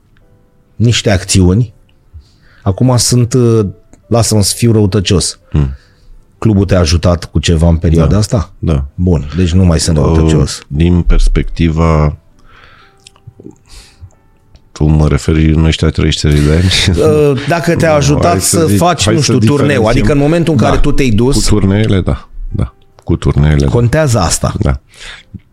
[0.77, 1.75] niște acțiuni.
[2.63, 3.67] Acum sunt, uh,
[4.07, 5.39] lasă-mă să fiu răutăcios.
[5.51, 5.75] Hmm.
[6.39, 8.53] Clubul te-a ajutat cu ceva în perioada asta?
[8.59, 8.85] Da.
[8.95, 10.61] Bun, deci nu mai sunt răutăcios.
[10.69, 12.17] Din perspectiva
[14.73, 16.99] tu mă referi în ăștia 33 de ani?
[17.33, 19.89] Uh, Dacă te-a Nu, ajutat hai să, zic- faci, hai nu să știu, turneu, diferențiem.
[19.91, 20.81] adică în momentul în care Da.
[20.81, 22.29] tu te-ai Cu dus, turneele, da.
[22.53, 22.75] Da.
[23.05, 23.71] Cu turneele, da.
[23.71, 24.55] contează asta.
[24.61, 24.81] da.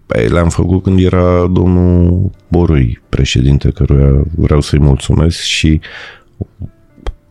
[0.06, 5.80] Păi le-am făcut când era domnul Borui, președinte, căruia vreau să-i mulțumesc și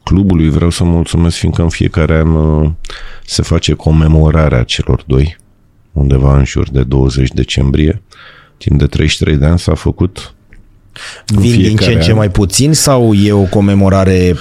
[0.04, 2.70] clubului vreau să mulțumesc, fiindcă în fiecare an uh,
[3.26, 5.36] se face comemorarea celor doi,
[5.92, 8.02] undeva în jur de 20 decembrie.
[8.56, 10.34] Timp de 33 de ani s-a făcut
[11.26, 12.16] Vin din fiecare ce în ce an.
[12.16, 14.36] mai puțin sau e o comemorare...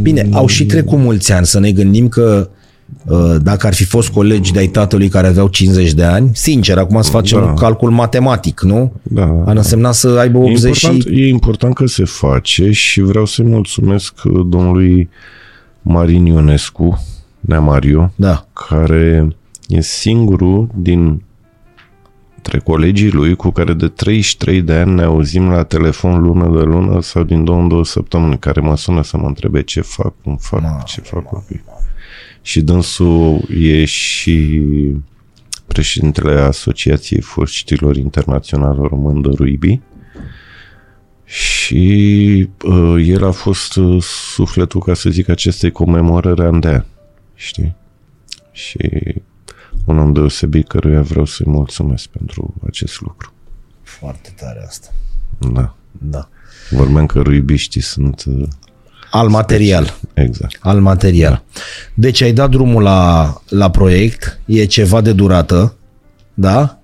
[0.00, 2.59] Bine, au și trecut mulți ani, să ne gândim că uh,
[3.42, 7.10] dacă ar fi fost colegi de-ai tatălui care aveau 50 de ani, sincer, acum să
[7.10, 7.44] facem Da.
[7.46, 8.92] un calcul matematic, nu?
[9.02, 9.42] Da.
[9.46, 11.22] Ar însemna să aibă E 80 important, și...
[11.22, 15.08] e important că se face și vreau să-i mulțumesc uh, domnului
[15.82, 17.04] Marin Ionescu,
[17.40, 18.46] Neamariu, Da.
[18.52, 19.28] care
[19.68, 21.22] e singurul din
[22.36, 26.64] între colegii lui cu care de 33 de ani ne auzim la telefon lună de
[26.64, 30.12] lună sau din două în două săptămâni, care mă sună să mă întrebe ce fac,
[30.24, 31.62] cum fac, Ma, ce fac copii.
[32.42, 34.60] Și dânsul e și
[35.66, 39.80] președintele Asociației Forștilor Internaționale Român de Ruibi
[41.24, 44.02] și uh, el a fost uh,
[44.34, 46.84] sufletul, ca să zic, acestei comemorări an de an,
[47.34, 47.74] știi?
[48.52, 48.78] Și
[49.84, 53.32] un om deosebit căruia vreau să-i mulțumesc pentru acest lucru.
[53.82, 54.92] Foarte tare asta.
[55.38, 55.74] Da.
[55.92, 56.28] Da.
[56.70, 58.24] Vorbeam că ruibiștii sunt...
[58.26, 58.48] uh,
[59.10, 59.94] Al material.
[60.14, 60.56] Exact.
[60.60, 61.42] Al material.
[61.94, 65.74] Deci ai dat drumul la, la proiect, e ceva de durată,
[66.34, 66.78] da?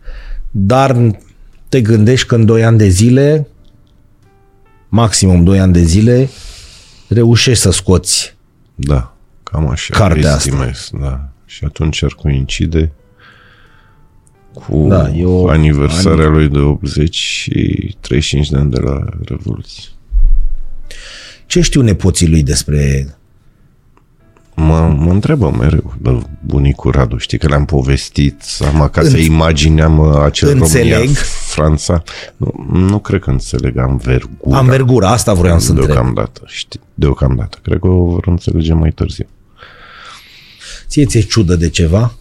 [0.51, 0.97] Dar
[1.69, 3.47] te gândești că în 2 ani de zile,
[4.89, 6.29] maximum 2 ani de zile,
[7.09, 8.37] reușești să scoți.
[8.75, 9.15] Da.
[9.43, 9.95] Cam așa.
[9.99, 10.49] Cartea asta.
[10.49, 11.29] estimez, Da.
[11.47, 12.93] Și atunci ar coincide
[14.53, 19.83] cu Da, e o- aniversarea lui de 80 și 35 de ani de la Revoluție.
[21.47, 23.09] Ce știu nepoții lui despre...
[24.55, 29.99] Mă, mă întrebă mereu de bunicul Radu, știi că le-am povestit, am acasă Înț- imagineam
[29.99, 30.93] uh, acel Înțeleg.
[30.93, 31.15] România,
[31.47, 32.03] Franța.
[32.37, 34.59] Nu, nu cred că înțeleg învergura.
[34.59, 35.89] Anvergura, asta vreau să întreb.
[35.89, 37.59] Deocamdată, știi, deocamdată.
[37.63, 39.27] Cred că o vor înțelege mai târziu.
[40.89, 42.15] Ție ți-e ciudă de ceva?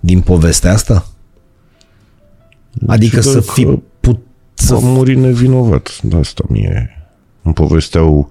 [0.00, 1.06] Din povestea asta?
[2.86, 4.18] Adică Ciudă să fi că put...
[4.54, 4.78] Să Să...
[4.80, 7.03] muri nevinovat, de asta mie
[7.44, 8.28] îmi povesteau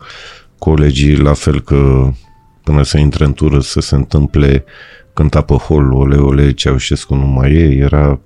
[0.58, 2.12] colegii la fel că
[2.64, 4.64] până să intre în tură să se întâmple
[5.14, 8.20] cânta pe hol, ole, ole, Ceaușescu nu mai e, era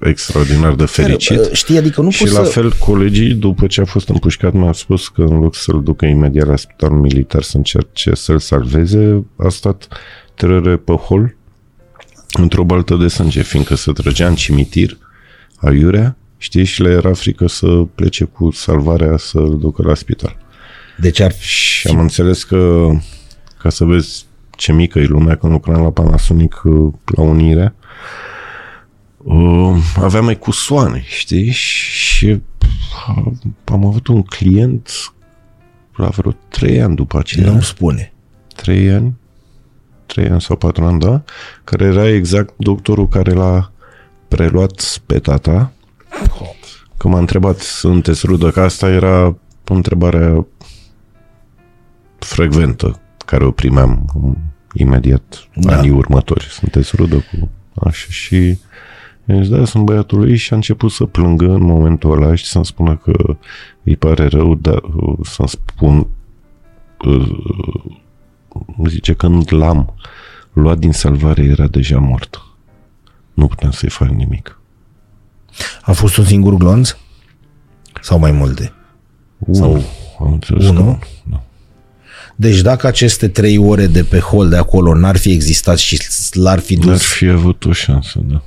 [0.00, 1.48] extraordinar de fericit.
[1.52, 2.50] Știi, adică nu Și poți la să...
[2.50, 6.46] fel colegii, după ce a fost împușcat, mi-au spus că în loc să-l ducă imediat
[6.46, 9.88] la spitalul militar să încerce să-l salveze, a stat
[10.34, 11.36] trăre pe hol
[12.32, 14.98] într-o baltă de sânge, fiindcă se trăgea în cimitir,
[15.56, 20.36] aiurea, știi, și le era frică să plece cu salvarea să-l ducă la spital.
[20.96, 22.88] Deci ar Și am înțeles că,
[23.58, 27.74] ca să vezi ce mică e lumea, când lucram la Panasonic uh, la Unirea,
[29.16, 31.50] uh, aveam mai cu soane, știi?
[31.50, 33.32] Și uh,
[33.64, 34.90] am avut un client
[35.96, 37.50] la vreo trei ani după aceea.
[37.50, 38.12] nu spune.
[38.56, 39.16] Trei ani?
[40.06, 41.22] Trei ani sau patru ani, da?
[41.64, 43.72] Care era exact doctorul care l-a
[44.28, 45.72] preluat pe tata.
[46.96, 48.50] Că m-a întrebat, sunteți rudă?
[48.50, 50.46] Că asta era întrebarea
[52.18, 54.04] frecventă care o primeam
[54.72, 55.70] imediat Da.
[55.70, 55.78] da.
[55.78, 56.44] anii următori.
[56.44, 57.50] Sunteți rudă cu
[57.86, 58.58] așa și
[59.24, 62.44] i-am zis, da, sunt băiatul lui și a început să plângă în momentul ăla și
[62.44, 63.36] să-mi spună că
[63.82, 64.80] îi pare rău dar,
[65.22, 66.06] să-mi spun
[68.86, 69.94] zice că când l-am
[70.52, 72.42] luat din salvare era deja mort.
[73.34, 74.57] Nu puteam să-i fac nimic.
[75.82, 76.96] A fost un singur glonț?
[78.02, 78.72] Sau mai multe?
[79.52, 79.84] Sau
[80.20, 80.78] am înțeles Unu?
[80.78, 80.98] că nu.
[81.30, 81.42] Da.
[82.36, 86.02] Deci dacă aceste trei ore de pe hol de acolo n-ar fi existat și
[86.32, 88.42] l-ar fi N-ar dus, fi avut o șansă, da.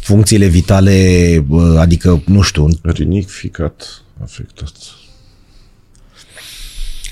[0.00, 0.94] funcțiile vitale,
[1.48, 4.72] uh, adică, nu știu, Rinic ficat afectat.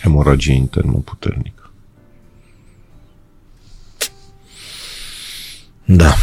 [0.03, 1.71] Hemoragie internă puternică.
[5.85, 6.15] Da.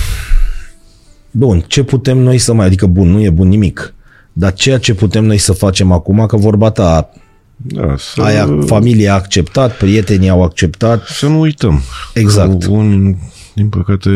[1.38, 3.94] Bun, ce putem noi să mai, adică bun, nu e bun nimic,
[4.34, 7.10] dar ceea ce putem noi să facem acum, că vorba ta,
[7.56, 11.82] Da, să, aia, familia a acceptat, prietenii au acceptat, să nu uităm.
[12.14, 12.64] Exact.
[12.64, 13.18] Că unii,
[13.53, 14.10] din păcate,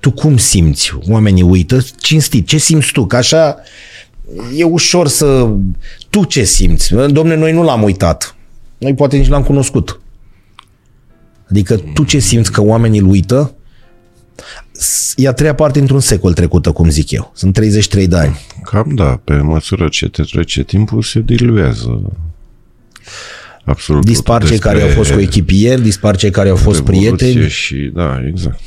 [0.00, 0.98] tu cum simți?
[1.08, 3.06] Oamenii uită, cinstit, ce simți tu?
[3.06, 3.56] Că așa
[4.56, 5.48] e ușor să...
[6.10, 6.94] Tu ce simți?
[6.94, 8.36] Domne, noi nu l-am uitat.
[8.78, 10.00] Noi poate nici l-am cunoscut.
[11.50, 13.54] Adică tu ce simți că oamenii îl uită?
[14.82, 17.30] S- E a treia parte într-un secol trecută, cum zic eu.
[17.34, 18.38] Sunt 33 de ani.
[18.64, 22.12] cam da, pe măsură ce te trece timpul, se diluează.
[23.64, 24.04] Absolut.
[24.04, 27.16] Dispar tot cei care au despre fost cu echipieri, dispar cei care au fost revoluție
[27.16, 28.60] prieteni Și, da, exact.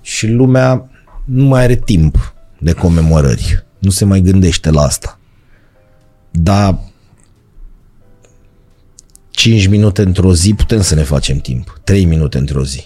[0.00, 0.88] și lumea
[1.24, 3.64] nu mai are timp de comemorări.
[3.78, 5.18] Nu se mai gândește la asta.
[6.30, 6.78] Dar
[9.30, 11.80] 5 minute într-o zi putem să ne facem timp.
[11.84, 12.84] 3 minute într-o zi.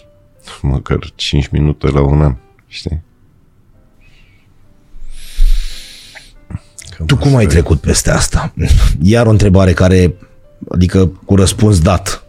[0.63, 3.03] Măcar 5 minute la un an, știi?
[6.97, 7.61] Cam Tu cum ai asta e.
[7.61, 8.55] trecut peste asta?
[9.03, 10.15] Iar o întrebare care,
[10.71, 12.23] adică cu răspuns dat.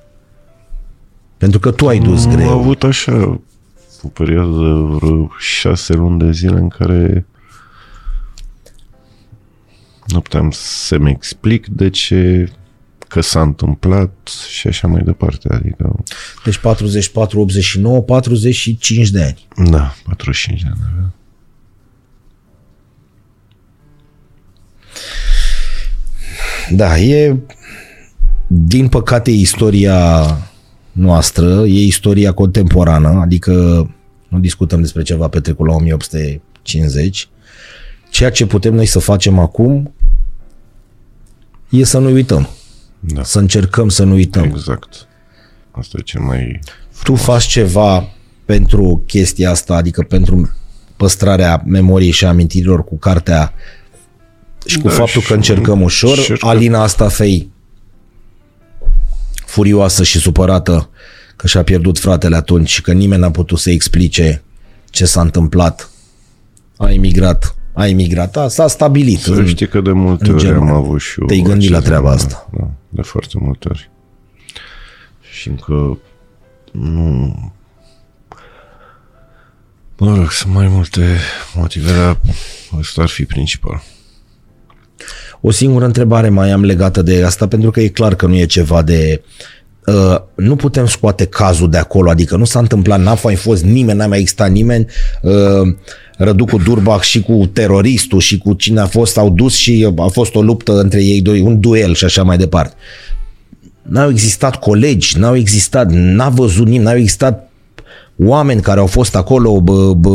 [1.38, 2.50] Pentru că tu ai dus Am greu.
[2.60, 3.40] avut așa
[4.02, 7.26] o perioadă vreo șase luni de zile în care
[10.06, 12.52] nu puteam să-mi explic de ce
[13.10, 14.12] că s-a întâmplat
[14.50, 15.54] și așa mai departe.
[15.54, 15.96] Adică,
[16.46, 19.70] Deci 44, 89, 45 de ani.
[19.70, 20.80] da, 45 de ani.
[20.94, 21.14] avea.
[26.72, 27.36] Da, e
[28.48, 30.26] din păcate istoria
[30.92, 33.52] noastră, e istoria contemporană, adică
[34.28, 37.30] nu discutăm despre ceva petrecut la 1850.
[38.10, 39.94] Ceea ce putem noi să facem acum
[41.70, 42.50] e să nu uităm,
[43.00, 44.44] Da, să încercăm să nu uităm.
[44.44, 45.08] exact.
[45.72, 46.60] Asta e cel mai...
[47.04, 48.10] Tu faci ceva
[48.46, 50.50] pentru chestia asta, adică pentru
[50.98, 53.54] păstrarea memoriei și amintirilor cu cartea
[54.66, 56.18] și cu Da, faptul și că încercăm ușor.
[56.18, 56.50] încercăm.
[56.50, 57.52] Alina asta fei
[59.46, 60.90] furioasă și supărată
[61.36, 64.44] că și-a pierdut fratele atunci și că nimeni n-a putut să explice
[64.90, 65.90] ce s-a întâmplat.
[66.78, 67.56] A emigrat.
[67.80, 68.38] A emigrat.
[68.38, 69.20] A, s-a stabilit.
[69.20, 70.74] Să în- știi că de multe în ori am Germania.
[70.74, 72.50] avut și eu Te-ai gândit la acest treaba gând, asta.
[72.58, 73.90] Da, de foarte multe ori.
[75.32, 75.98] Și încă
[76.72, 77.34] nu...
[79.98, 81.18] Mă rog, sunt mai multe
[81.56, 82.18] motive, dar
[82.80, 83.82] ăsta ar fi principal.
[85.42, 88.46] O singură întrebare mai am legată de asta, pentru că e clar că nu e
[88.46, 89.22] ceva de...
[89.86, 93.98] Uh, nu putem scoate cazul de acolo, adică nu s-a întâmplat, n-a mai fost nimeni,
[93.98, 94.86] n-a mai existat nimeni.
[95.22, 95.76] Uh,
[96.22, 100.08] Rădu cu Durbach și cu teroristul și cu cine a fost, au dus și a
[100.08, 102.74] fost o luptă între ei doi, un duel și așa mai departe.
[103.82, 107.50] N-au existat colegi, n-au existat, n-a văzut nimeni, n-au existat
[108.18, 110.10] oameni care au fost acolo, bă, bă,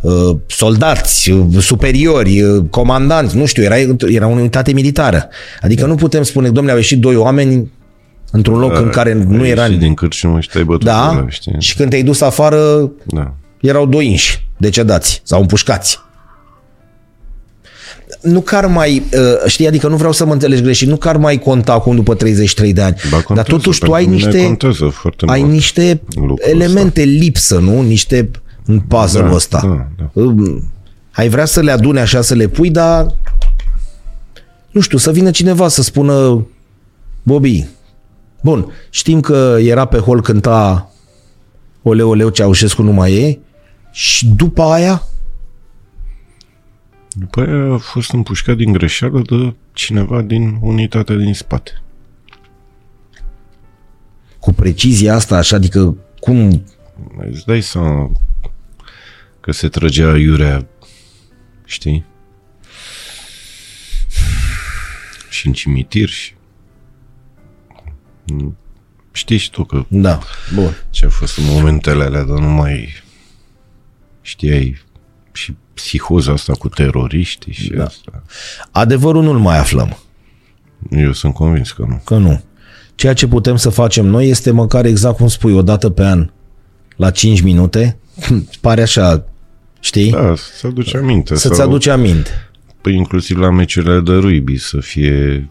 [0.00, 5.28] uh, soldați, uh, superiori, uh, comandanți, nu știu, era, era o unitate militară.
[5.60, 7.70] Adică nu putem spune, domnule, au ieșit doi oameni
[8.30, 9.64] într-un loc în care nu Ai era...
[9.64, 11.54] ieșit din cârciumă și te-ai bătut Da, ăla, știi?
[11.58, 13.34] și când te-ai dus afară, Da.
[13.60, 15.98] erau doi inși decedați sau împușcați.
[18.22, 21.08] Nu că ar mai, uh, știi, adică nu vreau să mă înțelegi greșit, nu că
[21.08, 24.26] ar mai conta acum după 33 de ani, Ba, dar contează, totuși tu ai pentru
[24.26, 25.52] mine niște, Contează foarte ai mult.
[25.52, 27.82] niște lucrul elemente lipsă, nu?
[27.82, 28.30] Niște
[28.66, 29.60] în puzzle-ul Da, ăsta.
[29.64, 30.20] da, da.
[30.22, 30.70] Um,
[31.12, 33.06] Ai vrea să le adune așa, să le pui, dar
[34.70, 36.46] nu știu, să vină cineva să spună
[37.22, 37.66] Bobby,
[38.42, 40.90] bun, știm că era pe hol cânta
[41.82, 43.38] Oleu, oleu, Ceaușescu nu mai e
[43.98, 45.02] și după aia
[47.12, 51.82] După aia a fost împușcat din greșeală de cineva din unitatea din spate.
[54.38, 56.64] cu precizia asta, așa, adică cum
[57.30, 58.12] Îți dai seama
[59.40, 60.66] că se trăgea iurea,
[61.64, 62.04] știi?
[65.30, 66.34] Și în cimitir și...
[69.12, 70.18] Știi și tu că Da,
[70.54, 70.76] bun.
[70.90, 73.02] ce a fost în momentele alea, dar nu mai
[74.28, 74.76] știai
[75.32, 77.76] și psihoza asta cu teroriștii și Da.
[77.76, 77.84] da.
[77.84, 78.22] asta.
[78.70, 79.98] Adevărul nu-l mai aflăm,
[80.90, 82.00] Eu sunt convins că nu.
[82.04, 82.42] că nu.
[82.94, 86.30] Ceea ce putem să facem noi este măcar exact cum spui, o dată pe an,
[86.96, 87.98] la 5 minute,
[88.60, 89.24] pare așa,
[89.80, 90.10] știi?
[90.10, 91.34] Da, să-ți aduce aminte.
[91.36, 92.30] Să-ți sau- aduce aminte.
[92.80, 95.46] Păi inclusiv la meciurile de rugby să fie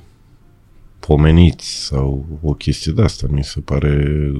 [1.00, 3.94] pomeniți sau o chestie de asta mi se pare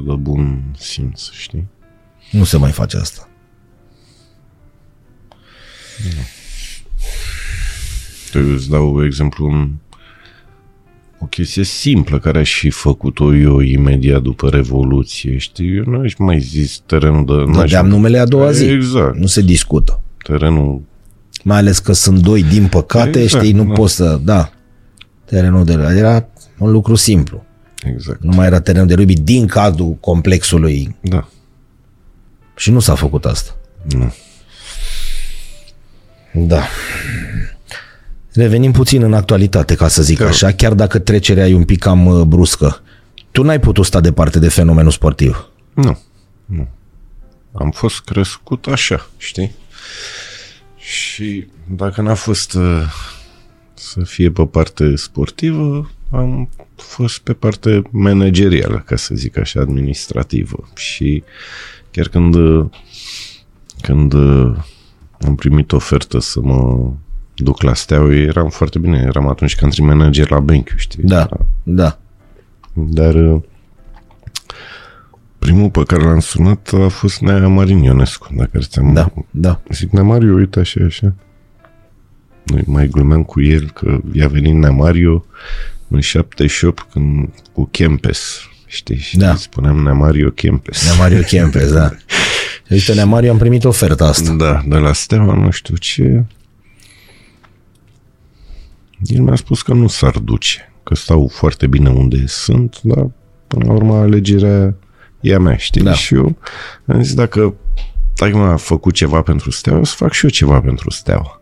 [0.08, 1.66] de bun simț, știi?
[2.32, 3.30] Nu se mai face asta.
[8.34, 9.70] Eu îți dau exemplu un,
[11.20, 15.76] o chestie simplă care aș și făcut-o eu imediat după Revoluție, știi?
[15.76, 17.34] Eu nu aș mai zis terenul de...
[17.52, 18.66] n-aș- Dădeam numele a doua zi.
[18.66, 19.16] Exact.
[19.18, 20.02] Nu se discută.
[20.24, 20.82] Terenul
[21.44, 23.74] Mai ales că sunt doi, din păcate, Exact, știi, nu da.
[23.74, 24.20] poți să...
[24.24, 24.52] Da.
[25.26, 25.94] Terenul de la...
[25.98, 27.46] Era un lucru simplu.
[27.84, 28.24] Exact.
[28.24, 31.28] Nu mai era terenul de rugby din cadrul complexului Da.
[32.56, 33.52] și nu s-a făcut asta.
[33.98, 34.14] Nu.
[36.46, 36.64] Da.
[38.34, 40.32] Revenim puțin în actualitate, ca să zic Te rog.
[40.32, 42.82] așa, chiar dacă trecerea e un pic cam uh, bruscă.
[43.32, 45.48] Tu n-ai putut sta departe de fenomenul sportiv.
[45.74, 46.00] Nu.
[46.46, 46.68] Nu.
[47.52, 49.56] Am fost crescut așa, știi?
[50.78, 52.84] Și dacă n-a fost uh,
[53.74, 60.70] să fie pe parte sportivă, am fost pe parte managerială, ca să zic așa, administrativă.
[60.76, 61.24] Și
[61.92, 62.66] chiar când, uh,
[63.82, 64.56] când uh,
[65.26, 66.90] am primit ofertă să mă
[67.36, 69.04] duc la Steaua, eu eram foarte bine.
[69.08, 71.04] Eram atunci country manager la Benchiu, știi?
[71.04, 71.30] Da,
[71.64, 72.00] da.
[72.74, 73.42] Dar uh,
[75.40, 78.94] primul pe care l-am sunat a fost Nea Marin Ionescu, dacă ți-am...
[78.94, 79.62] Da, da.
[79.70, 81.14] Zic, Nea Mario, uite așa, așa.
[82.44, 85.26] Noi mai glumeam cu el că i-a venit Nea Mario
[85.88, 88.98] în 78 când, cu Kempes, știi?
[88.98, 89.36] Și Da.
[89.36, 90.86] spuneam Nea Mario Kempes.
[90.86, 91.92] Nea Mario Kempes, da.
[92.70, 94.34] Uite, Nea Mario, am primit oferta asta.
[94.34, 96.24] Da, de la Steaua, nu știu ce.
[99.04, 103.08] El mi-a spus că nu s-ar duce, că stau foarte bine unde sunt, dar
[103.48, 104.76] până la urmă alegerea
[105.20, 105.82] e a mea, știi?
[105.82, 105.94] Da.
[105.94, 106.36] Și eu
[106.86, 107.54] am zis, dacă
[108.16, 111.42] dacă m-a făcut ceva pentru Steaua, o să fac și eu ceva pentru Steaua.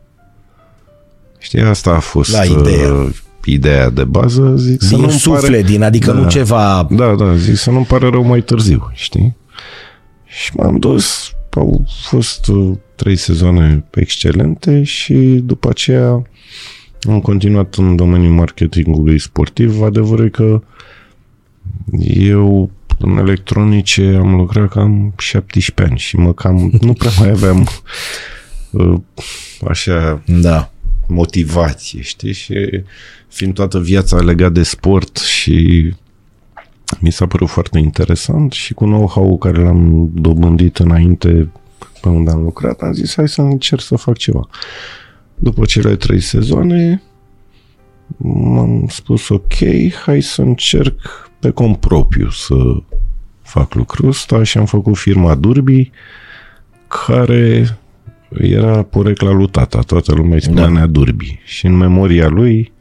[1.37, 2.93] Știi, asta a fost Da, ideea.
[2.93, 3.09] Uh,
[3.45, 4.53] ideea de bază.
[4.57, 5.61] Zic, să Din nu-mi suflet, pare...
[5.61, 6.17] din, adică Da.
[6.17, 6.87] nu ceva...
[6.89, 9.35] Da, da, zic să nu-mi pare rău mai târziu, știi?
[10.43, 15.13] Și m-am dus, au fost uh, trei sezoane excelente și
[15.43, 16.21] după aceea
[17.01, 19.81] am continuat în domeniul marketingului sportiv.
[19.81, 20.61] Adevărul e că
[22.17, 27.67] eu în electronice am lucrat cam 17 ani și mă cam nu prea mai aveam
[28.71, 28.99] uh,
[29.67, 30.71] așa Da.
[31.07, 32.33] motivație, știi?
[32.33, 32.83] Și
[33.27, 35.93] fiind toată viața legat de sport și
[36.99, 41.49] mi s-a părut foarte interesant și cu know-how care l-am dobândit înainte
[42.01, 44.47] pe unde am lucrat, am zis hai să încerc să fac ceva.
[45.35, 47.01] După cele trei sezoane
[48.17, 49.53] m-am spus ok,
[50.05, 52.55] hai să încerc pe cont propriu să
[53.41, 55.91] fac lucrul ăsta și am făcut firma Durbi
[56.87, 57.77] care
[58.37, 60.69] era porecla lui tata, toată lumea îi spunea Da.
[60.69, 62.71] Nea Durbi și în memoria lui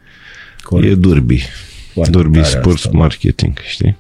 [0.63, 0.93] Corect.
[0.93, 1.43] e Durbi.
[1.95, 2.99] Foarte Durbi tare Sports asta, da.
[2.99, 3.97] Marketing, știi?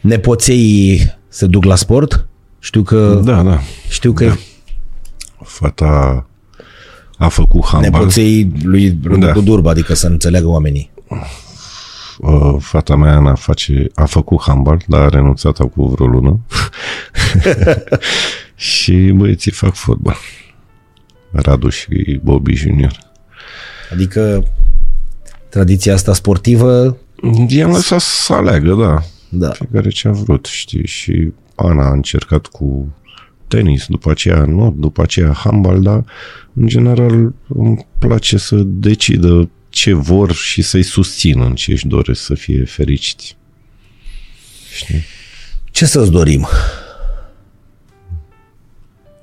[0.00, 2.26] Nepoței se duc la sport?
[2.58, 3.60] Știu că, Da, da.
[3.88, 4.36] știu că Da.
[5.44, 6.26] Fata
[7.18, 7.90] a făcut handbal.
[8.00, 9.32] nepoței lui Râdu Da.
[9.32, 10.90] Durba, adică să înțeleagă oamenii.
[12.18, 16.40] Uh, Fata mea, Ana, face, a făcut handbal, dar a renunțat acum vreo lună.
[18.54, 20.16] și băieții fac fotbal.
[21.32, 22.98] Radu și Bobby Junior.
[23.92, 24.44] Adică
[25.48, 26.96] tradiția asta sportivă,
[27.48, 29.02] I-am lăsat să aleagă, da.
[29.28, 29.50] da.
[29.50, 30.86] Fiecare ce a vrut, știi?
[30.86, 32.94] Și Ana a încercat cu
[33.48, 36.04] tenis, după aceea nu, după aceea handbal, dar
[36.54, 42.22] în general îmi place să decidă ce vor și să-i susțin în ce își doresc
[42.24, 43.36] să fie fericiți.
[44.74, 45.04] Știi?
[45.70, 46.46] Ce să-ți dorim?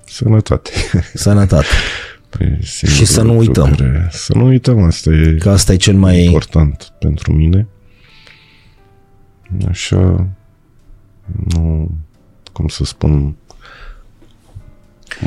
[0.05, 0.71] Sănătate.
[1.13, 1.67] Sănătate.
[2.39, 3.75] E singurul Și să nu lucru uităm.
[3.75, 4.07] Care...
[4.11, 6.23] Să nu uităm, asta e Că asta e cel mai...
[6.23, 7.67] important pentru mine.
[9.67, 10.27] Așa,
[11.55, 11.91] nu,
[12.51, 13.35] cum să spun,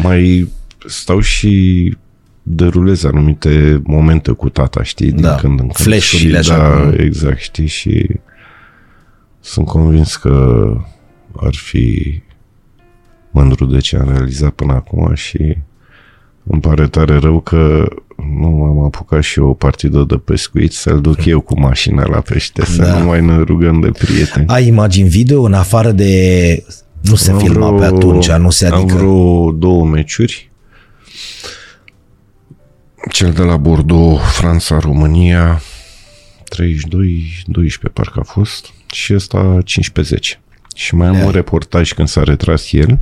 [0.03, 0.49] mai
[0.87, 1.97] stau și
[2.43, 5.87] derulez anumite momente cu tata, știi, din Da, când în când.
[5.87, 6.95] flash-urile și, așa, Da, nu?
[7.03, 8.21] exact, știi, și
[9.41, 10.67] sunt convins că
[11.37, 12.21] ar fi
[13.31, 15.57] mândru de ce am realizat până acum și
[16.51, 17.89] îmi pare tare rău că
[18.39, 22.21] nu am apucat și eu o partidă de pescuit să-l duc eu cu mașina la
[22.21, 22.99] pește, să Da.
[22.99, 24.47] nu mai ne rugăm de prieteni.
[24.49, 26.65] Ai imagini video în afară de...
[27.03, 28.95] Nu se Am filma pe atunci, nu se Am adică...
[28.97, 30.51] vreo două meciuri.
[33.11, 35.61] Cel de la Bordeaux, Franța-România,
[36.45, 40.41] 32, 12 parcă a fost, și ăsta 15-10.
[40.75, 41.25] Și mai am Da.
[41.25, 42.99] un reportaj când s-a retras el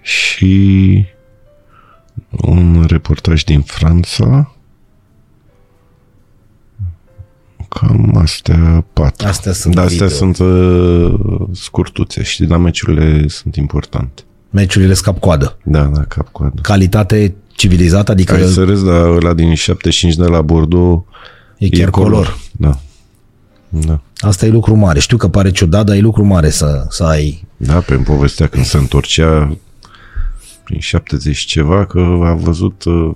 [0.00, 1.04] și
[2.30, 4.54] un reportaj din Franța.
[7.68, 9.26] Cam astea patru.
[9.26, 10.18] Astea sunt Dar astea video.
[10.18, 14.22] sunt uh, scurtuțe, știi, dar meciurile sunt importante.
[14.50, 15.58] Meciurile scap coadă.
[15.64, 16.60] Da, da, cap-coadă.
[16.62, 21.04] Calitate civilizată, adică Ai să râzi, dar ăla din 75 de la Bordeaux
[21.58, 22.38] e chiar color.
[22.52, 22.78] Da.
[23.68, 24.00] Da.
[24.16, 25.00] Asta e lucru mare.
[25.00, 27.44] Știu că pare ciudat, dar e lucru mare să, să ai.
[27.56, 29.56] Da, pe îmi povestea când se întorcea
[30.64, 33.10] prin 70 ceva că a văzut, uh,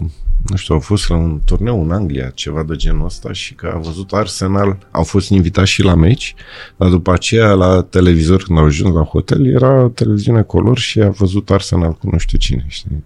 [0.47, 3.73] nu știu, au fost la un turneu în Anglia, ceva de genul ăsta și că
[3.75, 6.35] a văzut Arsenal, au fost invitați și la meci,
[6.77, 11.09] dar după aceea la televizor când au ajuns la hotel era televiziune color și a
[11.09, 13.05] văzut Arsenal cu nu știu cine, știi?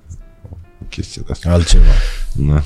[0.82, 1.50] O chestie de asta.
[1.50, 1.84] Altceva.
[2.34, 2.62] Da.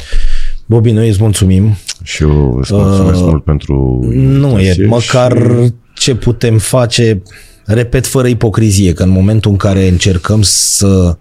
[0.67, 1.77] Bobi, noi îți mulțumim.
[2.03, 7.23] Și eu îți mulțumesc Uh, mult pentru Nu e, invitație măcar și- ce putem face,
[7.65, 11.15] repet, fără ipocrizie, că în momentul în care încercăm să uh,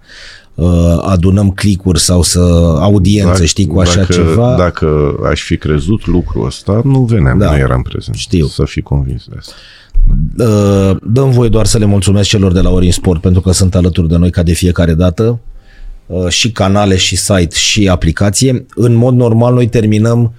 [1.01, 2.39] adunăm clicuri sau să
[2.79, 7.51] audiență, știi, cu așa dacă, ceva, Dacă aș fi crezut lucrul ăsta, nu veneam, Da.
[7.51, 8.15] nu eram prezent.
[8.15, 8.45] Știu.
[8.45, 9.53] Să fii convins de asta.
[10.37, 13.75] Uh, dăm voie doar să le mulțumesc celor de la Orin Sport pentru că sunt
[13.75, 15.39] alături de noi ca de fiecare dată
[16.05, 18.65] uh, și canale și site și aplicație.
[18.75, 20.33] În mod normal noi terminăm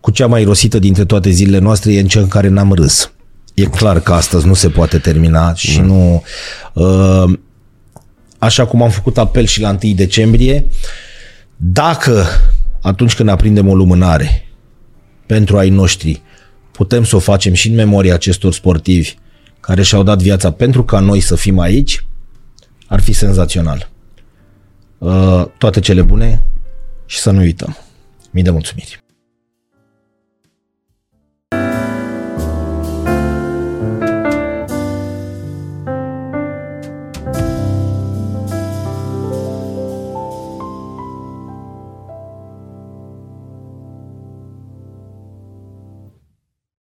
[0.00, 3.12] cu cea mai rosită dintre toate zilele noastre e în cea în care n-am râs.
[3.54, 6.22] E clar că astăzi nu se poate termina și nu...
[6.74, 7.32] Uh,
[8.38, 10.66] așa cum am făcut apel și la 1 decembrie,
[11.56, 12.26] dacă
[12.80, 14.48] atunci când aprindem o lumânare
[15.26, 16.22] pentru ai noștri,
[16.72, 19.14] putem să o facem și în memoria acestor sportivi
[19.60, 22.04] care și-au dat viața pentru ca noi să fim aici,
[22.86, 23.90] ar fi senzațional.
[24.98, 26.42] Uh, Toate cele bune
[27.06, 27.76] și să nu uităm.
[28.30, 29.02] Mii de mulțumiri.